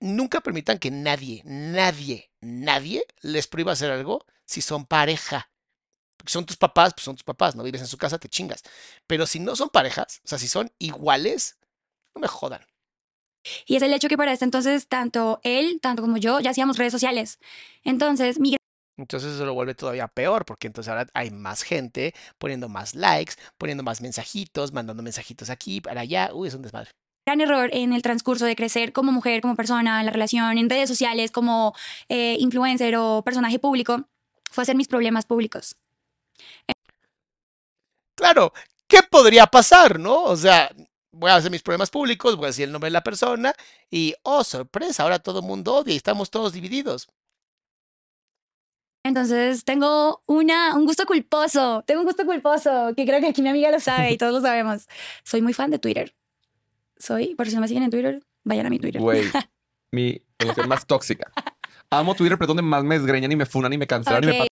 [0.00, 5.50] nunca permitan que nadie, nadie, nadie les prohíba hacer algo si son pareja.
[6.26, 8.62] Son tus papás, pues son tus papás, no vives en su casa, te chingas.
[9.06, 11.58] Pero si no son parejas, o sea, si son iguales,
[12.14, 12.60] no me jodan.
[13.66, 16.76] Y es el hecho que para este entonces, tanto él, tanto como yo, ya hacíamos
[16.76, 17.38] redes sociales.
[17.84, 18.56] Entonces, mi
[18.96, 23.34] Entonces eso lo vuelve todavía peor, porque entonces ahora hay más gente poniendo más likes,
[23.56, 26.30] poniendo más mensajitos, mandando mensajitos aquí, para allá.
[26.34, 26.90] Uy, es un desmadre.
[27.26, 30.68] gran error en el transcurso de crecer como mujer, como persona, en la relación, en
[30.68, 31.74] redes sociales, como
[32.08, 34.08] eh, influencer o personaje público,
[34.50, 35.76] fue hacer mis problemas públicos.
[38.14, 38.52] Claro,
[38.88, 40.24] ¿qué podría pasar, no?
[40.24, 40.70] O sea,
[41.12, 43.54] voy a hacer mis problemas públicos, voy a decir el nombre de la persona
[43.90, 47.08] y, oh, sorpresa, ahora todo el mundo odia y estamos todos divididos.
[49.04, 53.48] Entonces tengo una, un gusto culposo, tengo un gusto culposo, que creo que aquí mi
[53.48, 54.86] amiga lo sabe y todos lo sabemos.
[55.24, 56.14] Soy muy fan de Twitter.
[56.98, 59.00] Soy, por si no me siguen en Twitter, vayan a mi Twitter.
[59.00, 59.24] Güey,
[59.92, 61.30] mi relación más tóxica.
[61.90, 64.26] Amo Twitter, pero es donde más me desgreñan y me funan y me cancelan y
[64.26, 64.47] me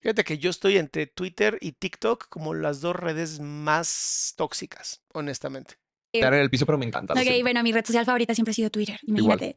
[0.00, 5.74] Fíjate que yo estoy entre Twitter y TikTok como las dos redes más tóxicas, honestamente.
[6.12, 7.14] patean en el piso, pero me encanta.
[7.14, 9.56] ok, bueno, mi red social favorita siempre ha sido Twitter, imagínate.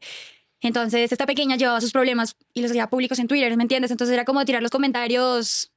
[0.60, 3.90] Entonces, esta pequeña llevaba sus problemas y los hacía públicos en Twitter, ¿me entiendes?
[3.90, 5.72] Entonces era como tirar los comentarios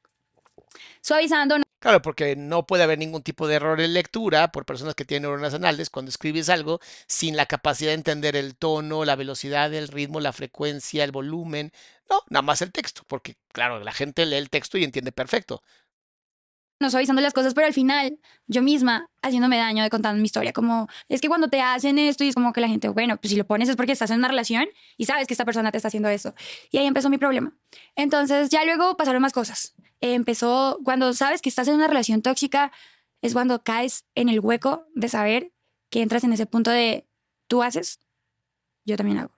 [1.01, 5.05] suavizando, Claro, porque no puede haber ningún tipo de error en lectura por personas que
[5.05, 9.71] tienen neuronas anales cuando escribes algo sin la capacidad de entender el tono, la velocidad,
[9.71, 11.71] el ritmo, la frecuencia, el volumen.
[12.09, 15.61] No, nada más el texto, porque claro, la gente lee el texto y entiende perfecto.
[16.79, 20.51] no suavizando las cosas, pero al final yo misma haciéndome daño de contando mi historia.
[20.53, 23.31] Como es que cuando te hacen esto y es como que la gente, bueno, pues
[23.31, 24.65] si lo pones es porque estás en una relación
[24.97, 26.35] y sabes que esta persona te está haciendo eso.
[26.71, 27.53] Y ahí empezó mi problema.
[27.95, 29.73] Entonces ya luego pasaron más cosas.
[30.13, 32.71] Empezó cuando sabes que estás en una relación tóxica,
[33.21, 35.51] es cuando caes en el hueco de saber
[35.89, 37.07] que entras en ese punto de
[37.47, 37.99] tú haces,
[38.85, 39.31] yo también hago.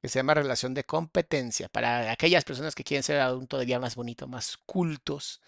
[0.00, 1.68] que se llama relación de competencia.
[1.68, 5.40] Para aquellas personas que quieren ser aún todavía más bonito, más cultos,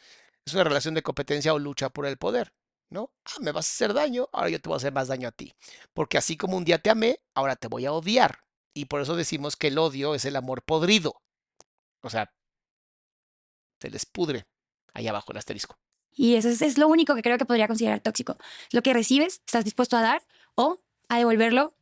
[0.44, 2.52] es una relación de competencia o lucha por el poder,
[2.90, 3.12] ¿no?
[3.24, 5.32] Ah, me vas a hacer daño, ahora yo te voy a hacer más daño a
[5.32, 5.54] ti.
[5.92, 8.40] Porque así como un día te amé, ahora te voy a odiar.
[8.74, 11.22] Y por eso decimos que el odio es el amor podrido.
[12.02, 12.32] O sea,
[13.80, 14.46] se les pudre
[14.94, 15.78] ahí abajo el asterisco.
[16.12, 18.36] Y eso es, es lo único que creo que podría considerar tóxico.
[18.72, 20.22] Lo que recibes, estás dispuesto a dar
[20.54, 21.74] o a devolverlo.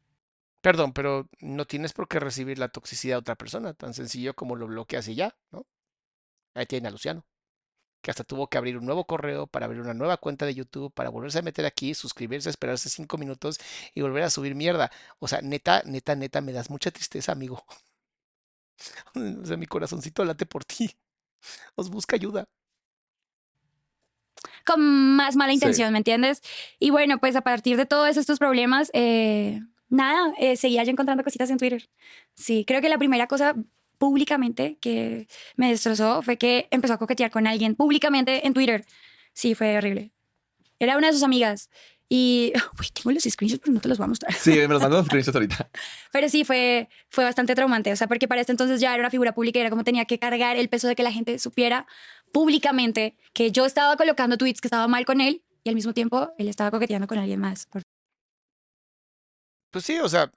[0.61, 4.57] Perdón, pero no tienes por qué recibir la toxicidad de otra persona, tan sencillo como
[4.57, 5.67] lo bloqueas y ya, ¿no?
[6.55, 7.25] Ahí tiene a Luciano,
[8.03, 10.93] que hasta tuvo que abrir un nuevo correo para abrir una nueva cuenta de YouTube,
[10.93, 13.59] para volverse a meter aquí, suscribirse, esperarse cinco minutos
[13.95, 14.91] y volver a subir mierda.
[15.21, 17.65] O sea, neta, neta, neta, me das mucha tristeza, amigo.
[19.43, 20.97] O sea, mi corazoncito late por ti.
[21.77, 22.45] Os busca ayuda.
[24.65, 24.81] con
[25.17, 25.55] más mala Sí.
[25.55, 26.43] intención, ¿me entiendes?
[26.79, 31.25] Y bueno, pues a partir de todos estos problemas, eh, nada, eh, seguía yo encontrando
[31.25, 31.89] cositas en Twitter.
[32.35, 33.55] Sí, creo que la primera cosa
[33.97, 35.27] públicamente que
[35.57, 38.85] me destrozó fue que empezó a coquetear con alguien públicamente en Twitter.
[39.33, 40.13] Sí, fue horrible.
[40.79, 41.71] Era una de sus amigas.
[42.11, 44.33] Y uy, tengo los screenshots, pero no te los voy a mostrar.
[44.33, 45.71] Sí, me los mando los screenshots ahorita.
[46.13, 47.93] Pero sí, fue, fue bastante traumante.
[47.93, 50.05] O sea, porque para este entonces ya era una figura pública y era como tenía
[50.07, 51.87] que cargar el peso de que la gente supiera
[52.33, 56.31] públicamente que yo estaba colocando tweets que estaba mal con él y al mismo tiempo
[56.39, 57.67] él estaba coqueteando con alguien más.
[57.67, 57.83] Por-
[59.71, 60.31] Pues sí, o sea,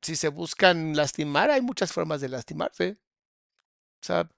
[0.00, 2.98] si se buscan lastimar, hay muchas formas de lastimarse.
[4.02, 4.28] O sea,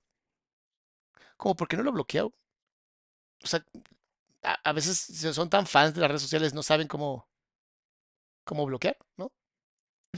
[1.36, 2.32] como por qué no lo bloqueo.
[3.42, 3.64] O sea,
[4.42, 4.98] a, a veces
[5.34, 7.28] son tan fans de las redes sociales, no saben cómo,
[8.44, 9.32] cómo bloquear, ¿no?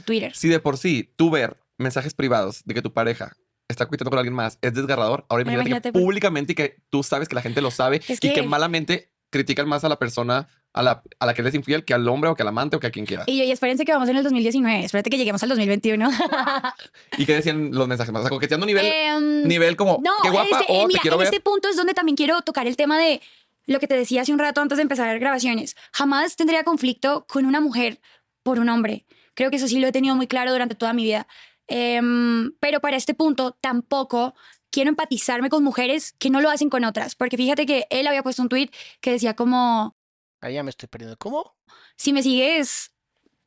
[0.05, 0.35] Twitter.
[0.35, 3.35] Si de por sí tú ver mensajes privados de que tu pareja
[3.67, 7.03] está coqueteando con alguien más es desgarrador, ahora imagínate, imagínate, que públicamente y que tú
[7.03, 10.47] sabes que la gente lo sabe Es y que malamente critican más a la persona
[10.71, 12.75] a la, a la que le es infiel que al hombre o que al amante
[12.75, 13.23] o que a quien quiera.
[13.27, 16.09] Y yo, y espérense que vamos en el 2019, espérate que lleguemos al 2021.
[17.17, 18.21] ¿Y qué decían los mensajes más?
[18.21, 21.01] O sea, coqueteando nivel, Em, nivel como, No, qué guapa este, eh, o mira, te
[21.01, 21.27] quiero en ver.
[21.27, 23.21] este punto es donde también quiero tocar el tema de
[23.65, 25.75] lo que te decía hace un rato antes de empezar grabaciones.
[25.91, 27.99] Jamás tendría conflicto con una mujer
[28.43, 29.05] por un hombre.
[29.33, 31.27] Creo que eso sí lo he tenido muy claro durante toda mi vida.
[31.67, 34.35] Em, pero para este punto tampoco
[34.69, 37.15] quiero empatizarme con mujeres que no lo hacen con otras.
[37.15, 38.69] Porque fíjate que él había puesto un tweet
[39.01, 39.95] que decía como,
[40.41, 41.17] Ahí ya me estoy perdiendo.
[41.17, 41.55] ¿Cómo?
[41.97, 42.91] si me sigues,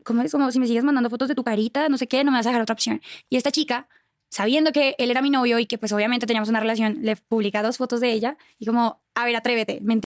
[0.04, 0.32] ¿cómo es?
[0.32, 2.46] Como si me sigues mandando fotos de tu carita, no sé qué, no me vas
[2.46, 3.00] a dejar otra opción.
[3.28, 3.88] Y esta chica,
[4.30, 7.62] sabiendo que él era mi novio y que pues obviamente teníamos una relación, le publica
[7.62, 9.80] dos fotos de ella y como, a ver, atrévete.
[9.82, 10.00] ¿me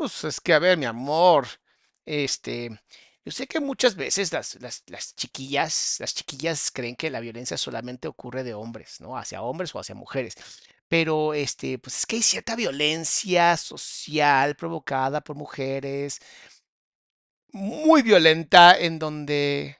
[0.00, 1.46] Pues es que, a ver, mi amor,
[2.06, 2.70] este,
[3.22, 7.58] yo sé que muchas veces las, las, las chiquillas, las chiquillas creen que la violencia
[7.58, 9.18] solamente ocurre de hombres, ¿no?
[9.18, 10.36] Hacia hombres o hacia mujeres.
[10.88, 16.20] Pero, este, pues es que hay cierta violencia social provocada por mujeres,
[17.52, 19.79] muy violenta, en donde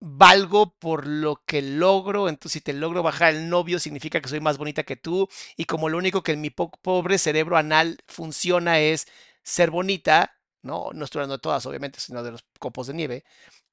[0.00, 2.28] valgo por lo que logro.
[2.28, 5.28] Entonces, si te logro bajar el novio, significa que soy más bonita que tú.
[5.56, 9.06] Y como lo único que en mi po- pobre cerebro anal funciona es
[9.42, 10.90] ser bonita, ¿no?
[10.94, 13.24] No estoy hablando de todas, obviamente, sino de los copos de nieve.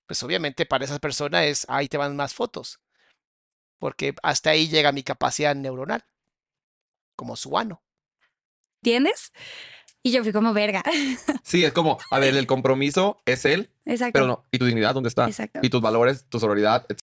[0.07, 2.79] Pues obviamente para esa persona es, ahí te van más fotos.
[3.79, 6.03] Porque hasta ahí llega mi capacidad neuronal.
[7.15, 7.81] Como su ano.
[8.81, 9.31] ¿Entiendes?
[10.05, 10.83] Y yo fui como, verga.
[11.43, 14.13] Sí, es como, a ver, el compromiso es él, Exacto.
[14.13, 14.45] pero no.
[14.51, 15.25] ¿Y tu dignidad dónde está?
[15.25, 15.59] Exacto.
[15.63, 16.99] Y tus valores, tu sororidad, etc.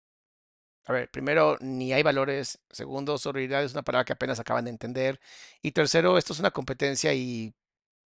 [0.85, 2.59] A ver, primero, ni hay valores.
[2.69, 5.19] Segundo, sororidad es una palabra que apenas acaban de entender.
[5.63, 7.55] Y tercero, esto es una competencia y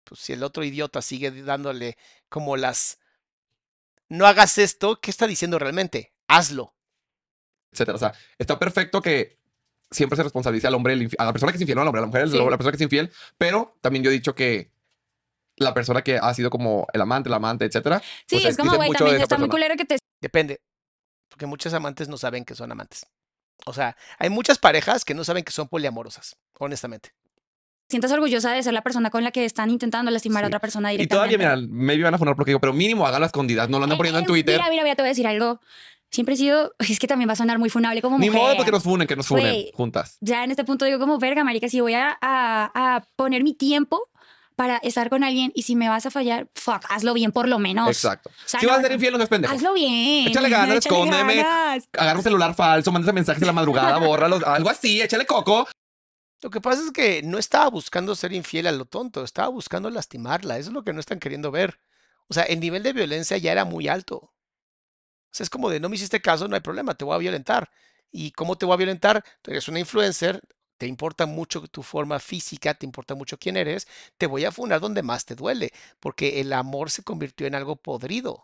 [0.03, 1.97] pues, si el otro idiota sigue dándole
[2.29, 2.99] como las...
[4.09, 6.13] No hagas esto, ¿qué está diciendo realmente?
[6.27, 6.75] Hazlo.
[7.71, 7.95] etcétera.
[7.95, 9.39] O sea, está perfecto que
[9.89, 12.01] siempre se responsabilice al hombre, a la persona que es infiel, no al hombre, a
[12.03, 12.37] la mujer, Sí.
[12.37, 14.72] la persona que es infiel, pero también yo he dicho que
[15.57, 17.99] la persona que ha sido como el amante, la amante, etcétera.
[18.27, 20.61] sí, pues, es como, güey, también está muy culero que te Depende.
[21.29, 23.05] Porque muchos amantes no saben que son amantes.
[23.65, 27.11] O sea, hay muchas parejas que no saben que son poliamorosas, honestamente.
[27.89, 30.49] sientas orgullosa de ser la persona con la que están intentando lastimar a Sí.
[30.49, 31.35] otra persona Y directamente.
[31.37, 33.83] todavía, mira, maybe van a funar porque digo, pero mínimo hágalo a escondidas, no lo
[33.83, 34.55] andan poniendo en Eh, Twitter.
[34.57, 35.59] Mira, mira, mira, te voy a decir algo.
[36.09, 38.41] Siempre he sido, es que también va a sonar muy funable como Ni mujer.
[38.41, 39.71] modo porque nos funen, que nos funen Güey.
[39.75, 40.17] juntas.
[40.21, 43.53] Ya en este punto digo como, verga, marica, si voy a, a- a poner mi
[43.53, 44.09] tiempo
[44.55, 47.59] para estar con alguien y si me vas a fallar, fuck, hazlo bien por lo
[47.59, 47.87] menos.
[47.87, 48.29] Exacto.
[48.29, 49.53] O sea, si vas a ser infiel, no seas pendejo.
[49.53, 50.27] Hazlo bien.
[50.27, 51.35] Échale ganas, Échale escóndeme.
[51.37, 51.89] ganas.
[51.93, 55.67] Agarra un celular falso, mándase mensajes en la madrugada, bórralos, algo así, échale coco.
[56.41, 59.89] Lo que pasa es que no estaba buscando ser infiel a lo tonto, estaba buscando
[59.89, 60.57] lastimarla.
[60.57, 61.79] Eso es lo que no están queriendo ver.
[62.27, 64.15] O sea, el nivel de violencia ya era muy alto.
[64.17, 64.31] O
[65.31, 67.69] sea, es como de no me hiciste caso, no hay problema, te voy a violentar.
[68.11, 69.23] ¿Y cómo te voy a violentar?
[69.41, 70.41] Tú eres una influencer,
[70.83, 73.87] te importa mucho tu forma física, te importa mucho quién eres,
[74.17, 77.77] te voy a funar donde más te duele, porque el amor se convirtió en algo
[77.77, 78.43] podrido.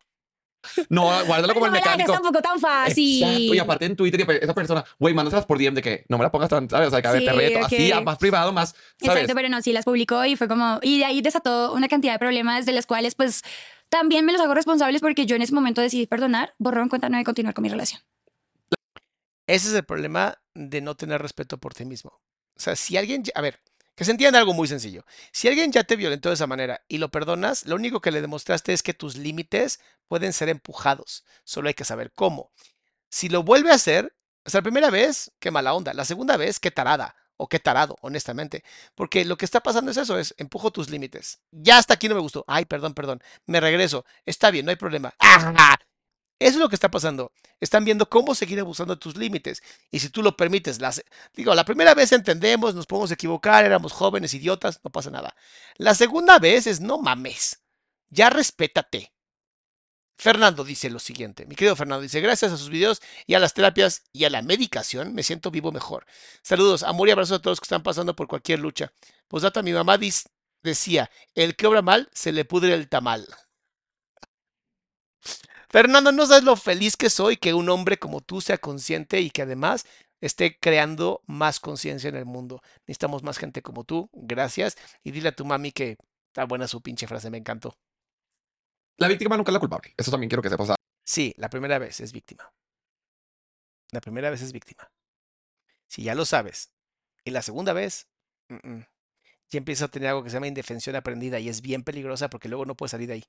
[0.88, 2.14] No, guárdalo como no el mecánico.
[2.14, 3.24] tampoco tan fácil.
[3.24, 3.56] Exacto.
[3.56, 6.24] Y aparte en Twitter, y esa persona, güey, mándaselas por DM de que no me
[6.24, 6.88] la pongas tan, ¿sabes?
[6.88, 9.16] O sea, que a ver, te Sí, reto, así, más privado, más, ¿sabes?
[9.18, 12.14] Exacto, pero no, sí las publicó y fue como, y de ahí desató una cantidad
[12.14, 13.42] de problemas de los cuales pues
[13.90, 17.10] también me los hago responsables porque yo en ese momento decidí perdonar, borró en cuenta
[17.10, 18.02] no de continuar con mi relación.
[19.46, 22.22] Ese es el problema de no tener respeto por ti mismo.
[22.60, 23.62] O sea, si alguien, a ver,
[23.96, 25.06] que se entienda algo muy sencillo.
[25.32, 28.22] Si alguien ya te violentó de esa manera y lo perdonas, lo único que le
[28.22, 29.80] demostraste es que tus límites
[30.10, 31.24] pueden ser empujados.
[31.46, 32.52] Solo hay que saber cómo.
[33.10, 34.14] Si lo vuelve a hacer,
[34.46, 35.94] o sea, la primera vez, qué mala onda.
[35.94, 37.16] La segunda vez, qué tarada.
[37.38, 38.66] O qué tarado, honestamente.
[38.96, 41.40] Porque lo que está pasando es eso, es empujo tus límites.
[41.52, 42.44] Ya hasta aquí no me gustó.
[42.46, 43.22] Ay, perdón, perdón.
[43.46, 44.06] Me regreso.
[44.26, 45.14] Está bien, no hay problema.
[45.20, 45.78] ¡Ah!
[46.40, 47.34] Eso es lo que está pasando.
[47.60, 49.62] Están viendo cómo seguir abusando de tus límites.
[49.92, 51.04] Y si tú lo permites, las,
[51.36, 55.36] digo, la primera vez entendemos, nos podemos equivocar, éramos jóvenes, idiotas, no pasa nada.
[55.76, 57.62] La segunda vez es no mames.
[58.10, 59.12] Ya respétate.
[60.18, 61.46] Fernando dice lo siguiente.
[61.46, 64.42] Mi querido Fernando dice, gracias a sus videos y a las terapias y a la
[64.42, 66.06] medicación, me siento vivo mejor.
[66.42, 68.92] Saludos, amor y abrazos a todos que están pasando por cualquier lucha.
[69.28, 69.98] Posdata, mi mamá
[70.62, 73.28] decía, el que obra mal, se le pudre el tamal.
[75.70, 79.30] Fernando, no sabes lo feliz que soy que un hombre como tú sea consciente y
[79.30, 79.86] que además
[80.20, 82.62] esté creando más conciencia en el mundo.
[82.88, 84.10] Necesitamos más gente como tú.
[84.14, 84.76] Gracias.
[85.04, 85.98] Y dile a tu mami que
[86.28, 87.78] está buena su pinche frase, me encantó.
[88.98, 89.94] La víctima nunca es la culpable.
[89.96, 90.76] Eso también quiero que sepas.
[91.06, 92.52] Sí, la primera vez es víctima.
[93.92, 94.92] La primera vez es víctima.
[95.88, 96.72] Si ya lo sabes.
[97.24, 98.08] Y la segunda vez,
[98.50, 102.50] ya empiezas a tener algo que se llama indefensión aprendida y es bien peligrosa porque
[102.50, 103.24] luego no puedes salir de ahí.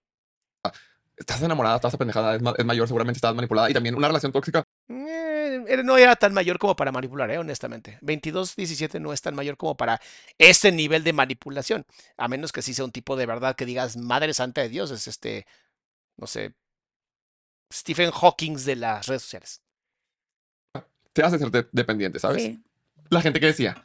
[1.21, 3.71] Estás enamorada, estás apendejada, es, ma- es mayor, seguramente estás manipulada.
[3.71, 4.65] Y también una relación tóxica.
[4.89, 7.99] Eh, era- no era tan mayor como para manipular, eh, honestamente.
[8.01, 10.01] 22, 17 no es tan mayor como para
[10.39, 11.85] ese nivel de manipulación.
[12.17, 14.91] A menos que sí sea un tipo de verdad que digas, Madre Santa de Dios,
[14.91, 15.47] es este,
[16.17, 16.55] no sé,
[17.73, 19.63] Stephen Hawking de las redes sociales.
[21.13, 22.43] Te hace ser de- dependiente, ¿sabes?
[22.43, 22.63] Sí.
[23.11, 23.85] La gente que decía,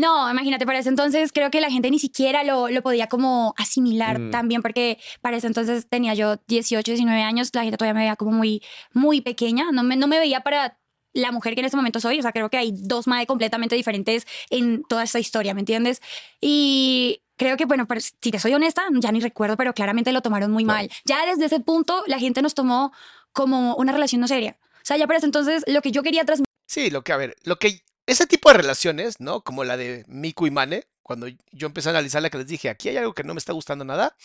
[0.00, 3.54] No, imagínate, para ese entonces creo que la gente ni siquiera lo, lo podía como
[3.58, 4.30] asimilar Mm.
[4.30, 8.16] también, porque para ese entonces tenía yo 18, 19 años, la gente todavía me veía
[8.16, 8.62] como muy,
[8.94, 10.78] muy pequeña, no me, no me veía para
[11.12, 13.74] la mujer que en este momento soy, o sea, creo que hay dos madres completamente
[13.76, 16.00] diferentes en toda esta historia, ¿me entiendes?
[16.40, 20.22] Y creo que, bueno, pero si te soy honesta, ya ni recuerdo, pero claramente lo
[20.22, 20.88] tomaron muy mal.
[21.04, 22.92] Ya desde ese punto la gente nos tomó
[23.32, 24.56] como una relación no seria.
[24.76, 27.16] O sea, ya para ese entonces lo que yo quería transmitir Sí, lo que, a
[27.16, 29.42] ver, lo que, ese tipo de relaciones, ¿no?
[29.42, 32.68] Como la de Miku y Mane, cuando yo empecé a analizar la que les dije,
[32.68, 34.16] aquí hay algo que no me está gustando nada,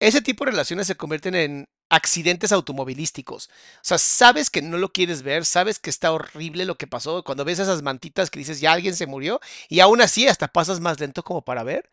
[0.00, 3.48] ese tipo de relaciones se convierten en accidentes automovilísticos.
[3.76, 7.22] O sea, sabes que no lo quieres ver, sabes que está horrible lo que pasó,
[7.22, 10.80] cuando ves esas mantitas que dices, ya alguien se murió, y aún así hasta pasas
[10.80, 11.90] más lento como para ver.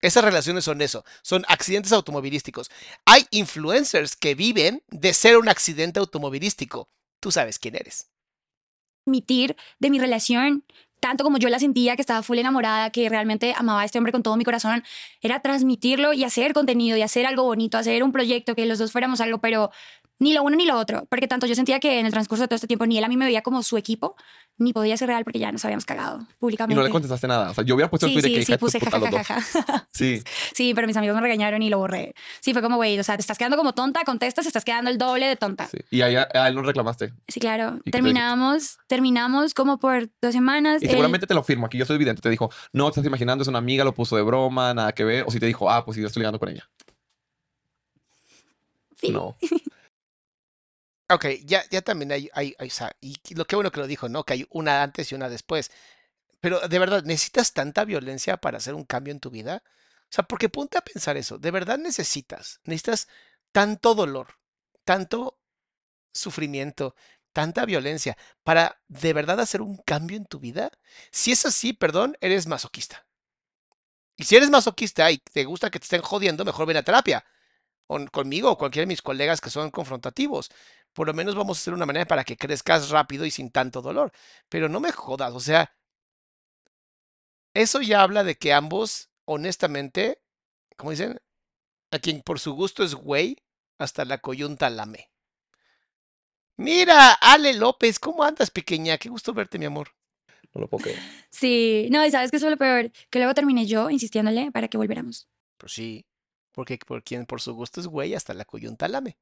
[0.00, 2.68] Esas relaciones son eso, son accidentes automovilísticos.
[3.04, 6.88] Hay influencers que viven de ser un accidente automovilístico.
[7.20, 8.11] Tú sabes quién eres.
[9.04, 10.64] Transmitir de mi relación,
[11.00, 14.12] tanto como yo la sentía, que estaba full enamorada, que realmente amaba a este hombre
[14.12, 14.84] con todo mi corazón,
[15.20, 18.92] era transmitirlo y hacer contenido y hacer algo bonito, hacer un proyecto, que los dos
[18.92, 19.70] fuéramos algo, pero
[20.22, 22.48] ni lo uno ni lo otro, porque tanto yo sentía que en el transcurso de
[22.48, 24.14] todo este tiempo ni él a mí me veía como su equipo,
[24.56, 26.76] ni podía ser real porque ya nos habíamos cagado y públicamente.
[26.78, 27.50] no le contestaste nada.
[27.50, 29.86] O sea, yo hubiera puesto el Sí, tweet de sí, que sí, puse jajajaja.
[29.92, 30.22] Sí.
[30.54, 32.14] Sí, pero mis amigos me regañaron y lo borré.
[32.40, 34.96] Sí, fue como, güey, o sea, te estás quedando como tonta, contestas, estás quedando el
[34.98, 35.66] doble de tonta.
[35.66, 35.78] sí.
[35.90, 37.12] Y a, ella- a él no reclamaste.
[37.28, 37.80] Sí, claro.
[37.90, 40.82] Terminamos, terminamos como por dos semanas.
[40.82, 41.66] Y Él- seguramente te lo firmo.
[41.66, 42.22] Aquí yo soy evidente.
[42.22, 45.04] Te dijo, no, te estás imaginando, es una amiga, lo puso de broma, nada que
[45.04, 45.24] ver.
[45.26, 46.68] O si te dijo, ah, pues sí, yo estoy ligando con ella.
[49.10, 49.36] No.
[51.12, 54.08] Ok, ya, ya también hay, hay, o sea, y lo que bueno que lo dijo,
[54.08, 54.24] ¿no?
[54.24, 55.70] Que hay una antes y una después.
[56.40, 59.62] Pero de verdad, ¿necesitas tanta violencia para hacer un cambio en tu vida?
[60.04, 62.60] O sea, porque ponte a pensar eso, ¿de verdad necesitas?
[62.64, 63.08] ¿Necesitas
[63.52, 64.38] tanto dolor,
[64.84, 65.38] tanto
[66.14, 66.96] sufrimiento,
[67.32, 70.72] tanta violencia para de verdad hacer un cambio en tu vida?
[71.12, 73.06] Si es así, perdón, eres masoquista.
[74.16, 77.24] Y si eres masoquista y te gusta que te estén jodiendo, mejor ven a terapia.
[77.88, 80.50] O conmigo o cualquiera de mis colegas que son confrontativos.
[80.92, 83.80] Por lo menos vamos a hacer una manera para que crezcas rápido y sin tanto
[83.80, 84.12] dolor.
[84.48, 85.74] Pero no me jodas, o sea,
[87.54, 90.22] eso ya habla de que ambos, honestamente,
[90.76, 91.20] como dicen,
[91.90, 93.36] a quien por su gusto es güey,
[93.78, 95.10] hasta la coyunta lame.
[96.56, 98.98] Mira, Ale López, ¿cómo andas, pequeña?
[98.98, 99.88] Qué gusto verte, mi amor.
[100.54, 100.98] No lo puedo creer.
[101.30, 104.68] Sí, no, y sabes que eso es lo peor, que luego terminé yo insistiéndole para
[104.68, 105.28] que volviéramos.
[105.56, 106.06] Pues sí,
[106.52, 109.16] porque por quien por su gusto es güey, hasta la coyunta lame.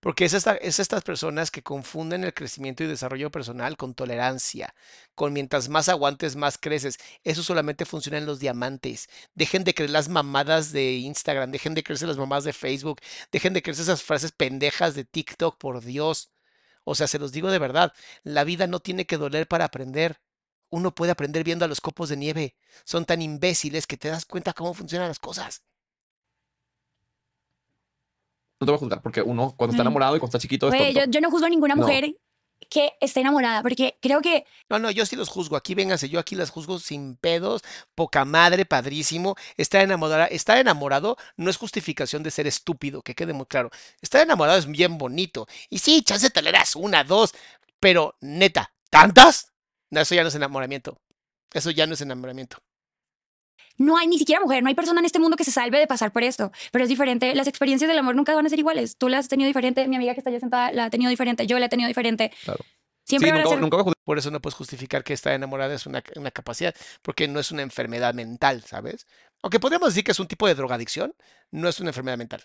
[0.00, 4.74] Porque es, esta- es estas personas que confunden el crecimiento y desarrollo personal con tolerancia,
[5.16, 6.98] con mientras más aguantes, más creces.
[7.24, 9.08] Eso solamente funciona en los diamantes.
[9.34, 13.00] Dejen de creer las mamadas de Instagram, dejen de creerse las mamadas de Facebook,
[13.32, 16.30] dejen de creerse esas frases pendejas de TikTok, por Dios.
[16.84, 17.92] O sea, se los digo de verdad,
[18.22, 20.20] la vida no tiene que doler para aprender.
[20.70, 22.56] Uno puede aprender viendo a los copos de nieve.
[22.84, 25.62] Son tan imbéciles que te das cuenta cómo funcionan las cosas.
[28.60, 30.74] No te voy a juzgar porque uno, cuando está enamorado y cuando está chiquito, es
[30.74, 31.10] Güey, yo, tonto.
[31.12, 31.82] yo no juzgo a ninguna No.
[31.82, 32.16] mujer
[32.70, 35.56] que esté enamorada, porque creo que No, no, yo sí los juzgo.
[35.56, 37.62] Aquí vénganse, yo aquí las juzgo sin pedos,
[37.94, 39.36] poca madre, padrísimo.
[39.56, 43.70] Estar enamorada, estar enamorado no es justificación de ser estúpido, que quede muy claro.
[44.02, 45.46] Estar enamorado es bien bonito.
[45.70, 47.32] Y sí, chance toleras una, dos,
[47.78, 49.52] pero neta, ¿tantas?
[49.90, 51.00] No, eso ya no es enamoramiento.
[51.54, 52.58] Eso ya no es enamoramiento.
[53.78, 55.86] No hay ni siquiera mujer, no hay persona en este mundo que se salve de
[55.86, 57.34] pasar por esto, pero es diferente.
[57.34, 58.96] Las experiencias del amor nunca van a ser iguales.
[58.98, 61.46] Tú las has tenido diferente, mi amiga que está allá sentada la ha tenido diferente,
[61.46, 62.30] yo la he tenido diferente.
[62.44, 62.64] Claro.
[63.04, 63.60] Siempre Sí, van a nunca, ser...
[63.62, 63.94] nunca voy a juzgar.
[64.04, 67.50] Por eso no puedes justificar que estar enamorada es una, una capacidad, porque no es
[67.50, 69.06] una enfermedad mental, ¿sabes?
[69.42, 71.14] Aunque podríamos decir que es un tipo de drogadicción,
[71.50, 72.44] no es una enfermedad mental.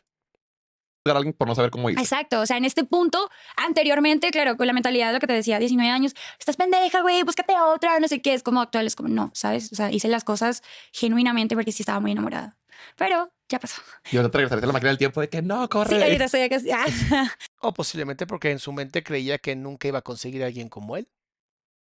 [1.11, 2.01] A alguien por no saber cómo irse.
[2.01, 5.33] Exacto, o sea, en este punto, anteriormente, claro, con la mentalidad de lo que te
[5.33, 8.87] decía, 19 años, estás pendeja, güey, búscate a otra, no sé qué, es como actual,
[8.87, 9.71] es como, no, ¿sabes?
[9.73, 10.63] O sea, hice las cosas
[10.93, 12.57] genuinamente porque sí estaba muy enamorada.
[12.97, 13.81] Pero ya pasó.
[14.11, 16.03] Y ahorita te regresarías a la máquina del tiempo de que no, Sí, corre.
[16.03, 16.57] ahorita estoy acá.
[16.73, 17.27] ah.
[17.59, 20.95] O posiblemente porque en su mente creía que nunca iba a conseguir a alguien como
[20.97, 21.09] él.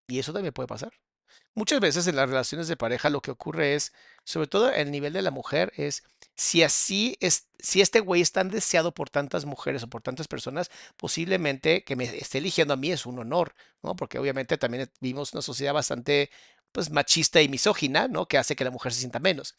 [0.08, 0.92] Y eso también puede pasar.
[1.56, 3.94] Muchas veces en las relaciones de pareja lo que ocurre es,
[4.24, 6.04] sobre todo el nivel de la mujer, es
[6.40, 10.30] si así es, si este güey es tan deseado por tantas mujeres o por tantas
[10.30, 13.54] personas, posiblemente que me esté eligiendo a mí es un honor,
[13.84, 13.94] ¿no?
[13.98, 16.30] Porque obviamente también vivimos una sociedad bastante
[16.72, 18.26] pues machista y misógina, ¿no?
[18.26, 19.56] Que hace que la mujer se sienta menos.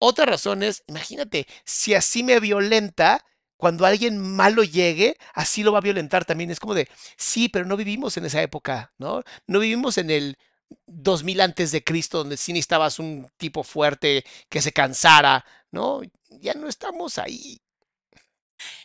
[0.00, 3.24] Otra razón es, imagínate, si así me violenta,
[3.56, 6.50] cuando alguien malo llegue, así lo va a violentar también.
[6.50, 9.22] Es como de, sí, pero no vivimos en esa época, ¿no?
[9.46, 10.38] No vivimos en el
[10.86, 16.02] 2000 antes de Cristo, donde sí necesitabas un tipo fuerte que se cansara, ¿no?
[16.30, 17.60] Ya no estamos ahí.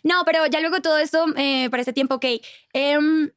[0.03, 2.25] No, pero ya luego todo esto, eh, para este tiempo, ok,
[2.73, 3.31] em,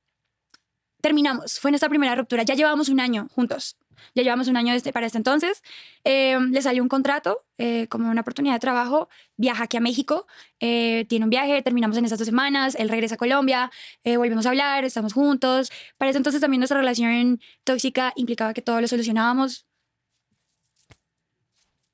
[1.01, 1.61] terminamos.
[1.61, 2.43] Fue nuestra primera ruptura.
[2.43, 3.77] Ya llevábamos un año juntos.
[4.15, 5.63] Ya llevamos un año desde, para este entonces.
[6.05, 9.09] Em, le salió un contrato eh, como una oportunidad de trabajo.
[9.37, 10.27] Viaja aquí a México.
[10.61, 11.63] eh, tiene un viaje.
[11.63, 12.75] Terminamos en estas dos semanas.
[12.77, 13.71] Él regresa a Colombia.
[14.05, 14.85] volvemos a hablar.
[14.85, 15.71] Estamos juntos.
[15.99, 19.67] Para ese entonces también nuestra relación tóxica implicaba que todo lo solucionábamos.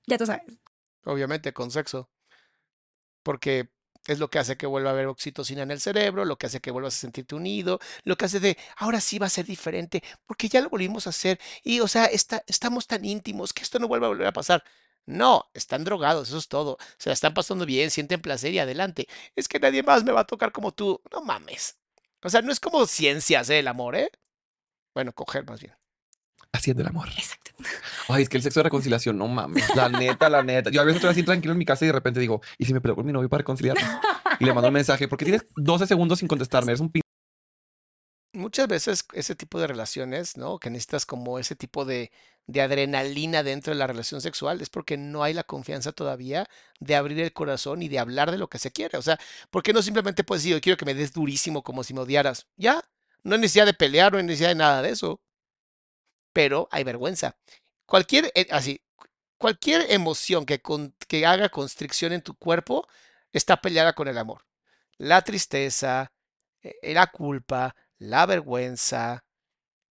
[0.07, 0.60] Ya tú sabes.
[1.05, 2.11] Obviamente con sexo.
[3.23, 3.71] Porque
[4.07, 6.61] es lo que hace que vuelva a haber oxitocina en el cerebro, lo que hace
[6.61, 10.03] que vuelvas a sentirte unido, lo que hace de ahora sí va a ser diferente,
[10.27, 11.39] porque ya lo volvimos a hacer.
[11.63, 14.65] Y, o sea, está, estamos tan íntimos que esto no vuelva a volver a pasar.
[15.07, 16.79] No, están drogados, eso es todo.
[16.99, 19.09] Se la están pasando bien, sienten placer y adelante.
[19.37, 21.01] Es que nadie más me va a tocar como tú.
[21.13, 21.79] No mames.
[22.23, 23.51] O sea, no es como ciencias.
[23.51, 24.11] El amor, ¿eh?
[24.95, 25.80] Bueno, coger más bien.
[26.53, 27.09] Haciendo el amor.
[27.17, 27.53] Exacto.
[28.09, 29.65] Ay, es que el sexo de reconciliación, no mames.
[29.77, 30.71] La neta, la neta.
[30.71, 32.73] Yo a veces estoy así tranquilo en mi casa y de repente digo, ¿y si
[32.75, 33.85] me peleo con mi novio para reconciliarnos?
[34.41, 36.73] Y le mando un mensaje, porque tienes 12 segundos sin contestarme.
[36.73, 37.03] Eres un pin.
[38.33, 40.59] muchas veces ese tipo de relaciones, ¿no?
[40.59, 42.11] Que necesitas como ese tipo de,
[42.47, 46.49] de adrenalina dentro de la relación sexual, es porque no hay la confianza todavía
[46.81, 48.99] de abrir el corazón y de hablar de lo que se quiere.
[48.99, 49.19] O sea,
[49.51, 52.01] ¿por qué no simplemente puedes decir, yo quiero que me des durísimo como si me
[52.01, 52.47] odiaras?
[52.57, 52.83] Ya,
[53.23, 55.21] no hay necesidad de pelear, no hay necesidad de nada de eso.
[56.33, 57.37] Pero hay vergüenza.
[57.87, 58.83] Cualquier, eh, así,
[59.39, 62.87] cualquier emoción que, con- que haga constricción en tu cuerpo
[63.33, 64.47] está peleada con el amor.
[64.99, 66.13] La tristeza,
[66.63, 69.25] eh, la culpa, la vergüenza,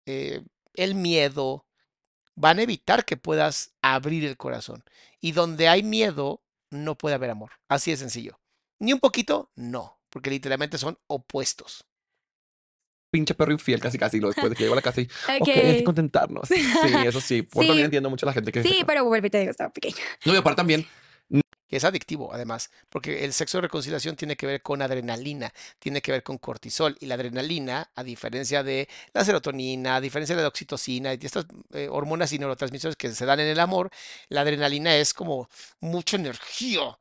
[0.06, 0.44] eh,
[0.76, 1.66] el miedo,
[2.36, 4.84] van a evitar que puedas abrir el corazón.
[5.22, 7.52] Y donde hay miedo, no puede haber amor.
[7.70, 8.40] Así de sencillo.
[8.80, 11.86] Ni un poquito, no, porque literalmente son opuestos.
[13.12, 14.20] Pinche perro infiel casi casi.
[14.20, 15.06] Lo después de que llego a la casa y,
[15.40, 15.48] ok, Ok.
[15.50, 16.48] hay que contentarnos.
[16.48, 16.56] Sí,
[17.06, 17.42] eso sí.
[17.44, 17.68] Por Sí.
[17.68, 18.64] también entiendo mucho a la gente que...
[18.64, 19.96] Sí, pero vuelve te digo, estaba pequeña.
[20.26, 20.86] No, y aparte también,
[21.68, 26.02] que es adictivo además, porque el sexo de reconciliación tiene que ver con adrenalina, tiene
[26.02, 30.42] que ver con cortisol y la adrenalina, a diferencia de la serotonina, a diferencia de
[30.42, 33.92] la oxitocina y estas eh, hormonas y neurotransmisores que se dan en el amor,
[34.30, 35.48] la adrenalina es como
[35.80, 36.98] mucha energía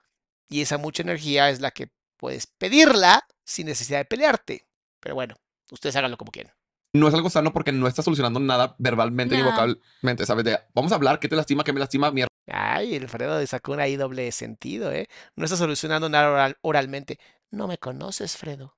[0.50, 4.66] y esa mucha energía es la que puedes pedirla sin necesidad de pelearte.
[5.00, 5.36] Pero bueno,
[5.70, 6.52] ustedes háganlo como quieran
[6.94, 9.50] no es algo sano porque no está solucionando nada verbalmente ni No.
[9.50, 10.42] vocalmente, ¿sabes?
[10.44, 11.62] De, vamos a hablar, ¿qué te lastima?
[11.62, 12.10] ¿Qué me lastima?
[12.10, 12.28] Mierda.
[12.50, 15.06] Ay, Alfredo sacó una ahí doble sentido, ¿eh?
[15.36, 17.18] No está solucionando nada oral- oralmente.
[17.50, 18.74] No me conoces, Fredo.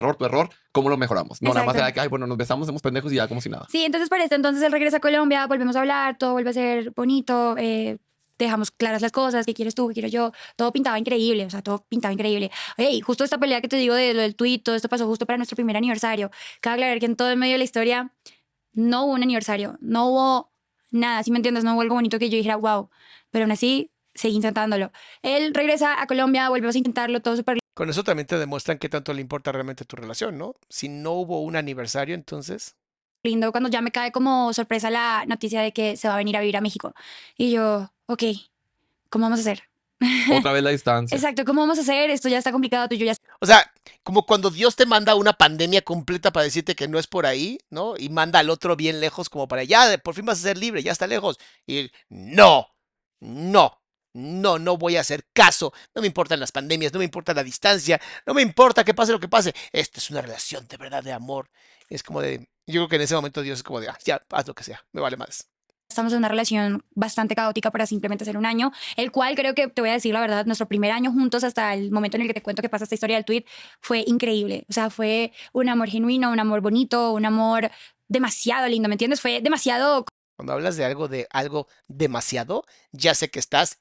[0.00, 1.42] Error, tu error, ¿cómo lo mejoramos?
[1.42, 3.48] No, nada más era que, ay, bueno, nos besamos, somos pendejos y ya como si
[3.48, 3.66] nada.
[3.68, 6.54] Sí, entonces para este entonces él regresa a Colombia, volvemos a hablar, todo vuelve a
[6.54, 7.98] ser bonito, eh,
[8.44, 11.62] dejamos claras las cosas, qué quieres tú, qué quiero yo, todo pintaba increíble, o sea,
[11.62, 12.50] todo pintaba increíble.
[12.76, 15.26] Hey, justo esta pelea que te digo de lo del tuit, todo esto pasó justo
[15.26, 16.30] para nuestro primer aniversario.
[16.60, 18.12] Cabe aclarar que en todo el medio de la historia
[18.72, 20.52] no hubo un aniversario, no hubo
[20.90, 22.90] nada, si me entiendes, no hubo algo bonito que yo dijera, wow,
[23.30, 24.92] pero aún así seguí intentándolo.
[25.22, 28.88] Él regresa a Colombia, volvemos a intentarlo, todo súper Con eso también te demuestran qué
[28.88, 30.54] tanto le importa realmente tu relación, ¿no?
[30.68, 32.76] Si no hubo un aniversario, entonces.
[33.22, 36.36] Lindo cuando ya me cae como sorpresa la noticia de que se va a venir
[36.36, 36.94] a vivir a México.
[37.36, 38.22] Y yo, ok,
[39.10, 39.62] ¿cómo vamos a hacer?
[40.36, 41.14] Otra vez la distancia.
[41.14, 42.10] Exacto, ¿cómo vamos a hacer?
[42.10, 43.70] Esto ya está complicado, tú y yo ya O sea,
[44.02, 47.58] como cuando Dios te manda una pandemia completa para decirte que no es por ahí,
[47.70, 47.94] ¿no?
[47.96, 50.82] Y manda al otro bien lejos como para ya, por fin vas a ser libre,
[50.82, 51.38] ya está lejos.
[51.66, 52.66] Y no,
[53.20, 53.80] no,
[54.12, 55.72] no, no voy a hacer caso.
[55.94, 59.12] No me importan las pandemias, no me importa la distancia, no me importa que pase
[59.12, 59.54] lo que pase.
[59.72, 61.48] Esta es una relación de verdad, de amor.
[61.88, 64.22] Es como de, yo creo que en ese momento Dios es como de, "Ah, ya,
[64.30, 65.48] haz lo que sea, me vale más.
[65.88, 69.68] estamos en una relación bastante caótica para simplemente ser un año, el cual creo que,
[69.68, 72.28] te voy a decir la verdad, nuestro primer año juntos hasta el momento en el
[72.28, 73.44] que te cuento que pasa esta historia del tweet
[73.80, 74.64] fue increíble.
[74.70, 77.70] O sea, fue un amor genuino, un amor bonito, un amor
[78.08, 79.20] demasiado lindo, ¿me entiendes?
[79.20, 80.06] Fue demasiado
[80.36, 83.78] Cuando hablas de algo de algo demasiado, ya sé que estás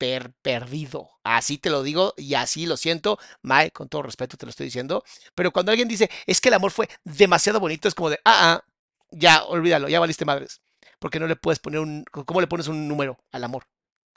[0.00, 1.10] perdido.
[1.22, 3.18] Así te lo digo y así lo siento.
[3.42, 5.04] Mae, con todo respeto te lo estoy diciendo.
[5.34, 8.54] Pero cuando alguien dice, es que el amor fue demasiado bonito, es como de, ah,
[8.54, 8.64] ah,
[9.10, 10.62] ya, olvídalo, ya valiste madres.
[10.98, 13.66] Porque no le puedes poner un, ¿cómo le pones un número al amor?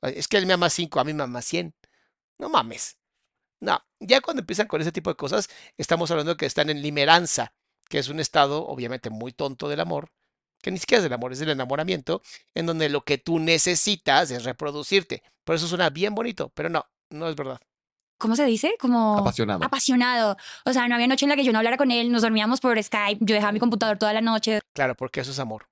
[0.01, 1.75] Es que él me ama 5, a mí me ama 100.
[2.37, 2.97] No mames.
[3.59, 7.53] No, ya cuando empiezan con ese tipo de cosas, estamos hablando que están en limeranza,
[7.89, 10.11] que es un estado obviamente muy tonto del amor,
[10.63, 12.21] que ni siquiera es del amor, es del enamoramiento,
[12.55, 15.21] en donde lo que tú necesitas es reproducirte.
[15.43, 17.59] Por eso suena bien bonito, pero no, no es verdad.
[18.17, 18.75] ¿cómo se dice?
[18.79, 19.61] Como Apasionado.
[19.65, 20.37] apasionado.
[20.63, 22.61] O sea, no había noche en la que yo no hablara con él, nos dormíamos
[22.61, 24.61] por Skype, yo dejaba mi computador toda la noche.
[24.73, 25.67] Claro, porque eso es amor.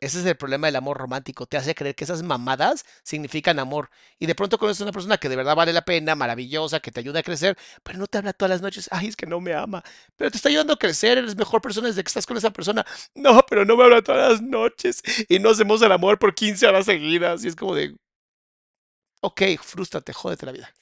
[0.00, 1.46] Ese es el problema del amor romántico.
[1.46, 3.88] Te hace creer que esas mamadas significan amor.
[4.18, 6.90] Y de pronto conoces a una persona que de verdad vale la pena, maravillosa, que
[6.90, 8.88] te ayuda a crecer, pero no te habla todas las noches.
[8.92, 9.82] Ay, es que no me ama.
[10.16, 12.84] Pero te está ayudando a crecer, eres mejor persona desde que estás con esa persona.
[13.14, 15.02] No, pero no me habla todas las noches.
[15.28, 17.44] Y no hacemos el amor por 15 horas seguidas.
[17.44, 17.96] Y es como de.
[19.20, 20.72] Ok, frústrate, jódete la vida.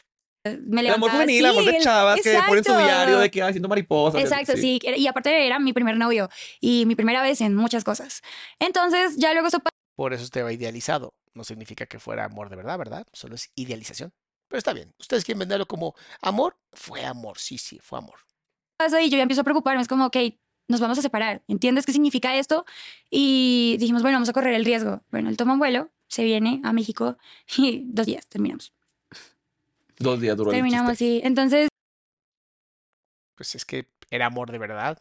[0.44, 3.54] Me El amor juvenil, el amor de chavas que ponen su diario de que ay,
[3.54, 4.20] siendo mariposas.
[4.20, 4.78] Exacto, sí.
[4.82, 6.28] Y aparte era mi primer novio
[6.60, 8.20] y mi primera vez en muchas cosas.
[8.58, 9.62] Entonces, ya luego eso
[9.96, 11.14] Por eso estaba idealizado.
[11.32, 13.06] No significa que fuera amor de verdad, ¿verdad?
[13.12, 14.12] Solo es idealización.
[14.48, 14.94] Pero está bien.
[14.98, 16.58] Ustedes quieren venderlo como amor.
[16.74, 18.18] Fue amor, sí, sí, fue amor.
[18.76, 19.80] pasa y yo ya empiezo a preocuparme.
[19.80, 20.16] Es como, ok,
[20.68, 21.42] nos vamos a separar.
[21.48, 22.66] ¿Entiendes qué significa esto?
[23.10, 25.00] Y dijimos, bueno, vamos a correr el riesgo.
[25.10, 27.16] Bueno, él toma un vuelo, se viene a México
[27.56, 28.73] y dos días terminamos.
[29.98, 31.18] Dos días duró el terminamos chiste.
[31.18, 31.26] así.
[31.26, 31.68] Entonces,
[33.36, 34.98] Pues es que era amor de verdad.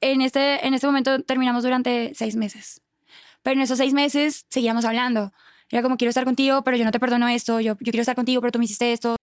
[0.00, 2.82] en este, en este momento terminamos durante seis meses.
[3.42, 5.32] Pero en esos seis meses seguíamos hablando.
[5.70, 7.60] Era como, quiero estar contigo, pero yo no te perdono esto.
[7.60, 9.16] Yo, yo quiero estar contigo, pero tú me hiciste esto.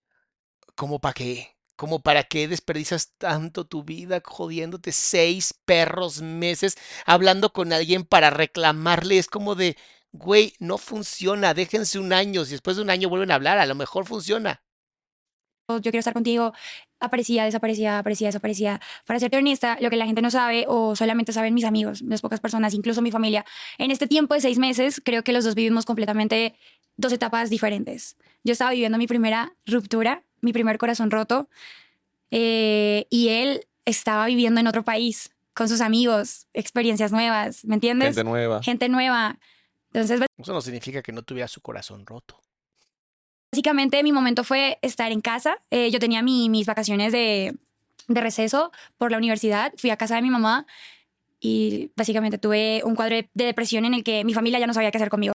[0.76, 1.56] ¿Cómo para qué?
[1.76, 6.76] ¿Cómo para qué desperdicias tanto tu vida jodiéndote seis perros meses
[7.06, 9.20] hablando con alguien para reclamarle?
[9.20, 9.78] Es como de,
[10.12, 13.66] güey, no funciona, déjense un año, si después de un año vuelven a hablar, a
[13.68, 14.64] lo mejor funciona.
[15.68, 16.54] Yo quiero estar contigo,
[17.00, 18.80] aparecía, desaparecía, aparecía, desaparecía.
[19.06, 22.22] Para ser honesta, lo que la gente no sabe o solamente saben mis amigos, las
[22.22, 23.46] pocas personas, incluso mi familia,
[23.78, 26.56] en este tiempo de seis meses, creo que los dos vivimos completamente
[26.96, 28.16] dos etapas diferentes.
[28.44, 31.50] Yo estaba viviendo mi primera ruptura, mi primer corazón roto,
[32.32, 38.16] eh, y él estaba viviendo en otro país, con sus amigos, experiencias nuevas, ¿me entiendes?
[38.16, 38.64] Gente nueva.
[38.64, 39.40] Gente nueva.
[39.92, 42.40] Entonces, Eso no significa que no tuviera su corazón roto.
[43.58, 45.58] Básicamente mi momento fue estar en casa.
[45.72, 47.58] Eh, yo tenía mi- mis vacaciones de,
[48.08, 49.74] de receso por la universidad.
[49.78, 50.68] Fui a casa de mi mamá
[51.40, 54.76] y básicamente tuve un cuadro de, de depresión en el que mi familia ya no
[54.76, 55.34] sabía qué hacer conmigo.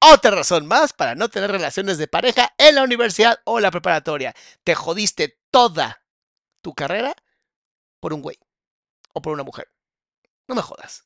[0.00, 4.32] Otra razón más para no tener relaciones de pareja en la universidad o la preparatoria.
[4.64, 6.00] Te jodiste toda
[6.62, 7.14] tu carrera
[8.00, 8.38] por un güey
[9.12, 9.68] o por una mujer.
[10.48, 11.04] No me jodas.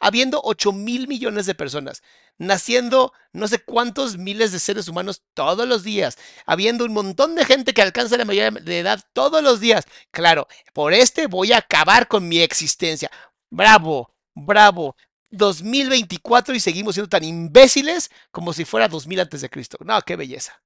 [0.00, 2.02] Habiendo 8 mil millones de personas,
[2.38, 7.44] naciendo no sé cuántos miles de seres humanos todos los días, habiendo un montón de
[7.44, 9.86] gente que alcanza la mayoría de edad todos los días.
[10.10, 13.10] Claro, por este voy a acabar con mi existencia.
[13.50, 14.96] Bravo, bravo.
[15.30, 19.76] 2024 y seguimos siendo tan imbéciles como si fuera 2000 antes de Cristo.
[19.80, 20.62] No, qué belleza.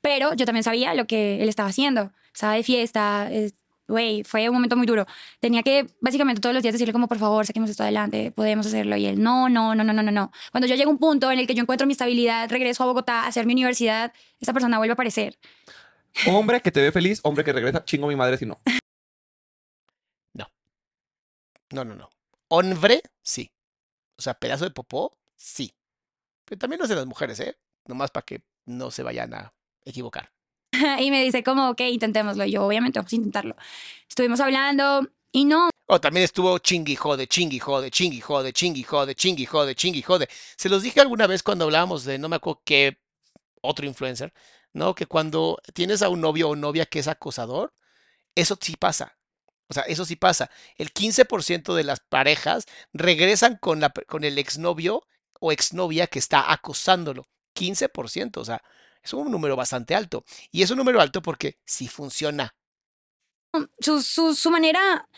[0.00, 2.12] Pero yo también sabía lo que él estaba haciendo.
[2.32, 3.28] Estaba de fiesta,
[3.88, 5.06] güey, fue un momento muy duro.
[5.40, 8.96] Tenía que básicamente todos los días decirle como, por favor, saquemos esto adelante, podemos hacerlo.
[8.96, 10.32] Y él, no, no, no, no, no, no, no.
[10.50, 12.86] Cuando yo llego a un punto en el que yo encuentro mi estabilidad, regreso a
[12.86, 15.38] Bogotá a hacer mi universidad, esa persona vuelve a aparecer.
[16.28, 18.60] Hombre que te ve feliz, hombre que regresa, chingo mi madre si no.
[21.74, 22.08] No, no, no.
[22.48, 23.50] Hombre, sí.
[24.16, 25.74] O sea, pedazo de popó, sí.
[26.44, 27.58] Pero también no es de las mujeres, ¿eh?
[27.86, 29.52] Nomás para que no se vayan a
[29.84, 30.30] equivocar.
[31.00, 32.44] y me dice como, ok, intentémoslo.
[32.46, 33.56] Yo, obviamente, vamos a intentarlo.
[34.08, 35.70] Estuvimos hablando y no.
[35.86, 40.28] O también estuvo chingui jode, chingui jode, chingui jode, chingui jode, chingui jode, chingui jode.
[40.56, 42.98] Se los dije alguna vez cuando hablábamos de, no me acuerdo qué
[43.60, 44.32] otro influencer,
[44.72, 44.94] ¿no?
[44.94, 47.74] Que cuando tienes a un novio o novia que es acosador,
[48.34, 49.18] eso sí pasa.
[49.68, 50.50] O sea, eso sí pasa.
[50.76, 55.06] El 15% de las parejas regresan con, la, con el exnovio
[55.40, 57.28] o exnovia que está acosándolo.
[57.54, 58.62] 15%, o sea,
[59.04, 60.24] es un número bastante alto.
[60.50, 62.54] Y es un número alto porque sí funciona.
[63.78, 65.08] Su, su, su manera,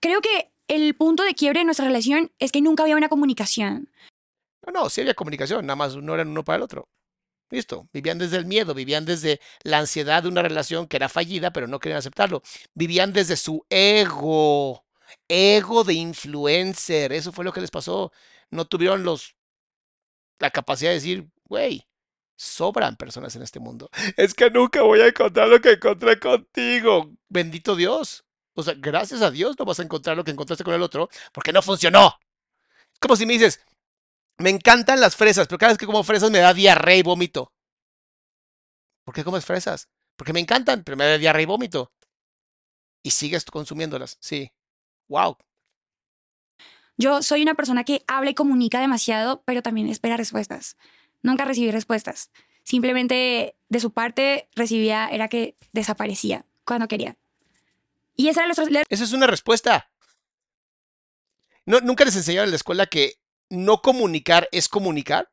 [0.00, 3.90] creo que el punto de quiebre de nuestra relación es que nunca había una comunicación.
[4.64, 6.88] No, no, sí había comunicación, nada más no eran uno para el otro.
[7.50, 11.52] Listo, vivían desde el miedo, vivían desde la ansiedad de una relación que era fallida,
[11.52, 12.42] pero no querían aceptarlo.
[12.74, 14.86] Vivían desde su ego,
[15.28, 17.12] ego de influencer.
[17.12, 18.12] Eso fue lo que les pasó.
[18.50, 19.36] No tuvieron los
[20.38, 21.86] la capacidad de decir, güey,
[22.42, 23.88] sobran personas en este mundo.
[24.16, 27.12] Es que nunca voy a encontrar lo que encontré contigo.
[27.28, 28.24] Bendito Dios.
[28.54, 31.08] O sea, gracias a Dios no vas a encontrar lo que encontraste con el otro,
[31.32, 32.18] porque no funcionó.
[33.00, 33.64] Como si me dices,
[34.38, 37.52] me encantan las fresas, pero cada vez que como fresas me da diarrea y vómito.
[39.04, 39.88] ¿Por qué comes fresas?
[40.16, 41.92] Porque me encantan, pero me da diarrea y vómito.
[43.02, 44.52] Y sigues consumiéndolas, sí.
[45.08, 45.38] Wow.
[46.98, 50.76] Yo soy una persona que habla y comunica demasiado, pero también espera respuestas.
[51.22, 52.30] Nunca recibí respuestas.
[52.64, 57.16] Simplemente de su parte recibía, era que desaparecía cuando quería.
[58.14, 58.82] Y esa era la...
[58.88, 59.90] Esa es una respuesta.
[61.64, 63.18] No, nunca les enseñaron en la escuela que
[63.48, 65.30] no comunicar es comunicar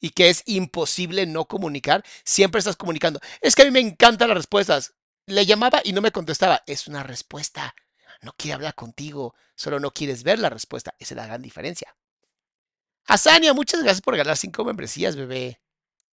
[0.00, 3.20] y que es imposible no comunicar, siempre estás comunicando.
[3.40, 4.94] Es que a mí me encantan las respuestas.
[5.26, 6.62] Le llamaba y no me contestaba.
[6.66, 7.74] Es una respuesta.
[8.22, 10.94] No quiere hablar contigo, solo no quieres ver la respuesta.
[10.98, 11.96] Esa es la gran diferencia.
[13.06, 15.60] Asania, muchas gracias por ganar cinco membresías, bebé.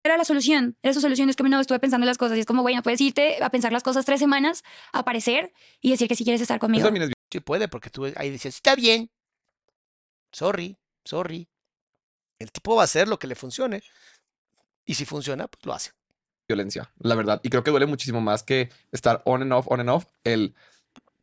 [0.04, 1.30] Era la solución, era su solución.
[1.30, 3.72] Es que no estuve pensando las cosas y es como, bueno, puedes irte a pensar
[3.72, 6.88] las cosas tres semanas, aparecer y decir que si quieres estar conmigo.
[7.30, 9.10] Sí puede, porque tú ahí decías, está bien.
[10.32, 11.48] Sorry, sorry.
[12.38, 13.82] El tipo va a hacer lo que le funcione.
[14.84, 15.92] Y si funciona, pues lo hace.
[16.48, 17.40] Violencia, la verdad.
[17.44, 20.06] Y creo que duele muchísimo más que estar on and off, on and off.
[20.24, 20.54] El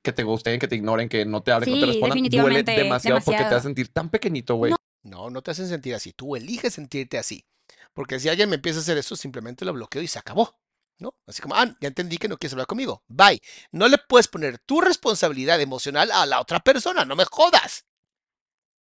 [0.02, 2.24] que te gusten, que te ignoren, que no te hablen, que no te respondan.
[2.24, 4.72] Duele demasiado, porque te hace sentir tan pequeñito, güey.
[4.72, 4.79] No.
[5.04, 6.14] No, te hacen sentir así.
[6.14, 7.46] Tú eliges sentirte así.
[7.94, 10.58] Porque si alguien me empieza a hacer eso, simplemente lo bloqueo y se acabó.
[11.00, 11.16] ¿no?
[11.26, 13.04] Así como, ah, ya entendí que no quieres hablar conmigo.
[13.08, 13.42] Bye.
[13.72, 17.06] No le puedes poner tu responsabilidad emocional a la otra persona.
[17.06, 17.86] No me jodas.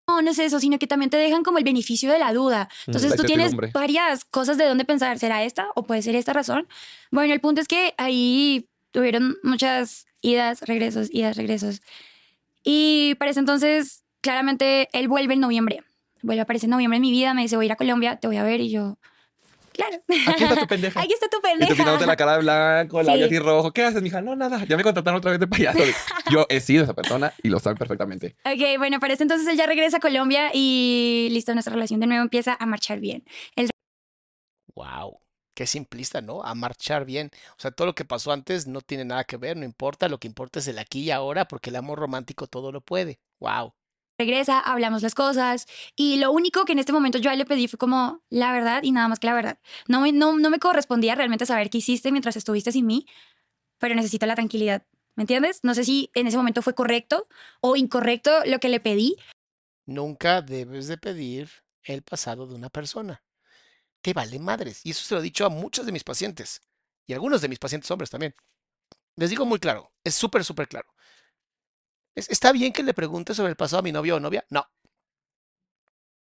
[0.07, 2.67] No, no es eso, sino que también te dejan como el beneficio de la duda.
[2.87, 5.17] Mm, Entonces tú tienes varias cosas de dónde pensar.
[5.19, 6.67] ¿Será esta o puede ser esta razón?
[7.11, 11.81] Bueno, el punto es que ahí tuvieron muchas idas, regresos, idas, regresos.
[12.63, 15.83] Y para ese entonces, claramente, él vuelve en noviembre.
[16.21, 17.33] Vuelve a aparecer en noviembre en mi vida.
[17.33, 18.61] Me dice, voy a ir a Colombia, te voy a ver.
[18.61, 18.97] Y yo,
[19.79, 20.03] Claro.
[20.27, 21.01] Aquí está tu pendeja.
[21.01, 21.73] Aquí está tu pendeja.
[21.73, 23.23] Y te la cara de blanco, la sí.
[23.23, 23.71] así rojo.
[23.71, 24.21] ¿Qué haces, mija?
[24.21, 24.65] No, nada.
[24.65, 25.79] Ya me contrataron otra vez de payaso.
[26.31, 28.35] Yo he sido esa persona y lo saben perfectamente.
[28.43, 32.07] Ok, bueno, para este entonces él ya regresa a Colombia y listo, nuestra relación de
[32.07, 33.23] nuevo empieza a marchar bien.
[33.55, 33.69] El...
[34.75, 35.19] Wow.
[35.55, 36.43] Qué simplista, ¿no?
[36.43, 37.31] A marchar bien.
[37.51, 40.07] O sea, todo lo que pasó antes no tiene nada que ver, no importa.
[40.07, 43.19] Lo que importa es el aquí y ahora porque el amor romántico todo lo puede.
[43.39, 43.73] Wow
[44.19, 45.65] regresa, hablamos las cosas
[45.95, 48.91] y lo único que en este momento yo le pedí fue como la verdad y
[48.91, 49.59] nada más que la verdad.
[49.87, 53.07] No me, no, no me correspondía realmente saber qué hiciste mientras estuviste sin mí,
[53.77, 54.83] pero necesito la tranquilidad.
[55.15, 55.61] ¿Me entiendes?
[55.63, 57.27] No sé si en ese momento fue correcto
[57.61, 59.15] o incorrecto lo que le pedí.
[59.85, 61.49] Nunca debes de pedir
[61.83, 63.23] el pasado de una persona.
[64.01, 64.81] Te vale madres.
[64.83, 66.61] Y eso se lo he dicho a muchos de mis pacientes
[67.07, 68.35] y a algunos de mis pacientes hombres también.
[69.15, 70.87] Les digo muy claro, es súper, súper claro.
[72.29, 74.45] ¿Está bien que le preguntes sobre el pasado a mi novio o novia?
[74.49, 74.65] No.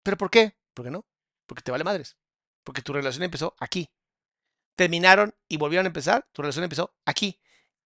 [0.04, 0.56] ¿Pero por qué?
[0.74, 1.06] ¿Por qué no?
[1.46, 2.18] Porque te vale madres.
[2.64, 3.90] Porque tu relación empezó aquí.
[4.76, 6.28] Terminaron y volvieron a empezar.
[6.34, 7.40] Tu relación empezó aquí.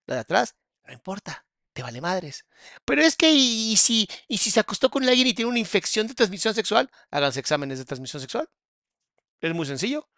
[0.08, 0.56] La de atrás,
[0.86, 1.46] no importa.
[1.74, 2.46] te vale madres.
[2.86, 5.60] Pero es que, y, y si, y si se acostó con alguien y tiene una
[5.60, 8.50] infección de transmisión sexual, háganse exámenes de transmisión sexual.
[9.42, 10.10] Es muy sencillo.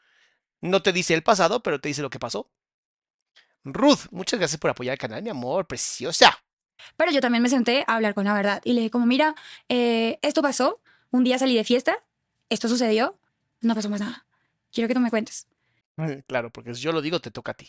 [0.62, 2.52] No te dice el pasado, pero te dice lo que pasó.
[3.66, 6.43] Ruth, muchas gracias por apoyar el canal, mi amor, preciosa.
[6.98, 9.36] Pero yo también me senté a hablar con la verdad y le dije como, mira,
[9.70, 10.82] eh, esto pasó,
[11.12, 11.98] un día salí de fiesta,
[12.50, 13.18] esto sucedió,
[13.62, 14.26] no pasó más nada.
[14.72, 15.48] Quiero que tú me cuentes.
[16.28, 17.68] Claro, porque si yo lo digo, te toca a ti.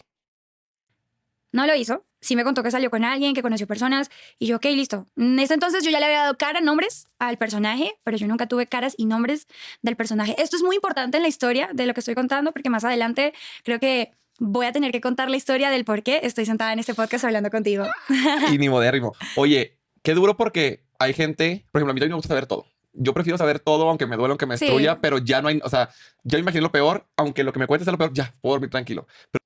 [1.52, 2.04] No lo hizo.
[2.20, 4.10] Sí me contó que salió con alguien, que conoció personas.
[4.40, 5.06] Y yo, ok, listo.
[5.16, 8.48] En ese entonces yo ya le había dado cara, nombres al personaje, pero yo nunca
[8.48, 9.46] tuve caras y nombres
[9.80, 10.34] del personaje.
[10.42, 13.34] Esto es muy importante en la historia de lo que estoy contando, porque más adelante
[13.62, 16.78] creo que voy a tener que contar la historia del por qué estoy sentada en
[16.78, 17.84] este podcast hablando contigo.
[18.52, 19.12] Y ni modérrimo.
[19.36, 22.66] Oye, qué duro porque hay gente, por ejemplo, a mí también me gusta saber todo.
[22.92, 24.66] Yo prefiero saber todo, aunque me duele, aunque me Sí.
[24.66, 25.88] destruya, pero ya no hay, o sea,
[26.22, 28.54] ya me imagino lo peor, aunque lo que me cuentes sea lo peor, ya, puedo
[28.54, 29.06] dormir tranquilo.
[29.32, 29.40] Pero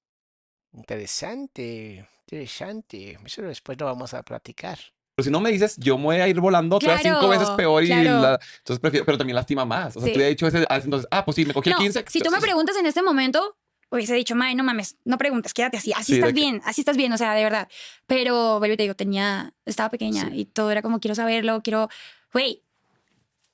[0.98, 3.18] Interesante, interesante.
[3.24, 4.78] Eso después lo vamos a platicar.
[5.20, 7.82] si no me dices, yo me voy a ir volando otras Claro, cinco veces peor
[7.82, 8.20] y claro.
[8.22, 9.96] la- entonces prefiero, pero también lastima más.
[9.96, 10.12] O sea, Sí.
[10.12, 12.04] tú le he dicho ese, ah, entonces, ah, pues sí, me cogí No, el 15.
[12.06, 13.56] si tú me preguntas en este momento,
[13.90, 16.80] hubiese dicho, Mae, no mames, no preguntes, quédate así, así Sí, estás que- bien, así
[16.82, 17.68] estás bien, o sea, de verdad.
[18.06, 20.40] Pero, vuelvo te digo, tenía, estaba pequeña Sí.
[20.40, 21.88] y todo era como, quiero saberlo, quiero,
[22.32, 22.62] güey,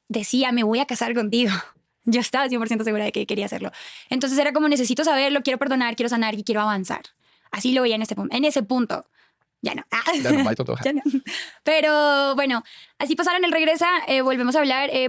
[0.09, 1.53] decía, me voy a casar contigo.
[2.05, 3.71] Yo estaba 100% segura de que quería hacerlo.
[4.11, 7.03] Entonces era como, necesito saberlo, quiero perdonar, quiero sanar y quiero avanzar.
[7.51, 9.07] Así lo veía en, este, en ese punto.
[9.63, 9.85] Ya no.
[10.23, 10.77] Ya no.
[10.85, 11.03] Ya no.
[11.63, 12.63] Pero bueno,
[12.99, 14.91] así pasaron el regresa, eh, volvemos a hablar.
[14.93, 15.09] eh,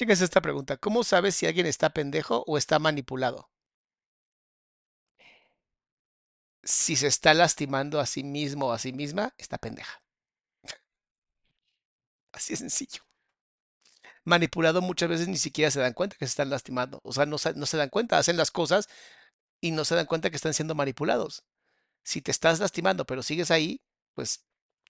[0.00, 0.78] Chéquense esta pregunta.
[0.78, 3.50] ¿Cómo sabes si alguien está pendejo o está manipulado?
[6.64, 10.02] Si se está lastimando a sí mismo o a sí misma, está pendeja.
[12.32, 13.02] Así de sencillo.
[14.24, 17.00] Manipulado muchas veces ni siquiera se dan cuenta que se están lastimando.
[17.02, 18.88] O sea, no, no se dan cuenta, hacen las cosas
[19.60, 21.44] y no se dan cuenta que están siendo manipulados.
[22.04, 23.82] Si te estás lastimando pero sigues ahí,
[24.14, 24.46] pues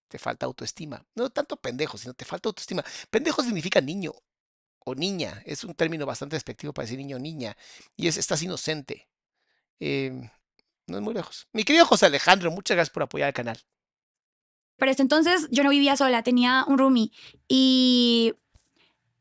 [0.07, 1.05] te falta autoestima.
[1.17, 2.85] No tanto pendejo, sino te falta autoestima.
[3.11, 4.13] Pendejo significa niño
[4.85, 5.43] o niña.
[5.47, 7.57] Es un término bastante despectivo para decir niño o niña.
[7.97, 9.09] Y es estás inocente.
[9.79, 10.29] Em,
[10.87, 11.47] no es muy lejos.
[11.53, 13.59] Mi querido José Alejandro, muchas gracias por apoyar el canal.
[14.77, 17.13] Para este entonces yo no vivía sola, tenía un roomie.
[17.49, 18.35] Y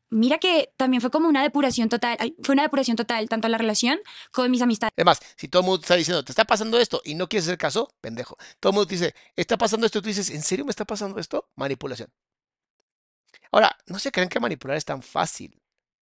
[0.08, 2.16] mira que también fue como una depuración total.
[2.42, 3.98] Fue una depuración total, tanto la relación
[4.32, 4.92] con mis amistades.
[4.96, 7.58] Además, si todo el mundo está diciendo, te está pasando esto y no quieres hacer
[7.58, 8.36] caso, pendejo.
[8.58, 10.84] Todo el mundo te dice, está pasando esto y tú dices, ¿en serio me está
[10.84, 11.48] pasando esto?
[11.56, 12.10] Manipulación.
[13.52, 15.60] Ahora, no se crean que manipular es tan fácil.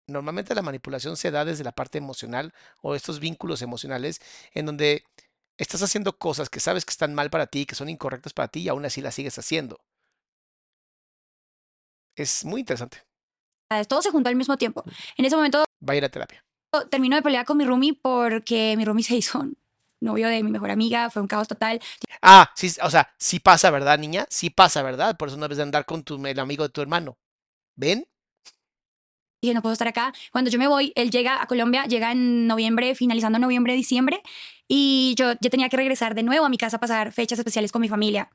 [0.07, 4.21] Normalmente la manipulación se da desde la parte emocional o estos vínculos emocionales
[4.53, 5.05] en donde
[5.57, 8.61] estás haciendo cosas que sabes que están mal para ti, que son incorrectas para ti
[8.63, 9.81] y aún así las sigues haciendo.
[12.17, 12.99] Es muy interesante.
[13.89, 14.85] Todo se juntó al mismo tiempo.
[15.17, 16.45] En ese momento Va a ir a terapia.
[16.91, 19.47] termino de pelear con mi roomie porque mi roomie se hizo
[20.03, 21.11] novio de mi mejor amiga.
[21.11, 21.81] Fue un caos total.
[22.21, 24.27] Ah, sí, o sea, sí pasa, ¿verdad, niña?
[24.31, 25.17] Sí pasa, ¿verdad?
[25.17, 27.19] Por eso no debes de andar con tu, el amigo de tu hermano.
[27.77, 28.07] ¿Ven?
[29.43, 30.13] Dije, no puedo estar acá.
[30.31, 34.23] Cuando yo me voy, él llega a Colombia, llega en noviembre, finalizando noviembre, diciembre,
[34.69, 37.73] y yo ya tenía que regresar de nuevo a mi casa a pasar fechas especiales
[37.73, 38.31] con mi familia.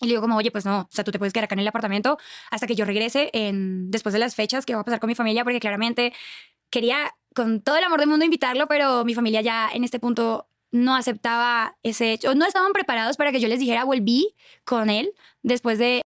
[0.00, 1.60] Y le digo como, oye, pues no, o sea, tú te puedes quedar acá en
[1.60, 2.18] el apartamento
[2.50, 5.14] hasta que yo regrese en, después de las fechas que voy a pasar con mi
[5.14, 6.12] familia, porque claramente
[6.70, 10.47] quería con todo el amor del mundo invitarlo, pero mi familia ya en este punto
[10.70, 14.34] no aceptaba ese hecho, no estaban preparados para que yo les dijera volví
[14.64, 15.12] con él
[15.42, 16.02] después de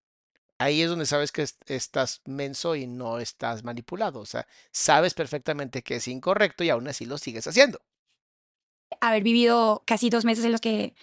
[0.58, 4.20] Ahí es donde sabes que es- estás menso y no estás manipulado.
[4.20, 7.80] O sea, sabes perfectamente que es incorrecto y aún así lo sigues haciendo.
[9.00, 10.94] haber vivido casi dos meses en los que,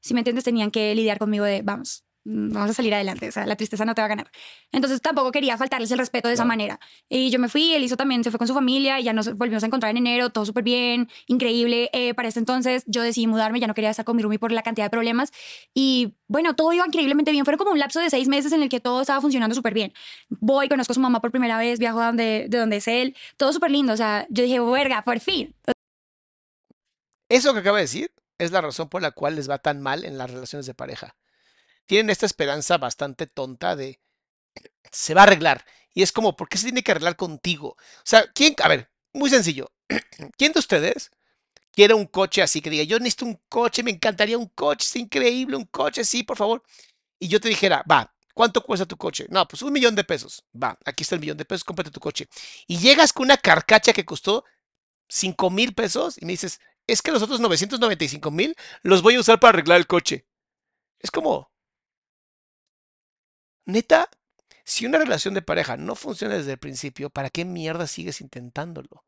[0.00, 3.46] si me entiendes, tenían que lidiar conmigo de, vamos, vamos a salir adelante, o sea,
[3.46, 4.30] la tristeza no te va a ganar.
[4.72, 6.78] Entonces tampoco quería faltarles el respeto de esa manera.
[7.08, 9.34] Y yo me fui, él hizo también, se fue con su familia, y ya nos
[9.34, 11.90] volvimos a encontrar en enero, todo súper bien, increíble.
[11.92, 14.52] Eh, para este entonces yo decidí mudarme, ya no quería estar con mi roomie por
[14.52, 15.32] la cantidad de problemas.
[15.74, 17.44] Y bueno, todo iba increíblemente bien.
[17.44, 19.92] Fueron como un lapso de seis meses en el que todo estaba funcionando súper bien.
[20.28, 23.16] Voy, conozco a su mamá por primera vez, viajo a donde, de donde es él,
[23.36, 23.92] todo súper lindo.
[23.92, 25.54] O sea, yo dije, verga, por fin.
[27.28, 30.04] Eso que acaba de decir es la razón por la cual les va tan mal
[30.04, 31.16] en las relaciones de pareja.
[31.88, 33.98] Tienen esta esperanza bastante tonta de
[34.92, 35.64] se va a arreglar.
[35.94, 37.70] Y es como, ¿por qué se tiene que arreglar contigo?
[37.70, 38.54] O sea, ¿quién?
[38.62, 39.72] A ver, muy sencillo.
[40.36, 41.10] ¿Quién de ustedes
[41.72, 44.96] quiere un coche así que diga, yo necesito un coche, me encantaría un coche, es
[44.96, 46.62] increíble, un coche, sí, por favor?
[47.18, 49.26] Y yo te dijera, va, ¿cuánto cuesta tu coche?
[49.30, 50.44] No, pues un millón de pesos.
[50.54, 52.28] Va, aquí está el millón de pesos, cómprate tu coche.
[52.66, 54.44] Y llegas con una carcacha que costó
[55.08, 59.20] cinco mil pesos y me dices, es que los otros 995 mil los voy a
[59.20, 60.26] usar para arreglar el coche.
[60.98, 61.50] Es como,
[63.68, 64.10] neta,
[64.64, 69.04] si una relación de pareja no funciona desde el principio, ¿para qué mierda sigues intentándolo?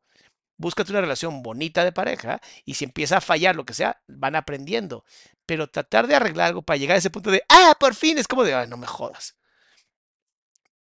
[0.61, 4.35] búscate una relación bonita de pareja y si empieza a fallar lo que sea, van
[4.35, 5.03] aprendiendo.
[5.45, 8.27] Pero tratar de arreglar algo para llegar a ese punto de, ah, por fin, es
[8.27, 9.35] como de, ay, no me jodas.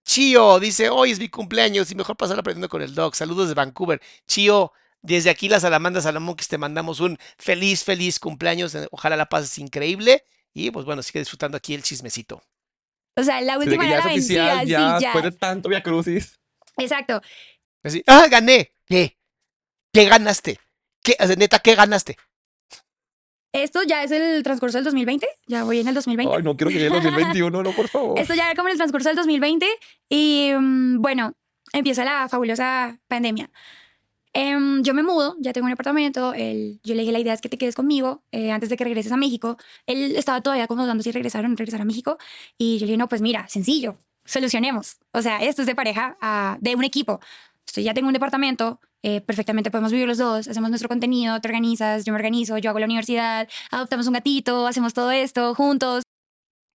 [0.06, 3.15] Chio dice, hoy es mi cumpleaños y mejor pasar aprendiendo con el dog.
[3.15, 4.02] Saludos de Vancouver.
[4.27, 4.72] Chio,
[5.02, 8.76] desde aquí las Salamandras Salamonquis te mandamos un feliz, feliz cumpleaños.
[8.91, 10.23] Ojalá la pases increíble
[10.53, 12.41] y pues bueno, sigue disfrutando aquí el chismecito.
[13.16, 15.08] O sea, la última ya era la oficial, vencida, ya, sí, ya.
[15.08, 16.40] después de tanto Via Crucis.
[16.78, 17.22] Exacto.
[17.84, 18.74] Así, ah, gané.
[18.86, 19.18] ¿Qué?
[19.94, 20.60] ¿Qué ganaste?
[21.02, 21.16] ¿Qué?
[21.38, 22.18] Neta, ¿qué ganaste?
[23.54, 25.26] Esto ya es el transcurso del 2020.
[25.48, 26.36] Ya voy en el 2020.
[26.36, 28.20] Ay, no quiero que llegue el 2021, no, por favor.
[28.20, 29.66] Esto ya era como en el transcurso del 2020
[30.10, 31.34] y mm, bueno,
[31.72, 33.50] empieza la fabulosa pandemia.
[34.38, 37.40] Em, yo me mudo, ya tengo un apartamento, él- yo le dije la idea es
[37.40, 39.56] que te quedes conmigo eh, antes de que regreses a México.
[39.86, 42.18] Él estaba todavía como dudando si regresar o no regresar a México
[42.57, 44.98] y yo le dije, no, pues mira, sencillo, solucionemos.
[45.14, 47.22] O sea, esto es de pareja, ah, de un equipo.
[47.66, 51.48] Estoy, ya tengo un departamento, eh, perfectamente podemos vivir los dos, hacemos nuestro contenido, te
[51.48, 56.03] organizas, yo me organizo, yo hago la universidad, adoptamos un gatito, hacemos todo esto juntos.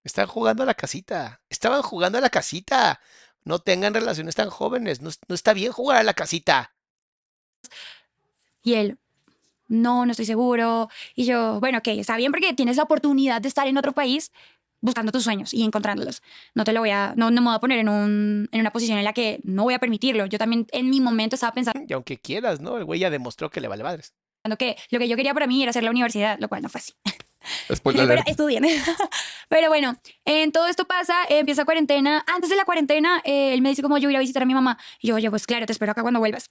[0.02, 1.42] Están jugando a la casita.
[1.50, 3.00] Estaban jugando a la casita.
[3.44, 5.02] No tengan relaciones tan jóvenes.
[5.02, 6.72] No, no está bien jugar a la casita.
[8.62, 8.98] Y él,
[9.68, 10.88] no, no estoy seguro.
[11.14, 14.32] Y yo, bueno, ok, está bien porque tienes la oportunidad de estar en otro país
[14.80, 16.22] buscando tus sueños y encontrándolos.
[16.54, 18.70] No te lo voy a, no, no me voy a poner en, un, en una
[18.70, 20.26] posición en la que no voy a permitirlo.
[20.26, 22.76] Yo también en mi momento estaba pensando Y aunque quieras, ¿no?
[22.78, 24.14] El güey ya demostró que le vale madres.
[24.58, 26.80] que lo que yo quería para mí era hacer la universidad, lo cual no fue
[26.80, 26.92] así.
[28.08, 28.64] Pero estudien.
[29.48, 32.22] Pero bueno, en todo esto pasa, eh, empieza cuarentena.
[32.26, 34.42] Antes de la cuarentena, eh, él me dice como yo voy a ir a visitar
[34.42, 34.78] a mi mamá.
[35.00, 36.50] Y yo, oye, pues claro, te espero acá cuando vuelvas.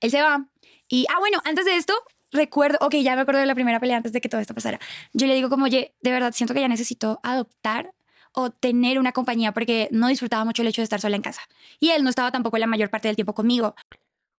[0.00, 0.46] Él se va.
[0.88, 1.94] Y, ah, bueno, antes de esto,
[2.32, 4.78] recuerdo, ok, ya me acuerdo de la primera pelea antes de que todo esto pasara.
[5.12, 7.92] Yo le digo como, oye, de verdad, siento que ya necesito adoptar
[8.32, 11.42] o tener una compañía porque no disfrutaba mucho el hecho de estar sola en casa.
[11.80, 13.74] Y él no estaba tampoco la mayor parte del tiempo conmigo.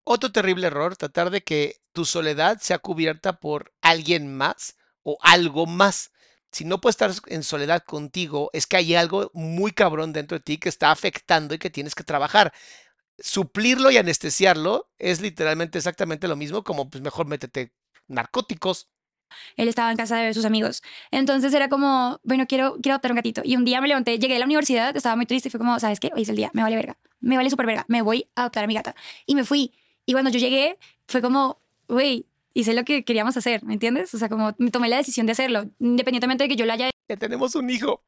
[0.04, 5.66] Otro terrible error, tratar de que tu soledad sea cubierta por alguien más o algo
[5.66, 6.12] más.
[6.52, 10.44] Si no puedes estar en soledad contigo, es que hay algo muy cabrón dentro de
[10.44, 12.54] ti que está afectando y que tienes que trabajar.
[13.20, 17.74] Suplirlo y anestesiarlo es literalmente exactamente lo mismo como pues mejor métete
[18.08, 18.88] narcóticos.
[19.56, 20.84] Él estaba en casa de sus amigos.
[21.12, 23.42] Entonces era como, bueno, quiero, quiero adoptar un gatito.
[23.44, 25.80] Y un día me levanté, llegué a la universidad, estaba muy triste y fue como,
[25.80, 26.12] ¿sabes qué?
[26.16, 26.98] Hoy es el día, me vale verga.
[27.20, 27.86] Me vale súper verga.
[27.88, 28.96] Me voy a adoptar a mi gata.
[29.26, 29.74] Y me fui.
[30.06, 30.78] Y cuando yo llegué,
[31.08, 34.14] fue como, güey, hice lo que queríamos hacer, ¿me entiendes?
[34.14, 35.66] O sea, como me tomé la decisión de hacerlo.
[35.80, 38.04] Independientemente de que yo lo haya Ya tenemos un hijo.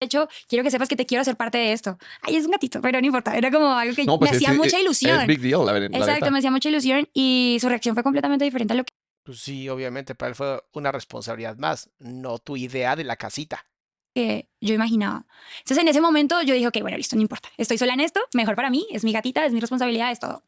[0.00, 1.98] Hecho, quiero que sepas que te quiero hacer parte de esto.
[2.22, 3.36] Ay, es un gatito, pero no importa.
[3.36, 5.20] Era como algo que No, pues me es- hacía es- mucha es- ilusión.
[5.20, 8.02] Es big deal, la, ver- la Exacto, me hacía mucha ilusión y su reacción fue
[8.02, 8.90] completamente diferente a lo que
[9.24, 13.66] Pues sí, obviamente para él fue una responsabilidad más, no tu idea de la casita.
[14.14, 15.26] que yo imaginaba.
[15.58, 17.50] Entonces en ese momento yo dije, ok, bueno, listo, no importa.
[17.58, 20.42] Estoy sola en esto, mejor para mí, es mi gatita, es mi responsabilidad, es todo.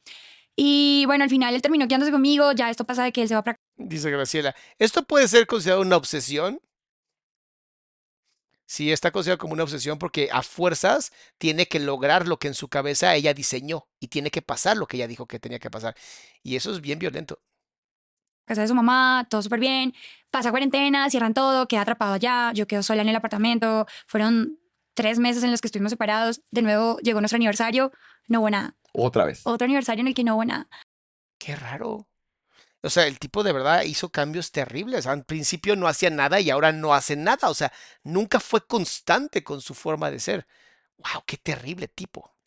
[0.56, 3.34] Y bueno, al final él terminó quedándose conmigo, ya esto pasa de que él se
[3.34, 6.60] va a Dice Graciela, ¿esto puede ser considerado una obsesión?
[8.70, 12.55] Sí, está considerado como una obsesión porque a fuerzas tiene que lograr lo que en
[12.55, 15.70] su cabeza ella diseñó y tiene que pasar lo que ella dijo que tenía que
[15.70, 15.95] pasar.
[16.43, 17.40] Y eso es bien violento.
[18.45, 19.95] casa de su mamá, todo súper bien,
[20.31, 24.59] pasa cuarentena, cierran todo, queda atrapado allá, yo quedo sola en el apartamento, fueron
[24.93, 27.90] tres meses en los que estuvimos separados, de nuevo llegó nuestro aniversario,
[28.27, 29.47] no hubo nada, Otra vez.
[29.47, 30.69] otro aniversario en el que no hubo nada.
[31.39, 32.07] Qué raro.
[32.82, 35.06] O sea, el tipo de verdad hizo cambios terribles.
[35.06, 37.50] Al principio no hacía nada y ahora no hace nada.
[37.50, 37.72] O sea,
[38.05, 40.46] nunca fue constante con su forma de ser.
[40.98, 41.22] ¡Wow!
[41.26, 42.38] ¡Qué terrible tipo!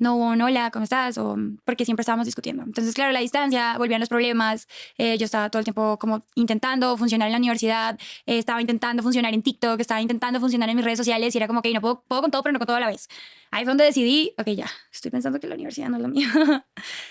[0.00, 1.18] no un hola, ¿cómo estás?
[1.18, 2.62] O porque siempre estábamos discutiendo.
[2.64, 4.66] Entonces, claro, la distancia, volvían los problemas.
[4.98, 9.02] eh, yo estaba todo el tiempo como intentando funcionar en la universidad, eh, estaba intentando
[9.02, 11.80] funcionar en TikTok, estaba intentando funcionar en mis redes sociales y era como que no
[11.80, 13.08] puedo, puedo con todo, pero no con todo a la vez.
[13.50, 16.28] Ahí fue donde decidí, ok, ya, estoy pensando que la universidad no es lo mío.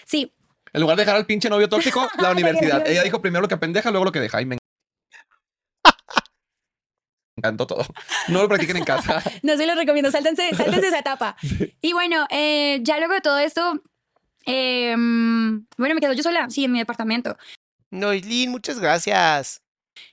[0.06, 0.34] sí,
[0.74, 2.86] En lugar de dejar al pinche novio tóxico, la universidad.
[2.88, 4.42] Ella dijo primero lo que pendeja, luego lo que deja.
[4.42, 4.58] Y me
[7.38, 7.86] encantó todo.
[8.28, 9.24] No lo practiquen en casa.
[9.44, 11.36] no se lo recomiendo, sáltense, sáltense esa etapa.
[11.82, 13.82] Y bueno, eh, ya luego de todo esto,
[14.46, 17.38] eh, bueno, me quedo yo sola, sí, en mi departamento.
[17.92, 19.62] Noislin, muchas gracias.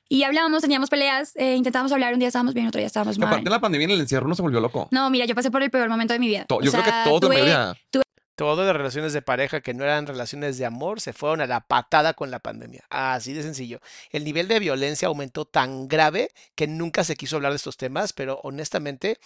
[0.09, 3.29] Y hablábamos, teníamos peleas, eh, intentábamos hablar, un día estábamos bien, otro día estábamos mal.
[3.29, 4.89] Aparte de la pandemia en el encierro uno se volvió loco.
[4.93, 6.45] No, mira, yo pasé por el peor momento de mi vida.
[6.47, 8.06] To- O Yo creo que sea, la tuve-.
[8.37, 11.61] Todas las relaciones de pareja que no eran relaciones de amor se fueron a la
[11.67, 12.85] patada con la pandemia.
[12.91, 13.81] Así de sencillo.
[14.11, 18.13] El nivel de violencia aumentó tan grave que nunca se quiso hablar de estos temas,
[18.13, 19.19] pero honestamente,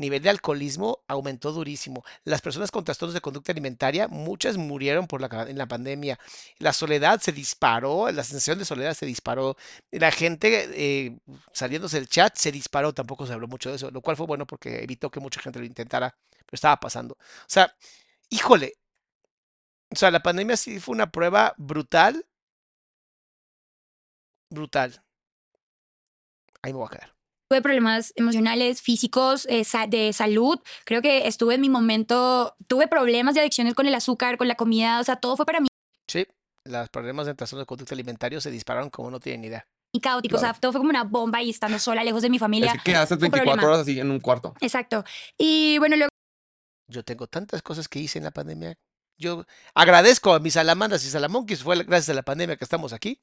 [0.00, 2.02] nivel de alcoholismo aumentó durísimo.
[2.24, 6.18] Las personas con trastornos de conducta alimentaria, muchas murieron por la, en la pandemia.
[6.58, 9.56] La soledad se disparó, la sensación de soledad se disparó.
[9.90, 11.18] La gente eh,
[11.52, 14.46] saliéndose del chat se disparó, tampoco se habló mucho de eso, lo cual fue bueno
[14.46, 17.14] porque evitó que mucha gente lo intentara, pero estaba pasando.
[17.14, 17.74] O sea,
[18.30, 18.74] híjole,
[19.92, 22.24] O sea, la pandemia sí fue una prueba brutal.
[24.52, 25.02] Brutal.
[26.62, 27.14] Ahí me voy a quedar.
[27.50, 30.60] Tuve problemas emocionales, físicos, eh, de salud.
[30.84, 34.54] Creo que estuve en mi momento, tuve problemas de adicciones con el azúcar, con la
[34.54, 35.66] comida, o sea, todo fue para mí
[36.08, 36.26] Sí,
[36.64, 39.66] los problemas de trastorno de conducta alimentario se dispararon como no tienen ni idea.
[40.00, 42.72] caótico, o sea, todo fue como una bomba y estando sola, lejos de mi familia.
[42.72, 43.68] Es que ¿qué haces fue un 24 problema.
[43.68, 44.54] horas así en un cuarto?
[44.60, 45.02] Exacto.
[45.36, 46.09] Y bueno, luego
[46.90, 48.76] Yo tengo tantas cosas que hice en la pandemia.
[49.16, 49.44] Yo
[49.74, 51.62] agradezco a mis salamandas y salamonquis.
[51.62, 53.20] Fue gracias a la pandemia que estamos aquí.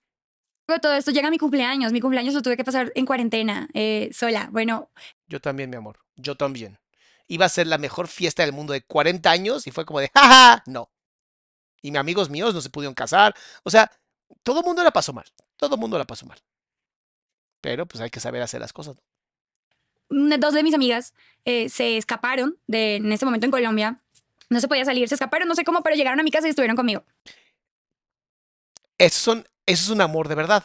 [0.82, 1.92] todo esto llega mi cumpleaños.
[1.92, 4.50] Mi cumpleaños lo tuve que pasar en cuarentena, eh, sola.
[4.52, 4.92] Bueno,
[5.28, 6.00] Yo también, mi amor.
[6.16, 6.80] Yo también.
[7.28, 10.10] Iba a ser la mejor fiesta del mundo de 40 años y fue como de,
[10.14, 10.90] jaja, no.
[11.82, 13.36] Y mis amigos míos no se pudieron casar.
[13.64, 13.92] O sea,
[14.44, 15.26] todo el mundo la pasó mal.
[15.58, 16.40] Todo el mundo la pasó mal.
[17.60, 18.96] Pero pues hay que saber hacer las cosas.
[18.96, 19.02] ¿no?
[20.10, 21.14] Dos de mis amigas
[21.46, 24.02] eh, se escaparon de, en este momento en Colombia.
[24.50, 26.52] No se podía salir, se escaparon, no sé cómo, pero llegaron a mi casa y
[26.52, 27.04] estuvieron conmigo.
[28.98, 30.64] Eso, son, eso es un amor de verdad.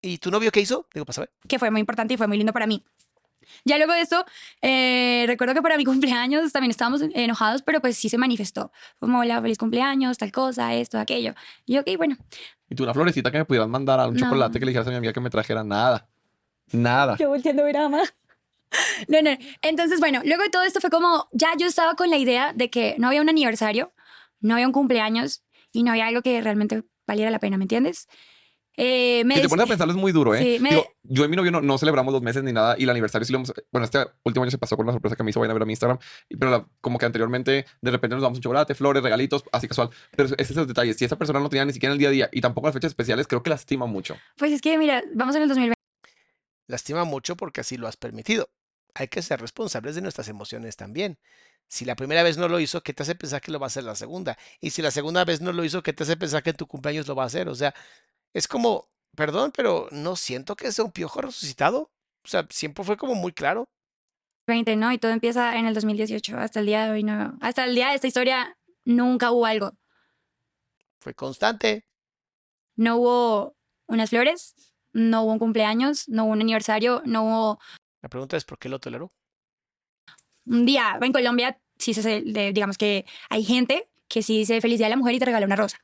[0.00, 0.86] ¿Y tu novio qué hizo?
[0.92, 1.32] Digo, para saber.
[1.48, 2.84] que fue muy importante y fue muy lindo para mí.
[3.64, 4.24] Ya luego de esto,
[4.62, 8.70] eh, recuerdo que para mi cumpleaños también estábamos enojados, pero pues sí se manifestó.
[8.96, 11.34] Fue Como, hola, feliz cumpleaños, tal cosa, esto, aquello.
[11.66, 12.16] Y yo, ok, bueno.
[12.68, 14.20] Y tú una florecita que me pudieras mandar a un No.
[14.20, 16.08] chocolate que le dijeras a mi amiga que me trajera nada.
[16.72, 17.16] Nada.
[17.18, 18.02] Yo volteando a ver a Ama.
[19.08, 19.30] No, no.
[19.62, 22.70] Entonces, bueno, luego de todo esto fue como, ya yo estaba con la idea de
[22.70, 23.92] que no había un aniversario,
[24.40, 25.42] no había un cumpleaños
[25.72, 28.08] y no había algo que realmente valiera la pena, ¿me entiendes?
[28.76, 30.38] Eh, me Si te pones a pensarlo es muy duro, ¿eh?
[30.56, 32.82] Sí, me- Digo, yo y mi novio no, no celebramos dos meses ni nada y
[32.82, 33.52] el aniversario sí lo hemos...
[33.70, 35.62] Bueno, este último año se pasó con una sorpresa que me hizo, vayan a ver
[35.62, 35.98] a mi Instagram,
[36.38, 39.90] pero la- como que anteriormente de repente nos damos un chocolate, flores, regalitos, así casual.
[40.16, 40.92] Pero ese es el detalle.
[40.94, 42.74] Si esa persona no tenía ni siquiera en el día a día y tampoco las
[42.74, 44.16] fechas especiales, creo que lastima mucho.
[44.36, 45.74] Pues es que, mira, vamos en el 2020.
[46.66, 48.48] Lastima mucho porque así lo has permitido.
[48.94, 51.18] Hay que ser responsables de nuestras emociones también.
[51.68, 53.68] Si la primera vez no lo hizo, ¿qué te hace pensar que lo va a
[53.68, 54.38] hacer la segunda?
[54.60, 56.66] Y si la segunda vez no lo hizo, ¿qué te hace pensar que en tu
[56.66, 57.48] cumpleaños lo va a hacer?
[57.48, 57.74] O sea,
[58.32, 61.90] es como, perdón, pero no siento que sea un piojo resucitado.
[62.24, 63.68] O sea, siempre fue como muy claro.
[64.46, 64.92] 20, ¿no?
[64.92, 66.38] Y todo empieza en el 2018.
[66.38, 67.36] Hasta el día de hoy, no.
[67.40, 69.72] Hasta el día de esta historia, nunca hubo algo.
[71.00, 71.86] Fue constante.
[72.76, 73.56] No hubo
[73.86, 74.54] unas flores,
[74.92, 77.58] no hubo un cumpleaños, no hubo un aniversario, no hubo
[78.04, 79.10] La pregunta es por qué lo toleró.
[80.44, 80.98] un día.
[81.00, 81.94] En Colombia, sí
[82.52, 85.46] digamos que hay gente que sí dice feliz día de la mujer y te regala
[85.46, 85.78] una rosa.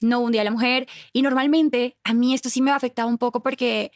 [0.00, 0.88] No un día de la mujer.
[1.12, 3.92] Y normalmente a mí esto sí me ha afectado un poco porque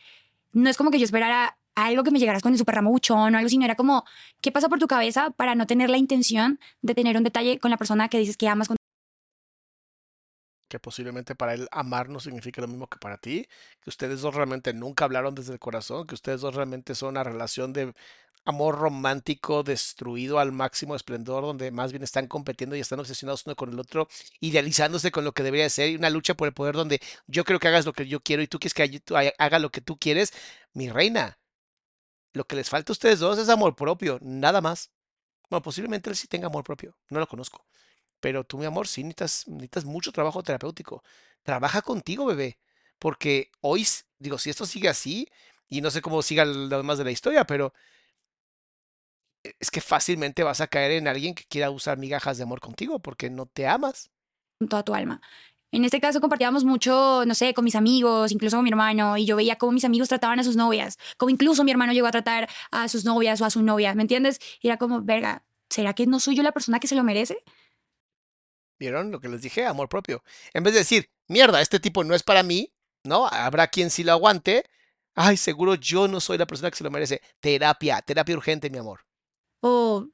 [0.53, 3.35] no es como que yo esperara algo que me llegaras con el super ramo buchón
[3.35, 4.05] o algo, sino era como,
[4.43, 7.71] ¿qué pasa por tu cabeza para no tener la intención de tener un detalle con
[7.71, 8.77] la persona que dices que amas con
[10.73, 13.47] Que posiblemente para él amar no significa lo mismo que para ti.
[13.83, 16.07] Que ustedes dos realmente nunca hablaron desde el corazón.
[16.07, 17.93] Que ustedes dos realmente son una relación de
[18.47, 23.55] amor romántico destruido al máximo esplendor, donde más bien están compitiendo y están obsesionados uno
[23.55, 24.09] con el otro,
[24.41, 27.59] idealizándose con lo que debería ser, y una lucha por el poder donde yo creo
[27.59, 29.03] que hagas lo que yo quiero y tú quieres que
[29.39, 30.33] haga lo que tú quieres,
[30.73, 31.39] mi reina.
[32.33, 34.91] Lo que les falta a ustedes dos es amor propio, nada más.
[35.51, 37.67] Bueno, posiblemente él sí tenga amor propio, no lo conozco.
[38.23, 41.05] Pero tú, mi amor, sí necesitas, necesitas mucho trabajo terapéutico.
[41.45, 42.59] Trabaja contigo, bebé.
[43.01, 43.87] Porque hoy,
[44.21, 45.29] digo, si esto sigue así,
[45.69, 47.75] y no sé cómo siga lo demás de la historia, pero
[49.45, 52.61] e- es que fácilmente vas a caer en alguien que quiera usar migajas de amor
[52.61, 54.11] contigo porque no te amas.
[54.69, 55.21] toda tu alma.
[55.73, 59.25] En este caso compartíamos mucho, no sé, con mis amigos, incluso con mi hermano, y
[59.27, 62.11] yo veía cómo mis amigos trataban a sus novias, como incluso mi hermano llegó a
[62.13, 64.39] tratar a sus novias o a su novia, ¿me entiendes?
[64.61, 67.43] Y era como, verga, ¿será que no soy yo la persona que se lo merece?
[68.83, 69.65] ¿Vieron lo que les dije?
[69.65, 70.25] Amor propio.
[70.53, 73.29] En vez de decir, mierda, este tipo no es para mí, ¿no?
[73.29, 74.65] Habrá quien sí lo aguante.
[75.15, 77.23] Ay, seguro yo no soy la persona que se lo merece.
[77.39, 79.07] Terapia, terapia urgente, mi amor.
[79.61, 80.09] O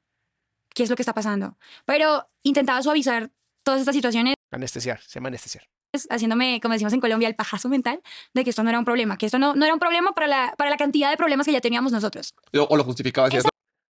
[0.75, 1.57] qué es lo que está pasando.
[1.83, 3.31] Pero intentaba suavizar
[3.63, 5.63] todas estas situaciones Anestesiar, se llama anestesiar.
[6.11, 8.03] haciéndome, como decimos en Colombia, el pajazo mental
[8.35, 10.27] de que esto no era un problema, que esto no, no era un problema para
[10.27, 12.35] la, para la cantidad de problemas que ya teníamos nosotros.
[12.53, 13.39] O, o lo justificaba así.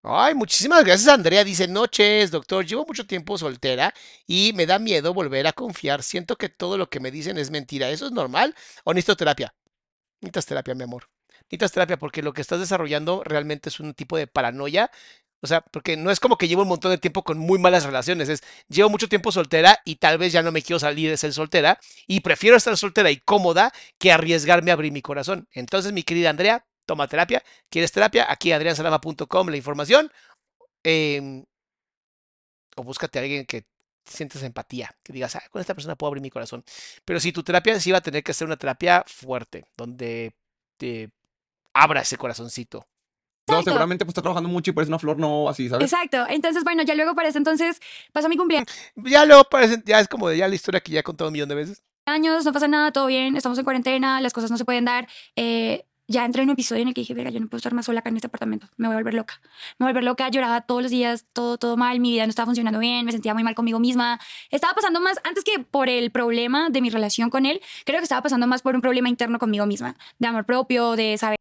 [0.07, 1.45] Ay, muchísimas gracias, Andrea.
[1.45, 2.67] Dice, noches, doctor.
[2.67, 3.95] Llevo mucho tiempo soltera
[4.27, 6.03] y me da miedo volver a confiar.
[6.03, 7.89] Siento que todo lo que me dicen es mentira.
[7.89, 8.55] ¿Eso es normal
[8.85, 9.55] o necesito terapia?
[10.21, 11.09] Necesitas terapia, mi amor.
[11.45, 14.91] Necesitas terapia porque lo que estás desarrollando realmente es un tipo de paranoia.
[15.43, 17.85] O sea, porque no es como que llevo un montón de tiempo con muy malas
[17.85, 18.29] relaciones.
[18.29, 21.33] Es, llevo mucho tiempo soltera y tal vez ya no me quiero salir de ser
[21.35, 25.49] soltera y prefiero estar soltera y cómoda que arriesgarme a abrir mi corazón.
[25.53, 27.43] Entonces, mi querida Andrea, toma terapia.
[27.69, 28.27] ¿Quieres terapia?
[28.31, 30.11] Aquí adriansalama.com la información.
[30.87, 31.45] em,
[32.77, 33.65] o búscate a alguien que
[34.05, 36.63] sientes empatía, que digas, "Ah, con esta persona puedo abrir mi corazón.
[37.05, 40.35] Pero si tu terapia sí va a tener que ser una terapia fuerte, donde
[40.77, 41.11] te
[41.73, 42.87] abra ese corazoncito.
[43.47, 43.71] No, Exacto.
[43.71, 45.91] seguramente pues está trabajando mucho y por eso una flor no así, ¿sabes?
[45.93, 46.27] Exacto.
[46.29, 47.81] Entonces, bueno, ya luego para ese entonces
[48.13, 51.01] pasó mi cumpleaños, Ya luego parece, ya es como de ya la historia que ya
[51.01, 51.83] he contado un millón de veces.
[52.07, 55.09] no pasa nada, todo bien, estamos en cuarentena, las cosas no se pueden dar.
[55.37, 57.73] Eh, ya entré en un episodio en el que dije, verga, yo no puedo estar
[57.75, 59.41] más sola acá en este apartamento, me voy a volver loca.
[59.79, 62.31] Me voy a volver loca, lloraba todos los días, todo, todo mal, mi vida no
[62.31, 64.21] estaba funcionando bien, me sentía muy mal conmigo misma.
[64.51, 68.05] Estaba pasando más, antes que por el problema de mi relación con él, creo que
[68.05, 71.37] estaba pasando más por un problema interno conmigo misma, de amor propio, de saber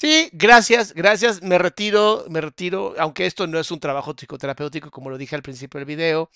[0.00, 1.42] Sí, gracias, gracias.
[1.42, 5.42] Me retiro, me retiro, aunque esto no es un trabajo psicoterapéutico, como lo dije al
[5.42, 6.30] principio del video.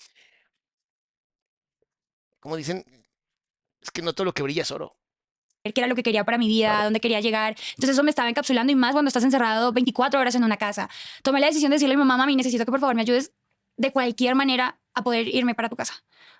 [2.41, 2.83] Como dicen,
[3.81, 4.97] es que no todo lo que brilla es oro.
[5.71, 6.83] Qué era lo que quería para mi vida, Claro.
[6.85, 7.55] dónde quería llegar.
[7.69, 10.89] Entonces eso me estaba encapsulando y más cuando estás encerrado 24 horas en una casa.
[11.21, 13.31] Tomé la decisión de decirle a mi mamá, mami, necesito que por favor me ayudes
[13.77, 15.93] de cualquier manera a poder irme para tu casa,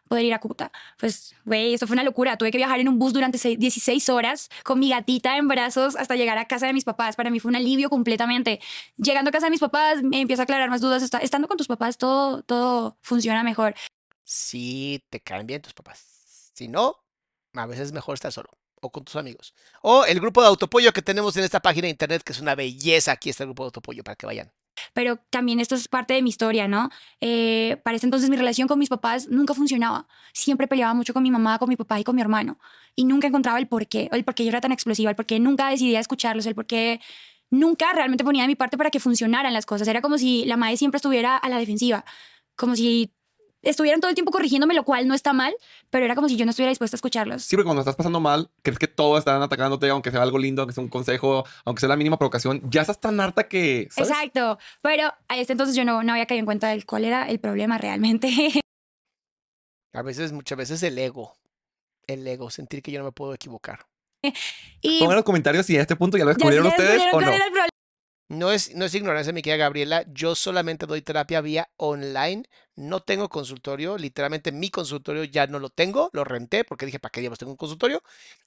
[0.10, 0.72] poder ir a Cúcuta.
[1.00, 2.38] Pues, güey, esto fue una locura.
[2.38, 5.96] Tuve que viajar en un bus durante seis- 16 horas con mi gatita en brazos
[5.96, 7.16] hasta llegar a casa de mis papás.
[7.16, 8.60] Para mí fue un alivio completamente.
[8.98, 11.02] Llegando a casa de mis papás, me empiezo a aclarar más dudas.
[11.22, 13.74] Estando con tus papás, todo, todo funciona mejor.
[14.26, 16.52] Si te caen bien tus papás.
[16.54, 16.98] Si no,
[17.54, 18.50] a veces es mejor estar solo
[18.84, 19.54] o con tus amigos.
[19.82, 22.56] O el grupo de autopollo que tenemos en esta página de internet, que es una
[22.56, 23.12] belleza.
[23.12, 24.52] Aquí está el grupo de autopollo para que vayan.
[24.94, 26.90] pero también esto es parte de mi historia, ¿no?
[27.22, 30.08] Eh, para ese entonces mi relación con mis papás nunca funcionaba.
[30.34, 32.60] Siempre peleaba mucho con mi mamá, con mi papá y con mi hermano.
[32.96, 35.26] Y nunca encontraba el por qué, el por qué yo era tan explosiva, el por
[35.26, 37.00] qué nunca decidía escucharlos, el por qué
[37.50, 39.88] nunca realmente ponía de mi parte para que funcionaran las cosas.
[39.88, 42.04] Era como si la madre siempre estuviera a la defensiva,
[42.56, 43.14] como si
[43.64, 45.56] estuvieran todo el tiempo corrigiéndome, lo cual no está mal,
[45.90, 47.44] pero era como si yo no estuviera dispuesta a escucharlos.
[47.44, 50.74] Siempre cuando estás pasando mal, crees que todos están atacándote, aunque sea algo lindo, aunque
[50.74, 54.12] sea un consejo, aunque sea la mínima provocación, ya estás tan harta que, ¿sabes?
[54.12, 57.30] Exacto, pero a este entonces yo no, no había caído en cuenta del cuál era
[57.30, 58.30] el problema realmente.
[59.94, 61.36] A veces, muchas veces el ego.
[62.08, 63.86] El ego, sentir que yo no me puedo equivocar.
[64.82, 67.42] y Pongan en los comentarios si a este punto ya lo descubrieron ya ustedes descubrieron
[67.42, 67.73] o no.
[68.30, 70.06] No es, no es ignorancia, mi querida Gabriela.
[70.08, 72.44] Yo solamente doy terapia vía online.
[72.76, 73.98] No tengo consultorio.
[73.98, 76.10] Literalmente mi consultorio ya no lo tengo.
[76.14, 78.02] Lo renté porque dije, ¿para qué diablos tengo un consultorio?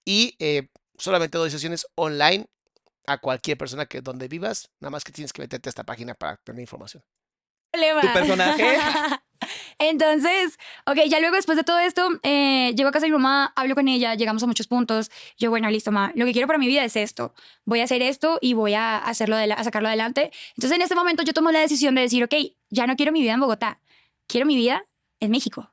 [0.05, 2.49] Y eh, solamente doy sesiones online
[3.07, 4.71] a cualquier persona que donde vivas.
[4.81, 7.05] Nada más que tienes que meterte a esta página para tener información.
[8.01, 8.79] ¿Tu personaje?
[9.79, 13.53] Entonces, ok, ya luego después de todo esto, eh, llego a casa de mi mamá,
[13.57, 15.11] hablo con ella, llegamos a muchos puntos.
[15.39, 17.35] Yo, bueno, listo, mamá, lo que quiero para mi vida es esto.
[17.67, 20.31] Voy a hacer esto y voy a, hacerlo a sacarlo adelante.
[20.57, 22.35] Entonces, en este momento yo tomo la decisión de decir, ok,
[22.71, 23.81] ya no quiero mi vida en Bogotá,
[24.27, 24.87] quiero mi vida
[25.21, 25.71] en México.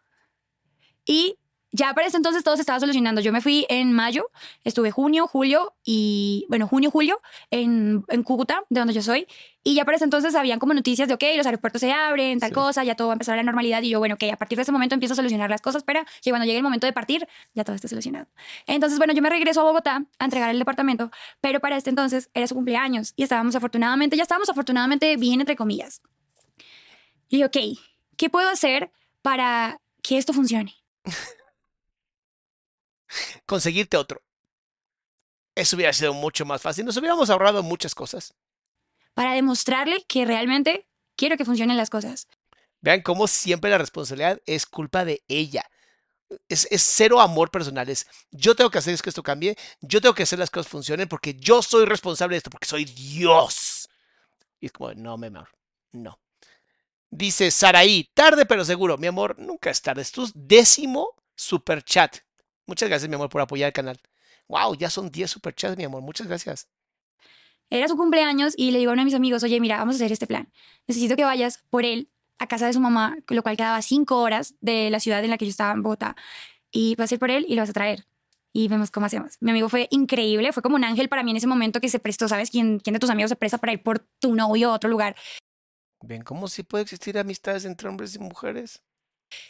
[1.06, 1.38] Y
[1.76, 3.20] ya para ese entonces todo se estaba solucionando.
[3.20, 4.30] Yo me fui en mayo,
[4.64, 7.20] estuve junio, julio y, bueno, junio, julio
[7.50, 9.28] en, en Cúcuta, de donde yo soy.
[9.64, 12.50] Y ya para ese entonces habían como noticias de, ok, los aeropuertos se abren, tal
[12.50, 12.54] Sí.
[12.54, 13.82] cosa, ya todo va a empezar a la normalidad.
[13.82, 16.06] Y yo, bueno, ok, a partir de ese momento empiezo a solucionar las cosas para
[16.22, 18.28] que cuando llegue el momento de partir, ya todo esté solucionado.
[18.68, 21.10] Entonces, bueno, yo me regreso a Bogotá a entregar el departamento,
[21.42, 25.56] pero para este entonces era su cumpleaños y estábamos afortunadamente, ya estábamos afortunadamente bien, entre
[25.56, 26.02] comillas.
[27.30, 27.80] Y dije, ok,
[28.16, 28.92] ¿qué puedo hacer
[29.24, 30.76] para que esto funcione?
[33.46, 34.22] Conseguirte otro.
[35.56, 36.86] Eso hubiera sido mucho más fácil.
[36.86, 38.34] Nos hubiéramos ahorrado muchas cosas.
[39.14, 42.28] Para demostrarle que realmente quiero que funcionen las cosas.
[42.82, 45.64] Vean cómo siempre la responsabilidad es culpa de ella.
[46.50, 47.88] Es, es cero amor personal.
[47.90, 49.56] Es yo tengo que hacer es que esto cambie.
[49.82, 52.86] Yo tengo que hacer las cosas funcionen porque yo soy responsable de esto, porque soy
[52.86, 53.90] Dios.
[54.60, 55.50] Y es como, no, mi amor,
[55.92, 56.20] no.
[57.10, 58.98] Dice Saraí, tarde pero seguro.
[58.98, 60.02] Mi amor, nunca es tarde.
[60.02, 62.18] Es tu décimo super chat.
[62.66, 64.00] Muchas gracias, mi amor, por apoyar el canal.
[64.48, 66.02] Wow, ya son 10 super chats, mi amor.
[66.02, 66.68] Muchas gracias.
[67.70, 69.98] Era su cumpleaños y le digo a uno de mis amigos, oye, mira, vamos a
[69.98, 70.52] hacer este plan.
[70.88, 74.56] Necesito que vayas por él a casa de su mamá, lo cual quedaba cinco horas
[74.62, 76.16] de la ciudad en la que yo estaba en Bogotá.
[76.72, 78.06] Y vas a ir por él y lo vas a traer.
[78.52, 79.38] Y vemos cómo hacemos.
[79.40, 82.00] Mi amigo fue increíble, fue como un ángel para mí en ese momento que se
[82.00, 82.52] prestó, ¿sabes?
[82.52, 85.16] ¿Quién, quién de tus amigos se presta para ir por tu novio a otro lugar?
[86.02, 88.84] Ven cómo sí puede existir amistades entre hombres y mujeres.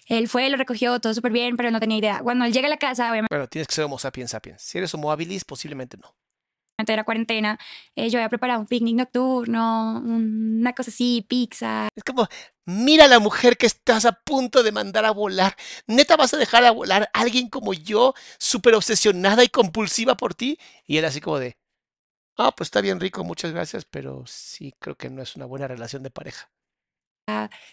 [0.08, 2.20] Él fue, lo recogió, todo súper bien, pero no tenía idea.
[2.22, 4.62] Cuando él llega a la casa, obviamente Bueno, tienes que ser homo sapiens sapiens.
[4.62, 6.16] Si eres homo habilis, posiblemente no.
[6.86, 7.58] era cuarentena,
[7.96, 12.28] eh, yo había preparado un picnic nocturno, un- una cosa así, pizza, Es como,
[12.66, 15.56] mira la mujer que estás a punto de mandar a volar.
[15.88, 20.34] ¿Neta vas a dejar a volar a alguien como yo, súper obsesionada y compulsiva por
[20.34, 20.58] ti?
[20.86, 21.56] Y él así como de,
[22.38, 25.68] ah, pues está bien rico, muchas gracias, pero sí creo que no es una buena
[25.68, 26.52] relación de pareja.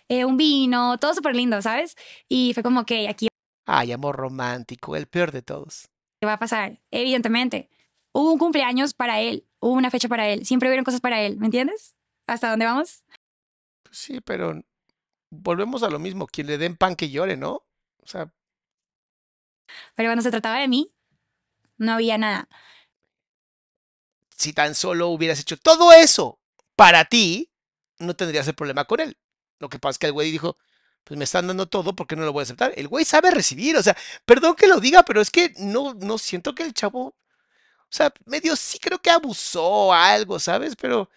[0.09, 1.97] Eh, un vino, todo súper lindo, ¿sabes?
[2.29, 3.29] Y fue como que aquí
[3.67, 5.89] Ay, amor romántico, el peor de todos.
[6.25, 7.71] va a pasar, evidentemente.
[8.13, 11.37] Hubo un cumpleaños para él, hubo una fecha para él, siempre hubieron cosas para él,
[11.37, 11.95] ¿me entiendes?
[12.27, 13.05] ¿Hasta dónde vamos?
[13.85, 14.61] Pues sí, pero
[15.31, 17.63] volvemos a lo mismo, quien le den pan que llore, ¿no?
[18.03, 18.33] O sea,
[19.95, 20.93] Pero cuando se trataba de mí,
[21.79, 22.49] no había nada.
[24.37, 26.41] si tan solo hubieras hecho todo eso
[26.77, 27.51] para ti
[27.99, 29.19] no tendrías el problema con él.
[29.61, 30.57] Lo que pasa es que el güey dijo,
[31.05, 32.73] pues me están dando todo, ¿por qué no lo voy a aceptar?
[32.77, 36.19] El güey sabe recibir, o sea, perdón que lo diga, pero es que no, no
[36.19, 37.15] siento que el chavo, o
[37.91, 40.77] sea, medio sí creo que abusó algo, ¿sabes?
[40.77, 41.11] Pero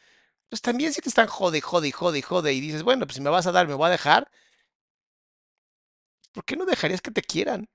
[0.50, 3.30] pues también si te están jode, jode, jode, jode y dices, bueno, pues si me
[3.32, 4.30] vas a dar, me voy a dejar,
[6.34, 7.68] ¿por qué no dejarías que te quieran?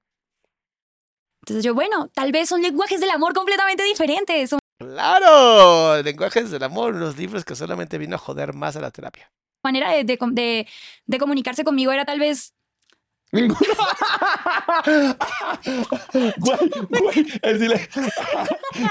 [1.43, 4.51] Entonces yo, bueno, tal vez son lenguajes del amor completamente diferentes.
[4.51, 8.91] Son Claro, lenguajes del amor, los libros que solamente vino a joder más a la
[8.91, 9.33] terapia.
[9.63, 10.67] Manera de, de, de-
[11.07, 12.55] de comunicarse conmigo era tal vez
[13.31, 13.59] Ninguno.
[16.39, 16.59] Güey,
[16.89, 18.03] güey, el silencio.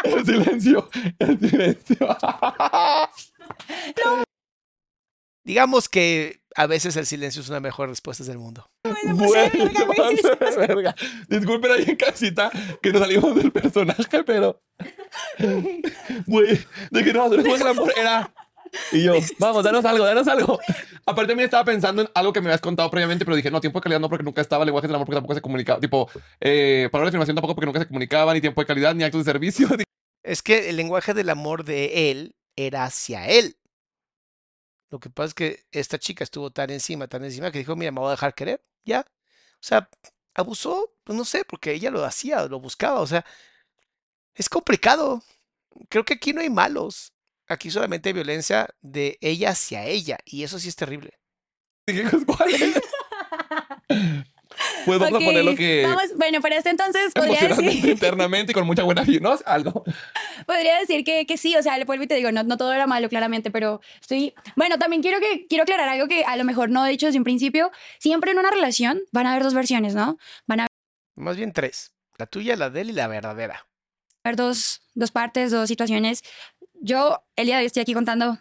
[0.03, 0.89] El silencio.
[1.17, 2.17] El silencio.
[5.43, 8.69] Digamos que a veces el silencio es una mejor respuesta del mundo.
[8.83, 9.49] Güey,
[10.21, 10.95] se pasó de verga.
[11.29, 14.61] Disculpen ahí en casita que nos salimos del personaje, pero.
[16.27, 16.59] Güey,
[16.91, 18.33] de que no, del amor era.
[18.91, 20.59] Y yo, vamos, danos algo, danos algo.
[21.05, 23.79] Aparte, me estaba pensando en algo que me habías contado previamente, pero dije, no, tiempo
[23.79, 25.79] de calidad no, porque nunca estaba lenguaje del amor, porque tampoco se comunicaba.
[25.79, 29.03] Tipo, eh, palabra de afirmación tampoco, porque nunca se comunicaban, ni tiempo de calidad, ni
[29.03, 29.67] actos de servicio.
[30.23, 33.55] Es que el lenguaje del amor de él era hacia él.
[34.89, 37.91] Lo que pasa es que esta chica estuvo tan encima, tan encima, que dijo, mira,
[37.91, 39.05] me voy a dejar querer, ya.
[39.53, 39.89] O sea,
[40.33, 43.25] abusó, pues no sé, porque ella lo hacía, lo buscaba, o sea,
[44.35, 45.23] es complicado.
[45.89, 47.13] Creo que aquí no hay malos.
[47.47, 51.17] Aquí solamente hay violencia de ella hacia ella, y eso sí es terrible.
[52.25, 52.81] ¿cuál es?
[54.85, 57.89] Pues vamos Ok, a poner lo que vamos- bueno, para este entonces podría emocionalmente decir,
[57.91, 59.37] internamente y con mucha buena vida, ¿no?
[59.45, 59.83] Algo.
[60.47, 62.73] podría decir que, que sí, o sea, le vuelvo y te digo, no, no todo
[62.73, 64.33] era malo, claramente, pero estoy...
[64.55, 67.19] Bueno, también quiero, que, quiero aclarar algo que a lo mejor no he dicho desde
[67.19, 67.69] un principio.
[67.99, 70.17] Siempre en una relación van a haber dos versiones, ¿no?
[70.47, 70.67] Van a
[71.15, 71.91] Más bien tres.
[72.17, 73.67] La tuya, la de él y la verdadera.
[74.23, 76.23] haber dos, dos partes, dos situaciones.
[76.87, 78.39] Yo el día de hoy estoy aquí contando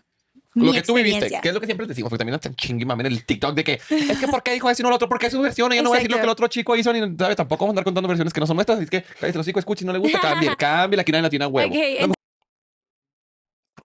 [0.54, 2.84] Lo que tú viviste, que es lo que siempre te decimos, porque también están chingui
[2.84, 4.94] mami en el TikTok de que es que ¿por qué dijo eso y no lo
[4.94, 5.08] otro?
[5.08, 6.76] Porque es su versión, y yo no voy a decir lo que el otro chico
[6.76, 7.36] hizo, ni ¿sabes?
[7.36, 9.60] tampoco vamos a andar contando versiones que no son nuestras, así que cállate los hijos,
[9.60, 11.74] escuchen, no le gusta, cambie, cambie, la tiene a huevo.
[11.74, 12.14] Ok,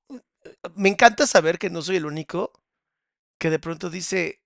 [0.09, 0.19] No,
[0.75, 2.51] Me encanta saber que no soy el único
[3.39, 4.43] que de pronto dice,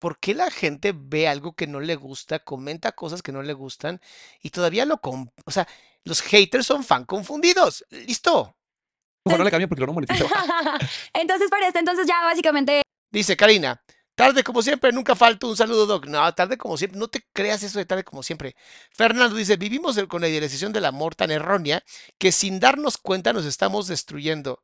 [0.00, 3.52] ¿por qué la gente ve algo que no le gusta, comenta cosas que no le
[3.52, 4.00] gustan
[4.42, 5.00] y todavía lo...
[5.44, 5.68] O sea,
[6.02, 7.84] los haters son fan confundidos.
[7.90, 8.56] Listo.
[9.24, 10.24] Mejor no le cambien porque no monetiza.
[11.14, 13.82] entonces, para este entonces ya básicamente Dice Karina,
[14.14, 16.06] tarde como siempre, nunca falta un saludo, Doc.
[16.06, 18.54] No, tarde como siempre, no te creas eso de tarde como siempre.
[18.90, 21.82] Fernando dice, vivimos el- con la idealización del amor tan errónea
[22.18, 24.62] que sin darnos cuenta nos estamos destruyendo.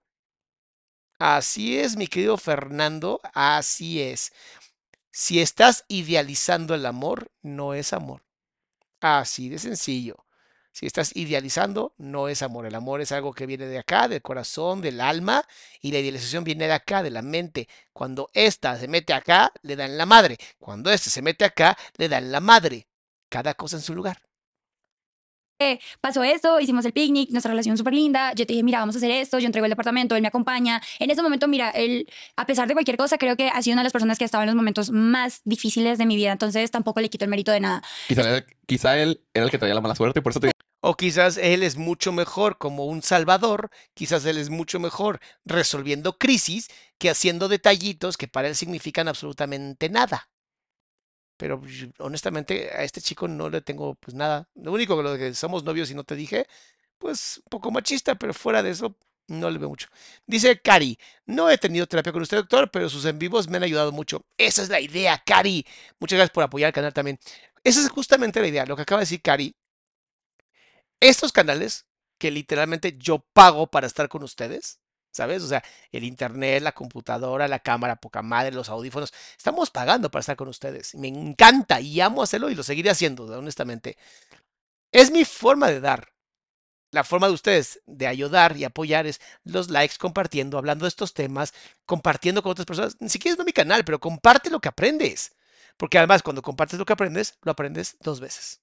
[1.18, 4.32] Así es, mi querido Fernando, así es.
[5.12, 8.24] Si estás idealizando el amor, no es amor.
[9.00, 10.26] Así de sencillo.
[10.78, 12.64] Si estás idealizando, no es amor.
[12.64, 15.42] El amor es algo que viene de acá, del corazón, del alma,
[15.80, 17.68] y la idealización viene de acá, de la mente.
[17.92, 20.38] Cuando esta se mete acá, le dan la madre.
[20.60, 22.86] Cuando este se mete acá, le dan la madre.
[23.28, 24.22] Cada cosa en su lugar.
[26.00, 28.98] pasó esto, hicimos el picnic, nuestra relación súper linda, yo te dije, mira, vamos a
[28.98, 30.80] hacer esto, yo entrego el departamento, él me acompaña.
[31.00, 33.82] En ese momento, mira, él, a pesar de cualquier cosa, creo que ha sido una
[33.82, 36.70] de las personas que ha estado en los momentos más difíciles de mi vida, entonces
[36.70, 37.82] tampoco le quito el mérito de nada.
[38.06, 40.96] Quizá, quizá él era el que traía la mala suerte y por eso te O
[40.96, 46.68] quizás él es mucho mejor como un salvador, quizás él es mucho mejor resolviendo crisis
[46.98, 50.28] que haciendo detallitos que para él significan absolutamente nada.
[51.36, 54.48] Pero pues, honestamente a este chico no le tengo pues nada.
[54.54, 56.46] Lo único que lo que somos novios y no te dije,
[56.98, 58.96] pues un poco machista, pero fuera de eso
[59.28, 59.88] no le veo mucho.
[60.26, 63.62] Dice Cari, no he tenido terapia con usted, doctor, pero sus en vivos me han
[63.64, 64.24] ayudado mucho.
[64.36, 65.66] Esa es la idea, Cari.
[66.00, 67.18] Muchas gracias por apoyar el canal también.
[67.64, 69.54] Esa es justamente la idea, lo que acaba de decir Cari.
[71.00, 71.86] Estos canales
[72.18, 74.80] que literalmente yo pago para estar con ustedes,
[75.12, 75.42] ¿sabes?
[75.42, 75.62] O sea,
[75.92, 80.48] el internet, la computadora, la cámara, poca madre, los audífonos, estamos pagando para estar con
[80.48, 80.94] ustedes.
[80.94, 83.96] Me encanta y amo hacerlo y lo seguiré haciendo, honestamente.
[84.92, 86.12] Es mi forma de dar.
[86.90, 91.14] La forma de ustedes de ayudar y apoyar es los likes, compartiendo, hablando de estos
[91.14, 91.52] temas,
[91.84, 92.96] compartiendo con otras personas.
[93.00, 95.32] Ni siquiera es no mi canal, pero comparte lo que aprendes.
[95.76, 98.62] Porque además, cuando compartes lo que aprendes, lo aprendes dos veces.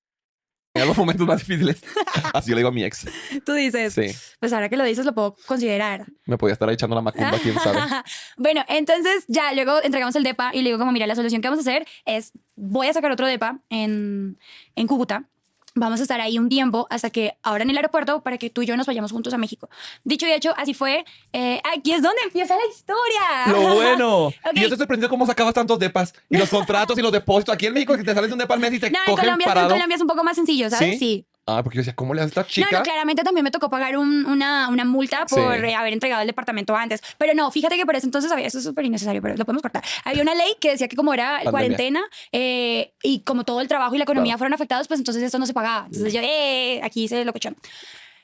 [0.75, 1.81] En los momentos más difíciles.
[2.33, 3.07] Así yo le digo a mi ex.
[3.45, 4.07] Tú dices, Sí,
[4.39, 6.05] pues ahora que lo dices lo puedo considerar.
[6.25, 7.79] me podía estar echando la macumba, quién sabe.
[8.37, 11.47] bueno, entonces ya luego entregamos el DEPA y le digo como, mira, la solución que
[11.49, 14.37] vamos a hacer es, voy a sacar otro DEPA en,
[14.75, 15.29] en Cúcuta.
[15.77, 18.61] Vamos a estar ahí un tiempo hasta que ahora en el aeropuerto para que tú
[18.61, 19.69] y yo nos vayamos juntos a México.
[20.05, 21.03] Dicho y hecho, así fue.
[21.33, 23.51] Eh, aquí es donde empieza la historia.
[23.51, 24.25] Lo bueno.
[24.27, 24.33] Ok.
[24.53, 27.53] Y yo te sorprendido cómo sacabas tantos depas y los contratos y los depósitos.
[27.53, 29.05] Aquí en México, que te sales de un depa al mes y te No, en
[29.05, 29.69] cogen Colombia, en parado.
[29.69, 30.91] Colombia es un poco más sencillo, ¿sabes?
[30.91, 30.97] ¿Sí?
[30.97, 31.25] Sí.
[31.47, 32.67] Ah, porque yo decía, ¿cómo le hace esta No, chica?
[32.71, 35.65] no, claramente también me tocó pagar un- una, una multa por Sí.
[35.67, 37.01] eh, haber entregado el departamento antes.
[37.19, 39.61] Pero no, fíjate que por ese entonces había, eso es súper innecesario, pero lo podemos
[39.61, 39.83] cortar.
[40.05, 41.51] Había una ley que decía que como era Pandemia.
[41.51, 44.37] cuarentena eh, y como todo el trabajo y la economía Claro.
[44.39, 45.85] fueron afectados, pues entonces esto no se pagaba.
[45.85, 47.55] Entonces yo, eh, aquí hice lo cochón.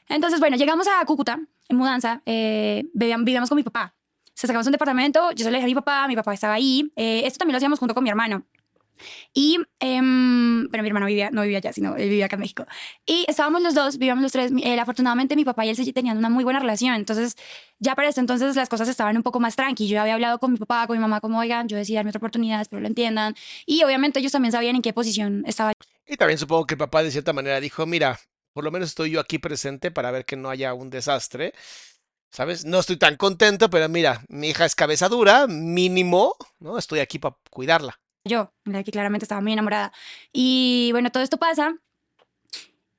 [0.09, 1.39] Entonces, bueno, llegamos a Cúcuta
[1.69, 3.93] en mudanza, eh, vivíamos, vivíamos con mi papá.
[4.33, 6.91] Se sacamos un departamento, yo se lo dejé a mi papá, mi papá estaba ahí.
[6.95, 8.43] Eh, esto también lo hacíamos junto con mi hermano.
[9.33, 12.65] Y, em, bueno, mi hermano vivía, no vivía allá, sino él vivía acá en México.
[13.05, 14.51] Y estábamos los dos, vivíamos los tres.
[14.79, 16.95] Afortunadamente, mi papá y él tenían una muy buena relación.
[16.95, 17.35] Entonces,
[17.79, 19.87] ya para este entonces las cosas estaban un poco más tranqui.
[19.87, 22.19] Yo había hablado con mi papá, con mi mamá, como, oigan, yo decidí darme otra
[22.19, 23.35] oportunidad, espero lo entiendan.
[23.65, 25.73] Y obviamente ellos también sabían en qué posición estaba
[26.07, 28.19] Y también supongo que el papá de cierta manera dijo, mira,
[28.53, 31.53] por lo menos estoy yo aquí presente para ver que no haya un desastre.
[32.31, 32.63] ¿Sabes?
[32.63, 36.77] No estoy tan contento, pero mira, mi hija es cabeza dura, mínimo, ¿no?
[36.77, 37.99] Estoy aquí para cuidarla.
[38.25, 39.91] Yo, la que claramente estaba muy enamorada.
[40.31, 41.75] Y bueno, todo esto pasa.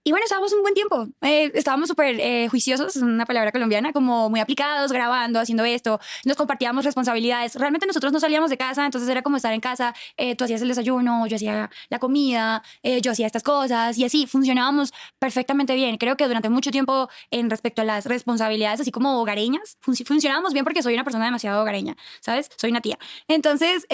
[0.04, 1.06] Y bueno, estábamos un buen tiempo.
[1.20, 6.00] Eh, estábamos súper eh, juiciosos, es una palabra colombiana, como muy aplicados, grabando, haciendo esto.
[6.24, 7.54] Nos compartíamos responsabilidades.
[7.54, 9.94] Realmente nosotros no salíamos de casa, entonces era como estar en casa.
[10.16, 12.64] eh, tú hacías el desayuno, yo hacía la comida,
[13.00, 15.96] yo hacía estas cosas y así funcionábamos perfectamente bien.
[15.98, 20.52] Creo que durante mucho tiempo, en respecto a las responsabilidades, así como hogareñas, func- funcionábamos
[20.52, 22.50] bien porque soy una persona demasiado hogareña, ¿sabes?
[22.56, 22.98] Soy una tía.
[23.28, 23.86] Entonces,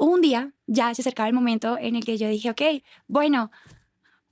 [0.00, 2.62] un día ya se acercaba el momento en el que yo dije, ok,
[3.06, 3.50] bueno,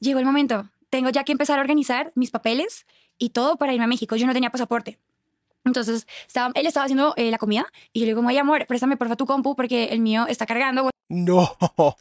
[0.00, 0.70] llegó el momento.
[0.90, 2.86] Tengo ya que empezar a organizar mis papeles
[3.18, 4.16] y todo para irme a México.
[4.16, 4.98] Yo no tenía pasaporte.
[5.64, 8.96] Entonces, estaba, él estaba haciendo eh, la comida y yo le digo, ay, amor, préstame
[8.96, 10.90] porfa tu compu porque el mío está cargando.
[11.08, 11.56] No.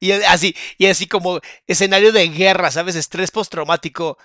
[0.00, 2.96] Y así, y así como escenario de guerra, ¿sabes?
[2.96, 4.16] Estrés postraumático.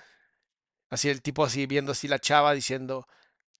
[0.88, 3.06] Así el tipo así viendo así la chava diciendo,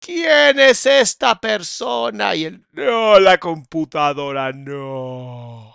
[0.04, 2.34] ¿quién es esta persona?
[2.34, 5.74] Y él, no, la computadora, no.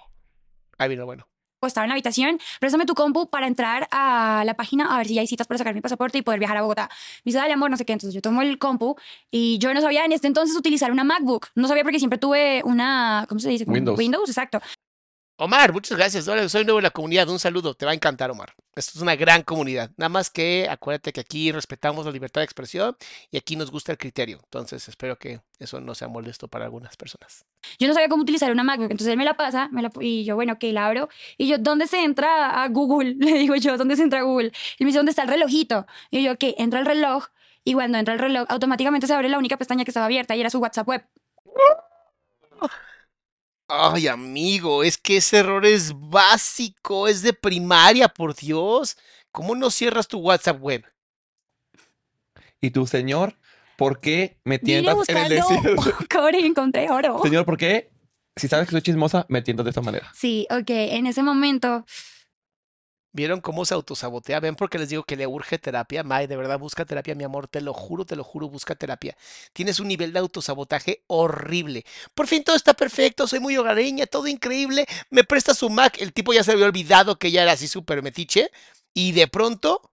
[0.77, 1.25] Ahí vino, bueno.
[1.61, 5.15] Estaba en la habitación, préstame tu compu para entrar a la página a ver si
[5.15, 6.87] ya hay citas para sacar mi pasaporte y poder viajar a Bogotá.
[7.25, 7.91] Me dice, dale, amor, no sé qué.
[7.91, 8.95] Entonces yo tomo el compu
[9.29, 11.47] y yo no sabía en este entonces utilizar una MacBook.
[11.55, 13.65] No sabía porque siempre tuve una, ¿cómo se dice?
[13.67, 13.99] Windows.
[13.99, 14.61] Windows, exacto.
[15.41, 16.27] Omar, muchas gracias.
[16.27, 17.29] Hola, soy nuevo en la comunidad.
[17.29, 17.73] Un saludo.
[17.73, 18.53] Te va a encantar, Omar.
[18.75, 19.89] Esto es una gran comunidad.
[19.95, 22.97] Nada más que acuérdate que aquí respetamos la libertad de expresión
[23.31, 24.41] y aquí nos gusta el criterio.
[24.43, 27.45] Entonces, espero que eso no sea molesto para algunas personas.
[27.79, 30.25] Yo no sabía cómo utilizar una MacBook, entonces él me la pasa me la, y
[30.25, 31.07] yo, bueno, ok, la abro.
[31.37, 33.15] Y yo, ¿dónde se entra a Google?
[33.19, 34.51] Le digo yo, ¿dónde se entra a Google?
[34.77, 35.87] Y me dice, ¿dónde está el relojito?
[36.11, 37.27] Y yo, ok, entra el reloj.
[37.63, 40.41] Y cuando entra el reloj, automáticamente se abre la única pestaña que estaba abierta y
[40.41, 41.05] era su WhatsApp web.
[43.71, 48.97] Ay, amigo, es que ese error es básico, es de primaria, por Dios.
[49.31, 50.83] ¿Cómo no cierras tu WhatsApp web?
[52.59, 53.37] Y tú, señor,
[53.77, 55.75] ¿por qué me tientas en el desierto?
[56.11, 57.21] cobre y encontré oro.
[57.21, 57.91] Señor, ¿por qué?
[58.35, 60.11] Si sabes que soy chismosa, me tientas de esta manera.
[60.15, 61.85] Sí, ok, en ese momento,
[63.11, 64.39] ¿Vieron cómo se autosabotea?
[64.39, 66.03] ¿Ven porque les digo que le urge terapia?
[66.03, 69.17] May, de verdad, busca terapia, mi amor, te lo juro, te lo juro, busca terapia.
[69.53, 71.85] Tienes un nivel de autosabotaje horrible.
[72.13, 74.85] Por fin todo está perfecto, soy muy hogareña, todo increíble.
[75.09, 78.03] Me presta su Mac, el tipo ya se había olvidado que ella era así súper
[78.03, 78.51] metiche.
[78.93, 79.89] Y de pronto,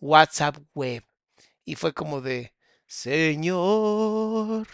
[0.00, 1.04] WhatsApp web.
[1.64, 2.52] Y fue como de,
[2.86, 4.66] Señor,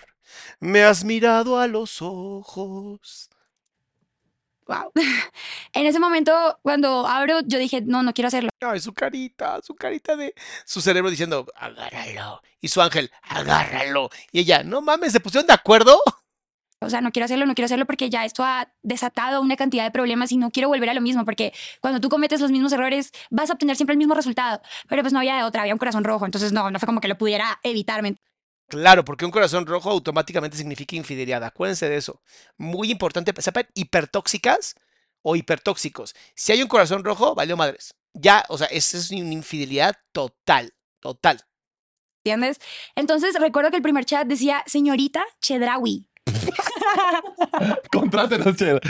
[0.61, 3.31] me has mirado a los ojos.
[4.67, 4.93] Wow.
[5.73, 8.51] en ese momento, cuando abro, yo dije, no, no quiero hacerlo.
[8.61, 10.35] Ay, su carita, su carita de
[10.65, 12.43] su cerebro diciendo, agárralo.
[12.61, 14.11] Y su ángel, agárralo.
[14.33, 16.01] Y ella, no mames, ¿se pusieron de acuerdo?
[16.81, 19.85] O sea, no quiero hacerlo, no quiero hacerlo porque ya esto ha desatado una cantidad
[19.85, 22.73] de problemas y no quiero volver a lo mismo porque cuando tú cometes los mismos
[22.73, 24.61] errores vas a obtener siempre el mismo resultado.
[24.89, 27.01] Pero pues no había de otra, había un corazón rojo, entonces no, no fue como
[27.01, 28.03] que lo pudiera evitar.
[28.73, 31.43] ¿Me Claro, porque un corazón rojo automáticamente significa infidelidad.
[31.45, 32.21] Acuérdense de eso.
[32.57, 33.67] Muy importante, ¿saben?
[33.75, 34.75] Hipertóxicas
[35.23, 36.15] o hipertóxicos.
[36.35, 37.95] Si hay un corazón rojo, valió madres.
[38.13, 41.41] Ya, o sea, esa es una infidelidad total, total.
[42.25, 42.59] ¿Entiendes?
[42.97, 46.09] Entonces recuerdo que el primer chat decía, señorita Chedrawi.
[47.93, 48.81] Contrátenos, Chedra.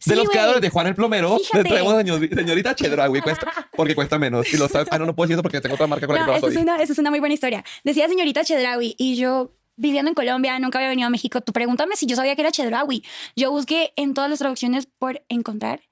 [0.00, 0.32] Sí, De los güey.
[0.34, 1.62] creadores de Juan el Plomero, Fíjate.
[1.62, 3.46] le traemos señor- señorita Chedra, güey, cuesta,
[3.76, 4.52] porque cuesta menos.
[4.52, 4.88] Y lo sabes.
[4.90, 6.48] Ah, no, no puedo decir eso porque tengo otra marca con la que No, trabajo.
[6.48, 7.64] esa es, una, esa es una muy buena historia.
[7.84, 11.40] Decía señorita Chedrawi y yo viviendo en Colombia, nunca había venido a México.
[11.40, 13.04] Tú pregúntame si yo sabía que era Chedrawi.
[13.36, 15.82] Yo busqué en todas las traducciones por encontrar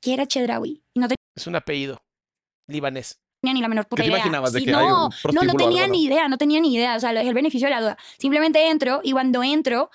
[0.00, 1.06] que era Chedrawi y no
[1.36, 2.02] Es un apellido
[2.66, 3.20] libanés.
[3.40, 4.16] tenía ni la menor puta te idea.
[4.18, 6.12] imaginabas de Sí, que hay un no, no, no tenía algo, ni no?
[6.14, 6.96] idea, no tenía ni idea.
[6.96, 7.98] O sea, dejé el beneficio de la duda.
[8.18, 9.90] Simplemente entro y cuando entro,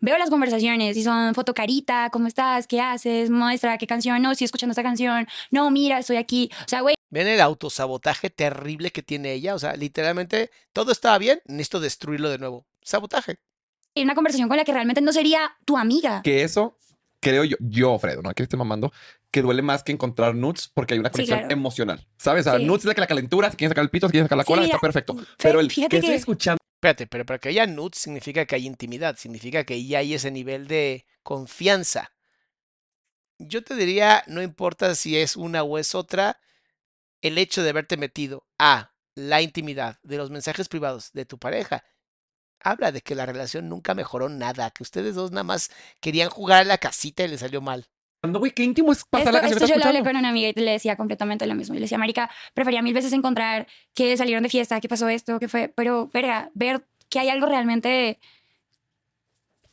[0.00, 2.66] veo las conversaciones y son fotocarita, ¿cómo estás?
[2.66, 3.30] ¿Qué haces?
[3.30, 5.26] Muestra qué canción, no, estoy escuchando esta canción.
[5.50, 6.50] No, mira, estoy aquí.
[6.64, 9.54] O sea, güey, ¿Ven el autosabotaje terrible que tiene ella?
[9.54, 12.66] O sea, literalmente todo estaba bien, necesito destruirlo de nuevo.
[12.82, 13.36] Sabotaje.
[13.96, 16.20] una conversación con la que realmente no sería tu amiga.
[16.22, 16.76] Que eso,
[17.20, 18.92] creo yo, yo, Fredo, no que esté mamando,
[19.30, 21.52] que duele más que encontrar nudes porque hay una Sí, conexión claro.
[21.54, 22.06] emocional.
[22.18, 22.46] ¿Sabes?
[22.46, 22.64] O sea, Sí.
[22.66, 24.44] nudes es de que la calentura, si quieren sacar el pito, si quieren sacar la
[24.44, 25.14] Sí, cola, mira, está perfecto.
[25.16, 28.46] fe- Pero el que fíjate estoy que- escuchando Espérate, pero para que haya nudes significa
[28.46, 32.12] que hay intimidad, significa que ya hay ese nivel de confianza.
[33.38, 36.38] Yo te diría, no importa si es una o es otra,
[37.22, 41.82] el hecho de haberte metido a la intimidad de los mensajes privados de tu pareja
[42.60, 46.60] habla de que la relación nunca mejoró nada, que ustedes dos nada más querían jugar
[46.60, 47.88] a la casita y les salió mal.
[48.32, 50.28] Güey, qué íntimo es pasar Esto, la canción esto que yo lo hablé con una
[50.28, 51.74] amiga y le decía completamente lo mismo.
[51.74, 55.38] Y le decía, Marica, prefería mil veces encontrar que salieron de fiesta, que pasó esto,
[55.38, 55.72] que fue.
[55.74, 58.18] Pero, verga, ver que hay algo realmente.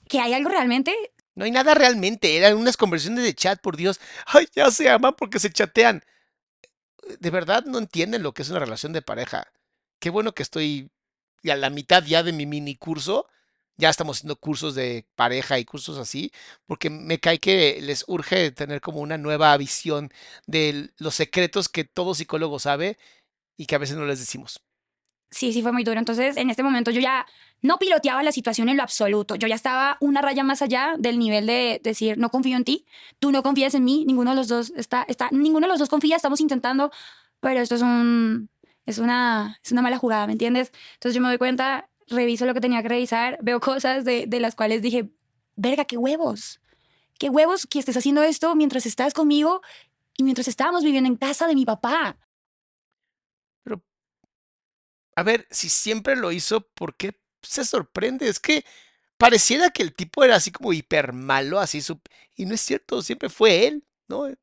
[0.08, 0.96] Que hay algo realmente.
[1.36, 4.00] No hay nada realmente, eran unas conversaciones de chat, por Dios.
[4.28, 6.04] Ay, ya se aman porque se chatean.
[7.20, 9.52] De verdad no entienden lo que es una relación de pareja.
[10.00, 10.92] Qué bueno que estoy
[11.52, 13.28] a la mitad ya de mi mini curso.
[13.78, 16.32] Ya estamos haciendo cursos de pareja y cursos así,
[16.68, 20.12] porque me cae que les urge tener como una nueva visión
[20.48, 22.98] de los secretos que todo psicólogo sabe
[23.58, 24.62] y que a veces no les decimos.
[25.32, 25.98] Sí, sí, fue muy duro.
[26.00, 27.26] Entonces, en este momento yo ya
[27.62, 29.36] no piloteaba la situación en lo absoluto.
[29.36, 32.86] Yo ya estaba una raya más allá del nivel de decir, no confío en ti,
[33.20, 35.90] tú no confías en mí, ninguno de los dos está, está ninguno de los dos
[35.90, 36.92] confía, estamos intentando,
[37.40, 38.50] pero esto es un,
[38.86, 40.72] es una, es una mala jugada, ¿me entiendes?
[40.96, 44.40] Entonces yo me doy cuenta, reviso lo que tenía que revisar, veo cosas de, de
[44.40, 45.10] las cuales dije,
[45.56, 46.62] verga, qué huevos,
[47.20, 49.62] qué huevos que estés haciendo esto mientras estás conmigo
[50.18, 52.18] y mientras estábamos viviendo en casa de mi papá.
[55.16, 58.28] A ver, si siempre lo hizo, ¿por qué se sorprende?
[58.28, 58.66] Es que
[59.18, 61.82] pareciera que el tipo era así como hiper malo, así.
[62.36, 64.28] Y no es cierto, siempre fue él, ¿no?
[64.28, 64.38] Es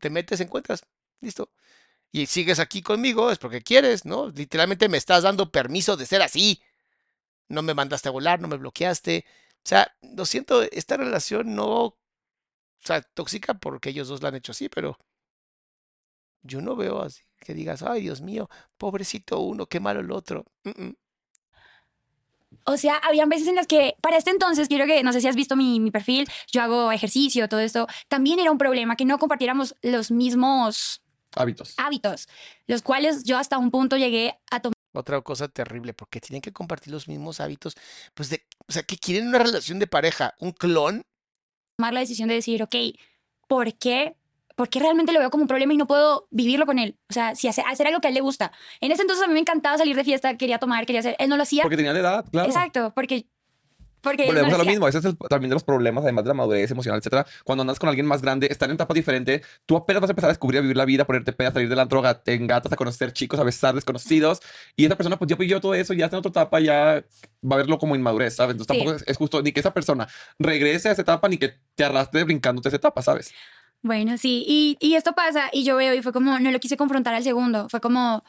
[0.00, 0.82] te metes, encuentras,
[1.20, 1.50] listo.
[2.12, 4.30] Y sigues aquí conmigo, es porque quieres, ¿no?
[4.30, 6.60] Literalmente me estás dando permiso de ser así.
[7.50, 9.26] No me mandaste a volar, no me bloqueaste.
[9.56, 11.68] O sea, lo siento, esta relación no...
[11.84, 11.96] O
[12.82, 14.98] sea, tóxica porque ellos dos la han hecho así, pero
[16.42, 20.44] yo no veo así que digas, ay, Dios mío, pobrecito uno, qué malo el otro.
[20.64, 20.96] Mm, mm.
[22.64, 25.28] O sea, habían veces en las que, para este entonces, quiero que, no sé si
[25.28, 29.04] has visto mi, mi perfil, yo hago ejercicio, todo esto, también era un problema que
[29.04, 31.02] no compartiéramos los mismos
[31.36, 31.74] Hábitos.
[31.76, 32.28] hábitos,
[32.66, 36.52] los cuales yo hasta un punto llegué a tomar Otra cosa terrible, porque tienen que
[36.52, 37.76] compartir los mismos hábitos,
[38.14, 41.02] pues de, o sea, que quieren una relación de pareja, un clon.
[41.78, 42.74] la decisión de decir, ok,
[43.46, 44.16] ¿por qué?
[44.56, 46.98] ¿Por qué realmente lo veo como un problema y no puedo vivirlo con él?
[47.08, 48.52] O sea, si hace, hacer algo que a él le gusta.
[48.80, 51.28] En ese entonces a mí me encantaba salir de fiesta, quería tomar, quería hacer, él
[51.28, 51.62] no lo hacía.
[51.62, 52.48] Porque tenía la edad, claro.
[52.48, 53.26] Exacto, porque...
[54.02, 56.34] Porque Volvemos a lo mismo, ese es el- también de los problemas, además de la
[56.34, 57.26] madurez emocional, etcétera.
[57.44, 60.28] Cuando andas con alguien más grande, están en etapas diferentes, tú apenas vas a empezar
[60.30, 62.76] a descubrir, a vivir la vida, ponerte pedas, salir del antro, gat- en gatas, a
[62.76, 64.40] conocer chicos, a besar desconocidos.
[64.76, 67.04] Y esa persona, pues ya vivió todo eso, ya está en otra etapa, ya
[67.44, 68.54] va a verlo como inmadurez, ¿sabes?
[68.54, 68.78] Entonces Sí.
[68.84, 70.08] tampoco es, es justo ni que esa persona
[70.38, 73.32] regrese a esa etapa, ni que te arrastre brincándote esa etapa, ¿sabes?
[73.82, 76.76] Bueno, sí, y, y esto pasa y yo veo y fue como, no lo quise
[76.76, 78.22] confrontar al segundo, fue como,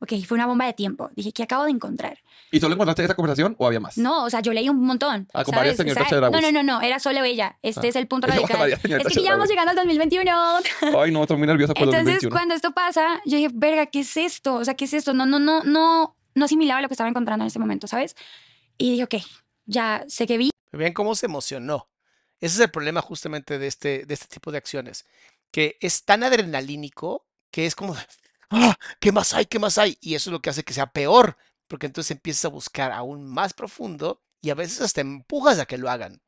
[0.00, 2.18] ok, fue una bomba de tiempo, dije, ¿qué acabo de encontrar?
[2.50, 3.96] ¿Y solo encontraste esa conversación o había más?
[3.96, 5.28] No, o sea, yo leí un montón.
[5.32, 5.56] Ah, con ¿sabes?
[5.56, 6.22] varias señoritas ¿sabes?
[6.22, 6.52] No, chedrauis.
[6.52, 7.90] no, no, no, era solo ella, este Ah.
[7.90, 8.72] es el punto radical.
[8.72, 10.32] Es que ya vamos llegando al 2021.
[10.98, 12.30] Ay, no, estoy muy nerviosa por el Entonces, 2021.
[12.34, 14.54] cuando esto pasa, yo dije, verga, ¿qué es esto?
[14.56, 15.14] O sea, ¿qué es esto?
[15.14, 18.16] No, no, no, no, no asimilaba lo que estaba encontrando en ese momento, ¿sabes?
[18.78, 19.14] Y dije, ok,
[19.66, 21.88] ya sé que vi Vean cómo se emocionó.
[22.40, 25.04] Ese es el problema justamente de este, de este tipo de acciones,
[25.50, 27.94] que es tan adrenalínico que es como,
[28.50, 28.76] ¡ah!
[29.00, 29.46] ¿Qué más hay?
[29.46, 29.96] ¿Qué más hay?
[30.00, 31.36] Y eso es lo que hace que sea peor,
[31.68, 35.78] porque entonces empiezas a buscar aún más profundo y a veces hasta empujas a que
[35.78, 36.20] lo hagan.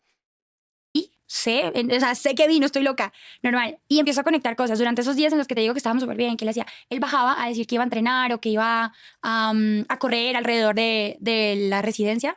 [1.26, 3.12] sé, en- o sea, sé que vi, no estoy loca,
[3.42, 3.78] normal.
[3.88, 4.78] Y empiezo a conectar cosas.
[4.78, 6.66] Durante esos días en los que te digo que estábamos súper bien, que él hacía,
[6.90, 8.92] él bajaba a decir que iba a entrenar o que iba
[9.22, 12.36] a correr alrededor de, de la residencia,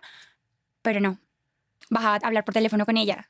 [0.84, 1.20] pero no,
[1.90, 3.30] bajaba a hablar por teléfono con ella.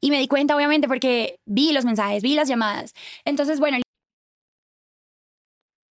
[0.00, 2.94] Y me di cuenta, obviamente, porque vi los mensajes, vi las llamadas.
[3.24, 3.78] Entonces, bueno,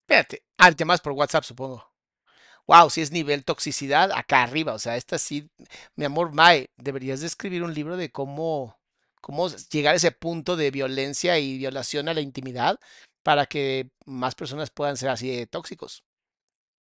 [0.10, 0.72] Espérate, ah,
[1.04, 1.92] por WhatsApp, supongo.
[2.68, 4.74] Wow, si es nivel toxicidad, acá arriba.
[4.74, 5.50] O sea, esta sí,
[5.96, 8.80] mi amor, Mae, deberías de escribir un libro de cómo,
[9.22, 12.80] cómo llegar a ese punto de violencia y violación a la intimidad
[13.24, 16.04] para que más personas puedan ser así de tóxicos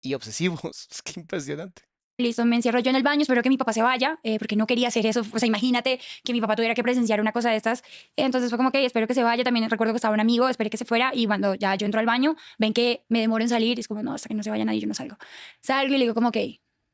[0.01, 0.87] y obsesivos.
[0.91, 1.83] Es que impresionante.
[2.17, 4.55] Listo, me encierro yo en el baño, espero que mi papá se vaya, eh, porque
[4.55, 5.21] no quería hacer eso.
[5.31, 7.83] O sea, imagínate que mi papá tuviera que presenciar una cosa de estas.
[8.15, 9.43] Entonces fue como que espero que se vaya.
[9.43, 11.99] También recuerdo que estaba un amigo, esperé que se fuera y cuando ya yo entro
[11.99, 14.43] al baño, ven que me demoro en salir y es como, no, hasta que no
[14.43, 15.17] se vaya nadie, yo no salgo.
[15.61, 16.37] Salgo y le digo como, ok,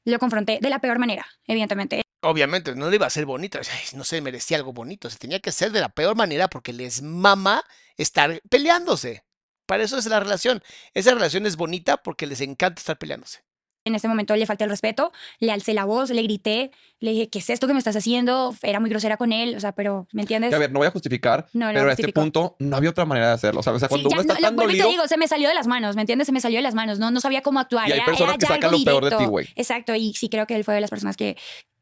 [0.05, 2.01] lo confronté de la peor manera, evidentemente.
[2.21, 3.59] Obviamente, no le iba a ser bonito.
[3.95, 5.09] No se merecía algo bonito.
[5.09, 7.63] Se tenía que hacer de la peor manera porque les mama
[7.97, 9.25] estar peleándose.
[9.65, 10.63] Para eso es la relación.
[10.93, 13.43] Esa relación es bonita porque les encanta estar peleándose.
[13.85, 17.29] En este momento le falté el respeto, le alcé la voz, le grité, le dije,
[17.29, 18.55] ¿qué es esto que me estás haciendo?
[18.61, 20.51] Era muy grosera con él, o sea, pero, ¿me entiendes?
[20.51, 22.91] Que, a ver, no voy a justificar, No, no pero a este punto no había
[22.91, 23.59] otra manera de hacerlo.
[23.59, 25.49] O sea, cuando Sí, uno ya, está no, tan lo te digo, se me salió
[25.49, 26.27] de las manos, ¿me entiendes?
[26.27, 27.89] Se me salió de las manos, no, no sabía cómo actuar.
[27.89, 29.29] Y hay era- personas era que sacan lo peor de ti, directo.
[29.31, 29.47] güey.
[29.55, 31.35] Exacto, y sí creo que él fue de las personas que...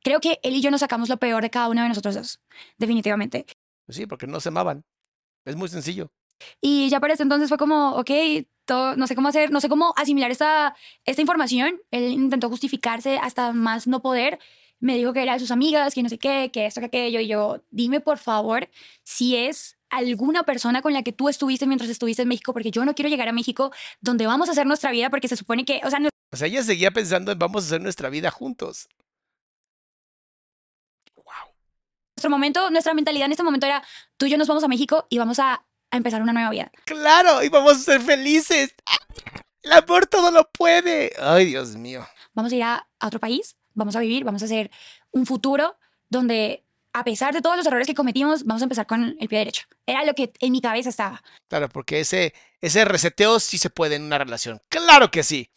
[0.04, 2.40] Creo que él y yo nos sacamos lo peor de cada uno de nosotros dos,
[2.80, 3.46] definitivamente.
[3.86, 4.84] Pues sí, porque no se amaban.
[5.46, 6.12] Es muy sencillo.
[6.62, 8.12] Y ya para ese entonces fue como, ok,
[8.66, 11.82] todo, no sé cómo hacer, no sé cómo asimilar esta, esta información.
[11.92, 14.40] Él intentó justificarse hasta más no poder.
[14.80, 17.20] Me dijo que era de sus amigas, que no sé qué, que esto, que aquello.
[17.20, 18.70] Y yo, dime por favor
[19.04, 22.84] si es alguna persona con la que tú estuviste mientras estuviste en México, porque yo
[22.86, 25.82] no quiero llegar a México donde vamos a hacer nuestra vida, porque se supone que,
[25.84, 26.00] o sea,
[26.32, 28.88] O sea, ella seguía pensando en vamos a hacer nuestra vida juntos.
[31.16, 31.54] Wow.
[32.16, 33.84] nuestro momento, nuestra mentalidad en este momento era,
[34.18, 36.72] tú y yo nos vamos a México y vamos a, a empezar una nueva vida.
[36.86, 38.74] Claro, y vamos a ser felices.
[39.62, 41.12] El amor todo lo puede.
[41.22, 42.08] Ay, Dios mío.
[42.34, 44.72] vamos a ir a, a otro país, vamos a vivir, vamos a hacer
[45.12, 45.78] un futuro
[46.10, 49.40] donde, a pesar de todos los errores que cometimos, vamos a empezar con el pie
[49.40, 49.64] derecho.
[49.86, 51.22] Era lo que en mi cabeza estaba.
[51.50, 54.62] Claro, porque ese, ese reseteo sí se puede en una relación.
[54.70, 55.50] Claro que sí.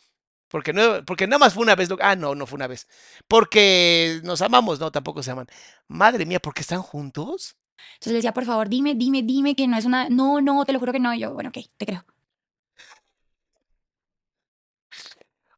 [0.49, 1.89] Porque no, porque nada más fue una vez.
[1.89, 2.87] lo- Ah, no, no fue una vez.
[3.27, 5.47] Porque nos amamos, no, tampoco se aman.
[5.89, 7.57] Madre mía, ¿por qué están juntos?
[7.95, 10.09] Entonces le decía, por favor, dime, dime, dime que no es una...
[10.09, 11.15] No, no, te lo juro que no.
[11.15, 12.05] Y yo, bueno, ok, te creo.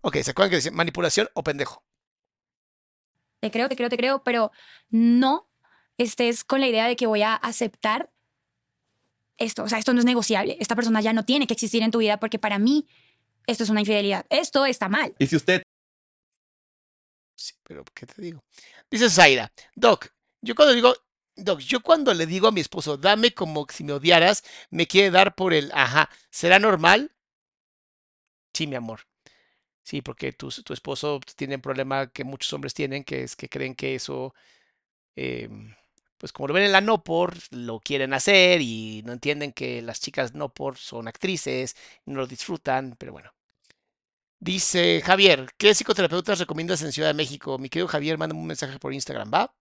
[0.00, 1.82] Ok, ¿se acuerdan que decían manipulación o pendejo?
[3.40, 4.52] Te creo, te creo, te creo, pero
[4.88, 5.48] no
[5.98, 8.10] estés con la idea de que voy a aceptar
[9.36, 9.64] esto.
[9.64, 10.56] O sea, esto no es negociable.
[10.60, 12.86] Esta persona ya no tiene que existir en tu vida porque para mí
[13.46, 14.26] esto es una infidelidad.
[14.30, 15.14] Esto está mal.
[15.18, 15.62] y si usted
[17.36, 18.42] Sí, pero ¿qué te digo?
[18.90, 20.08] Dice Zaira, Doc,
[20.40, 20.94] yo cuando digo,
[21.36, 25.10] Doc, yo cuando le digo a mi esposo, dame como si me odiaras, me quiere
[25.10, 27.12] dar por el, ajá, ¿será normal?
[28.54, 29.00] Sí, mi amor.
[29.84, 33.48] Sí, porque tu, tu esposo tiene un problema que muchos hombres tienen, que es que
[33.48, 34.34] creen que eso,
[35.16, 35.74] em,
[36.18, 39.82] pues como lo ven en la no por, lo quieren hacer y no entienden que
[39.82, 41.76] las chicas no por son actrices,
[42.06, 43.32] no lo disfrutan, pero bueno.
[44.40, 47.58] Dice Javier, ¿qué psicoterapeutas recomiendas en Ciudad de México?
[47.58, 49.54] Mi querido Javier, mándame un mensaje por Instagram, ¿va?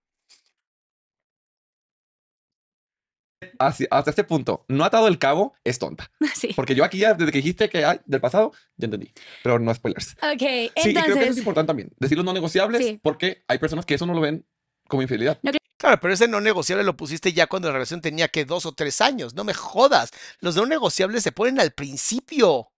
[3.59, 6.11] Hasta este punto no ha atado el cabo, es tonta.
[6.35, 6.49] Sí.
[6.55, 9.11] Porque yo aquí ya, desde que dijiste que hay del pasado, ya entendí.
[9.43, 10.13] Pero no spoilers.
[10.22, 11.38] Ok, Sí, y creo que eso es entonces...
[11.38, 11.91] importante también.
[11.99, 12.99] Decir los no negociables, Sí.
[13.01, 14.45] porque hay personas que eso no lo ven
[14.88, 15.39] como infidelidad.
[15.77, 18.72] Claro, pero ese no negociable lo pusiste ya cuando la relación tenía que dos o
[18.73, 19.34] tres años.
[19.35, 20.11] No me jodas.
[20.39, 22.72] Los no negociables se ponen al principio.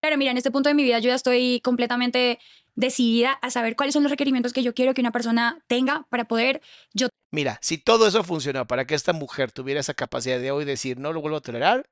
[0.00, 2.38] Claro, mira, en este punto de mi vida yo ya estoy completamente
[2.74, 6.24] decidida a saber cuáles son los requerimientos que yo quiero que una persona tenga para
[6.24, 6.60] poder
[6.92, 10.64] yo Mira, si todo eso funcionó para que esta mujer tuviera esa capacidad de hoy
[10.64, 11.88] decir no lo vuelvo a tolerar,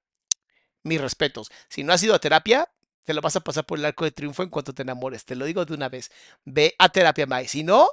[0.82, 1.50] mis respetos.
[1.68, 2.68] Si no has ido a terapia,
[3.04, 5.24] te lo vas a pasar por el arco de triunfo en cuanto te enamores.
[5.24, 6.10] Te lo digo de una vez.
[6.44, 7.46] Ve a terapia, Mai.
[7.46, 7.88] Si no,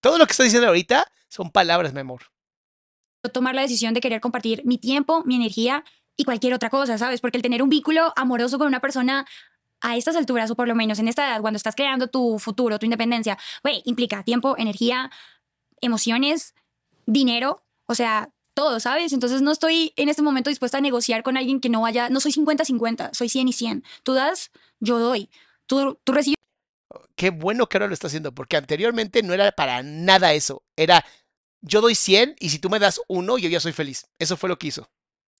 [0.00, 2.22] todo lo que estoy diciendo ahorita son palabras, mi amor.
[3.32, 5.84] tomar la decisión de querer compartir mi tiempo, mi energía
[6.16, 7.20] y cualquier otra cosa, ¿sabes?
[7.20, 9.26] Porque el tener un vínculo amoroso con una persona
[9.82, 12.78] a estas alturas, o por lo menos en esta edad, cuando estás creando tu futuro,
[12.78, 15.10] tu independencia, güey, implica tiempo, energía,
[15.80, 16.54] emociones,
[17.06, 19.12] dinero, o sea, todo, ¿sabes?
[19.12, 22.20] Entonces no estoy en este momento dispuesta a negociar con alguien que no vaya, no
[22.20, 23.84] soy 50-50, soy 100 y 100.
[24.02, 24.50] Tú das,
[24.80, 25.30] yo doy.
[25.66, 26.36] Tú, tú recibes
[27.16, 30.62] Qué bueno que ahora lo está haciendo, porque anteriormente no era para nada eso.
[30.76, 31.04] Era
[31.60, 34.06] yo doy 100 y si tú me das uno, yo ya soy feliz.
[34.18, 34.90] Eso fue lo que hizo.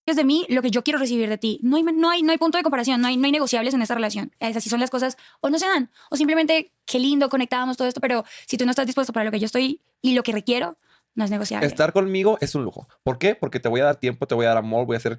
[0.07, 1.61] De mí lo que yo quiero recibir de ti.
[1.62, 3.83] No hay, no hay, no hay punto de comparación, no hay, no hay negociables en
[3.83, 4.33] esta relación.
[4.41, 7.89] Es así son las cosas, o no se dan, o simplemente qué lindo, conectábamos todo
[7.89, 10.33] esto, pero si tú no estás dispuesto para lo que yo estoy y lo que
[10.33, 10.77] requiero,
[11.15, 11.66] no es negociable.
[11.66, 12.89] Estar conmigo es un lujo.
[13.03, 13.35] ¿Por qué?
[13.35, 15.19] Porque te voy a dar tiempo, te voy a dar amor, voy a ser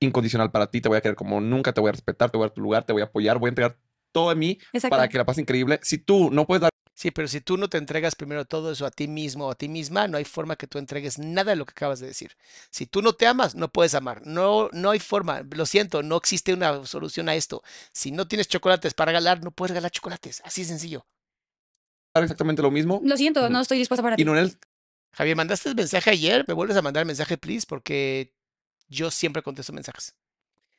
[0.00, 2.44] incondicional para ti, te voy a querer como nunca, te voy a respetar, te voy
[2.44, 3.76] a dar tu lugar, te voy a apoyar, voy a entregar
[4.12, 5.80] todo de mí para que la pases increíble.
[5.82, 8.84] Si tú no puedes dar Sí, pero si tú no te entregas primero todo eso
[8.84, 11.56] a ti mismo o a ti misma, no hay forma que tú entregues nada de
[11.56, 12.32] lo que acabas de decir.
[12.70, 14.26] Si tú no te amas, no puedes amar.
[14.26, 15.44] No, no hay forma.
[15.52, 17.62] Lo siento, no existe una solución a esto.
[17.92, 20.42] Si no tienes chocolates para regalar, no puedes regalar chocolates.
[20.44, 21.06] Así de sencillo.
[22.14, 24.24] exactamente lo mismo Lo siento, no estoy dispuesta para y ti.
[24.24, 24.58] no en el
[25.12, 26.44] Javier, mandaste el mensaje ayer.
[26.48, 27.64] ¿Me vuelves a mandar el mensaje, please?
[27.64, 28.34] Porque
[28.88, 30.16] yo siempre contesto mensajes.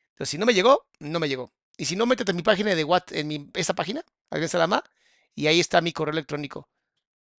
[0.10, 1.54] Entonces, si no me llegó, no me llegó.
[1.78, 4.84] Y si no, métete en mi página de WhatsApp, en mi, esta página, Alguien Salama,
[5.36, 6.70] y ahí está mi correo electrónico.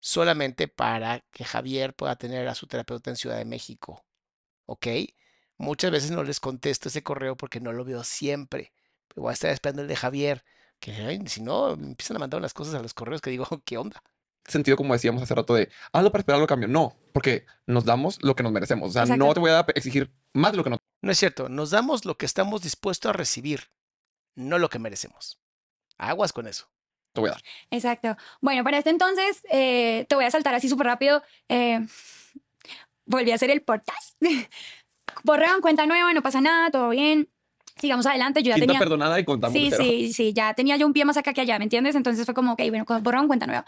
[0.00, 4.04] Solamente para que Javier pueda tener a su terapeuta en Ciudad de México.
[4.66, 4.86] ¿Ok?
[5.58, 8.72] Muchas veces no les contesto ese correo porque no lo veo siempre.
[9.08, 10.44] Pero voy a estar esperando el de Javier.
[10.78, 13.46] Que ay, si no, me empiezan a mandar unas cosas a los correos que digo,
[13.64, 14.02] ¿qué onda?
[14.50, 16.68] sentido, como decíamos hace rato, de hazlo para esperar lo cambio.
[16.68, 18.90] No, porque nos damos lo que nos merecemos.
[18.90, 19.24] O sea, Exacto.
[19.24, 20.78] no te voy a exigir más de lo que no.
[21.02, 23.70] No es cierto, nos damos lo que estamos dispuestos a recibir,
[24.34, 25.40] no lo que merecemos.
[25.98, 26.70] Aguas con eso.
[27.12, 27.42] Te voy a dar.
[27.70, 28.16] Exacto.
[28.40, 31.22] Bueno, para este entonces, eh, te voy a saltar así súper rápido.
[31.48, 31.80] Eh,
[33.04, 34.16] volví a hacer el podcast.
[35.24, 37.28] Borrón, cuenta nueva, no pasa nada, todo bien.
[37.76, 38.42] Sigamos adelante.
[38.42, 38.78] Yo ya Quinta tenía.
[38.78, 39.52] perdonada y contamos.
[39.52, 41.94] Sí, sí, sí, ya tenía yo un pie más acá que allá, ¿me entiendes?
[41.94, 43.64] Entonces fue como, ok, bueno, borrón, cuenta nueva.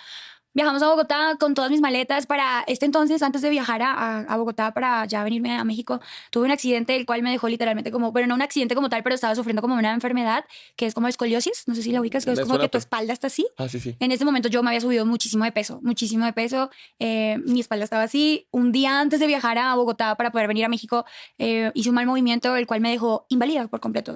[0.55, 4.19] Viajamos a Bogotá con todas mis maletas para este entonces, antes de viajar a, a-
[4.21, 6.01] a Bogotá para ya venirme a México,
[6.31, 9.03] tuve un accidente el cual me dejó literalmente como, bueno, no un accidente como tal,
[9.03, 10.45] pero estaba sufriendo como una enfermedad
[10.77, 12.79] que es como escoliosis, no sé si la ubicas, que es como que tu pero-
[12.81, 13.47] espalda está así.
[13.57, 13.97] Ah, sí, sí.
[13.99, 16.71] En ese momento yo me había subido muchísimo de peso, muchísimo de peso.
[16.99, 18.47] eh, mi espalda estaba así.
[18.51, 21.07] Un día antes de viajar a Bogotá para poder venir a México,
[21.39, 24.15] eh, hice un mal movimiento, el cual me dejó inválida por completo.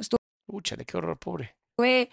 [0.48, 1.56] Úchale, qué horror, pobre.
[1.70, 2.10] Estuve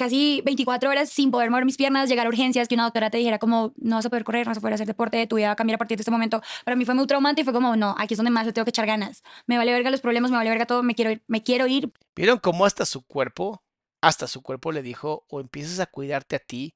[0.00, 3.18] casi 24 horas sin poder mover mis piernas, llegar a urgencias, que una doctora te
[3.18, 5.48] dijera como, no vas a poder correr, no vas a poder hacer deporte, tu vida
[5.48, 6.40] va a cambiar a partir de este momento.
[6.64, 8.64] Para mí fue muy traumante y fue como, no, aquí es donde más le tengo
[8.64, 9.22] que echar ganas.
[9.46, 11.92] Me vale verga los problemas, me vale verga todo, me quiero ir, me quiero ir.
[12.16, 13.62] ¿Vieron cómo hasta su cuerpo,
[14.00, 16.74] hasta su cuerpo le dijo, o empiezas a cuidarte a ti,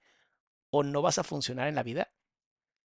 [0.68, 2.12] o no vas a funcionar en la vida?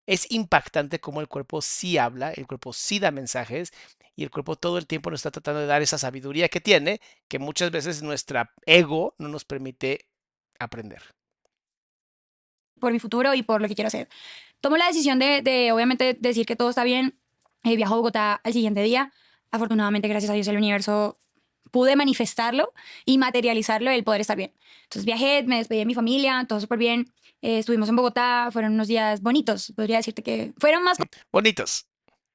[0.04, 3.72] Es impactante cómo el cuerpo sí habla, el cuerpo sí da mensajes,
[4.14, 7.00] y el cuerpo todo el tiempo nos está tratando de dar esa sabiduría que tiene,
[7.26, 10.08] que muchas veces nuestra ego no nos permite
[10.58, 11.02] aprender.
[12.78, 14.08] por mi futuro y por lo que quiero hacer.
[14.60, 17.18] Tomo la decisión de, de, obviamente, decir que todo está bien.
[17.64, 19.12] Eh, viajo a Bogotá al siguiente día.
[19.50, 21.18] Afortunadamente, gracias a Dios, el universo
[21.70, 22.72] pude manifestarlo
[23.04, 24.52] y materializarlo, el poder estar bien.
[24.84, 27.12] Entonces viajé, me despedí de mi familia, todo súper bien.
[27.42, 30.98] Eh, estuvimos en Bogotá, fueron unos días bonitos, podría decirte que fueron más
[31.32, 31.86] Bonitos.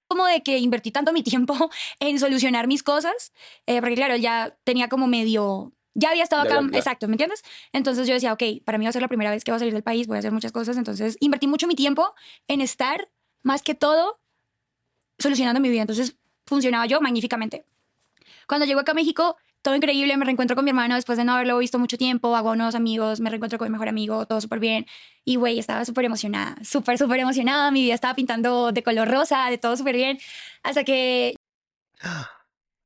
[0.07, 3.31] como de que invertí tanto mi tiempo en solucionar mis cosas,
[3.65, 7.43] eh, porque claro, ya tenía como medio, ya había estado acá, exacto, ¿me entiendes?
[7.73, 9.59] Entonces yo decía, ok, para mí va a ser la primera vez que voy a
[9.59, 12.13] salir del país, voy a hacer muchas cosas, entonces invertí mucho mi tiempo
[12.47, 13.09] en estar,
[13.43, 14.19] más que todo,
[15.19, 16.15] solucionando mi vida, entonces
[16.45, 17.65] funcionaba yo magníficamente.
[18.47, 21.33] Cuando llego acá a México, todo increíble, me reencuentro con mi hermano después de no
[21.33, 24.59] haberlo visto mucho tiempo, hago nuevos amigos, me reencuentro con mi mejor amigo, todo súper
[24.59, 24.87] bien.
[25.23, 29.49] Y güey, estaba súper emocionada, súper, súper emocionada, mi vida estaba pintando de color rosa,
[29.49, 30.17] de todo súper bien,
[30.63, 31.35] hasta que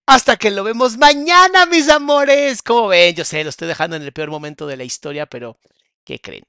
[0.07, 2.61] Hasta que lo vemos mañana, mis amores.
[2.61, 5.57] Como ven, yo sé, lo estoy dejando en el peor momento de la historia, pero
[6.03, 6.44] ¿qué creen?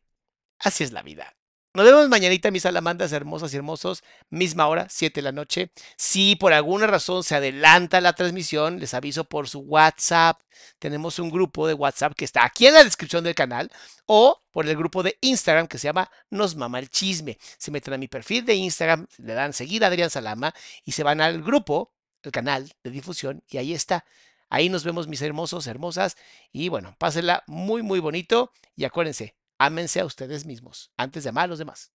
[0.59, 1.35] Así es la vida.
[1.73, 5.73] Nos vemos mañanita, mis salamandras hermosas y hermosos, misma hora, 7 de la noche.
[5.99, 10.41] Si por alguna razón se adelanta la transmisión, les aviso por su WhatsApp.
[10.79, 13.71] Tenemos un grupo de WhatsApp que está aquí en la descripción del canal
[14.07, 17.39] o por el grupo de Instagram que se llama Nos Mama el Chisme.
[17.59, 20.55] Se meten a mi perfil de Instagram, le dan seguir a Adrián Salama
[20.85, 24.05] y se van al grupo, el canal de difusión y ahí está.
[24.49, 26.17] Ahí nos vemos mis hermosos, hermosas
[26.53, 31.45] y bueno, pásenla muy muy bonito y acuérdense, ámense a ustedes mismos antes de amar
[31.45, 31.96] a los demás.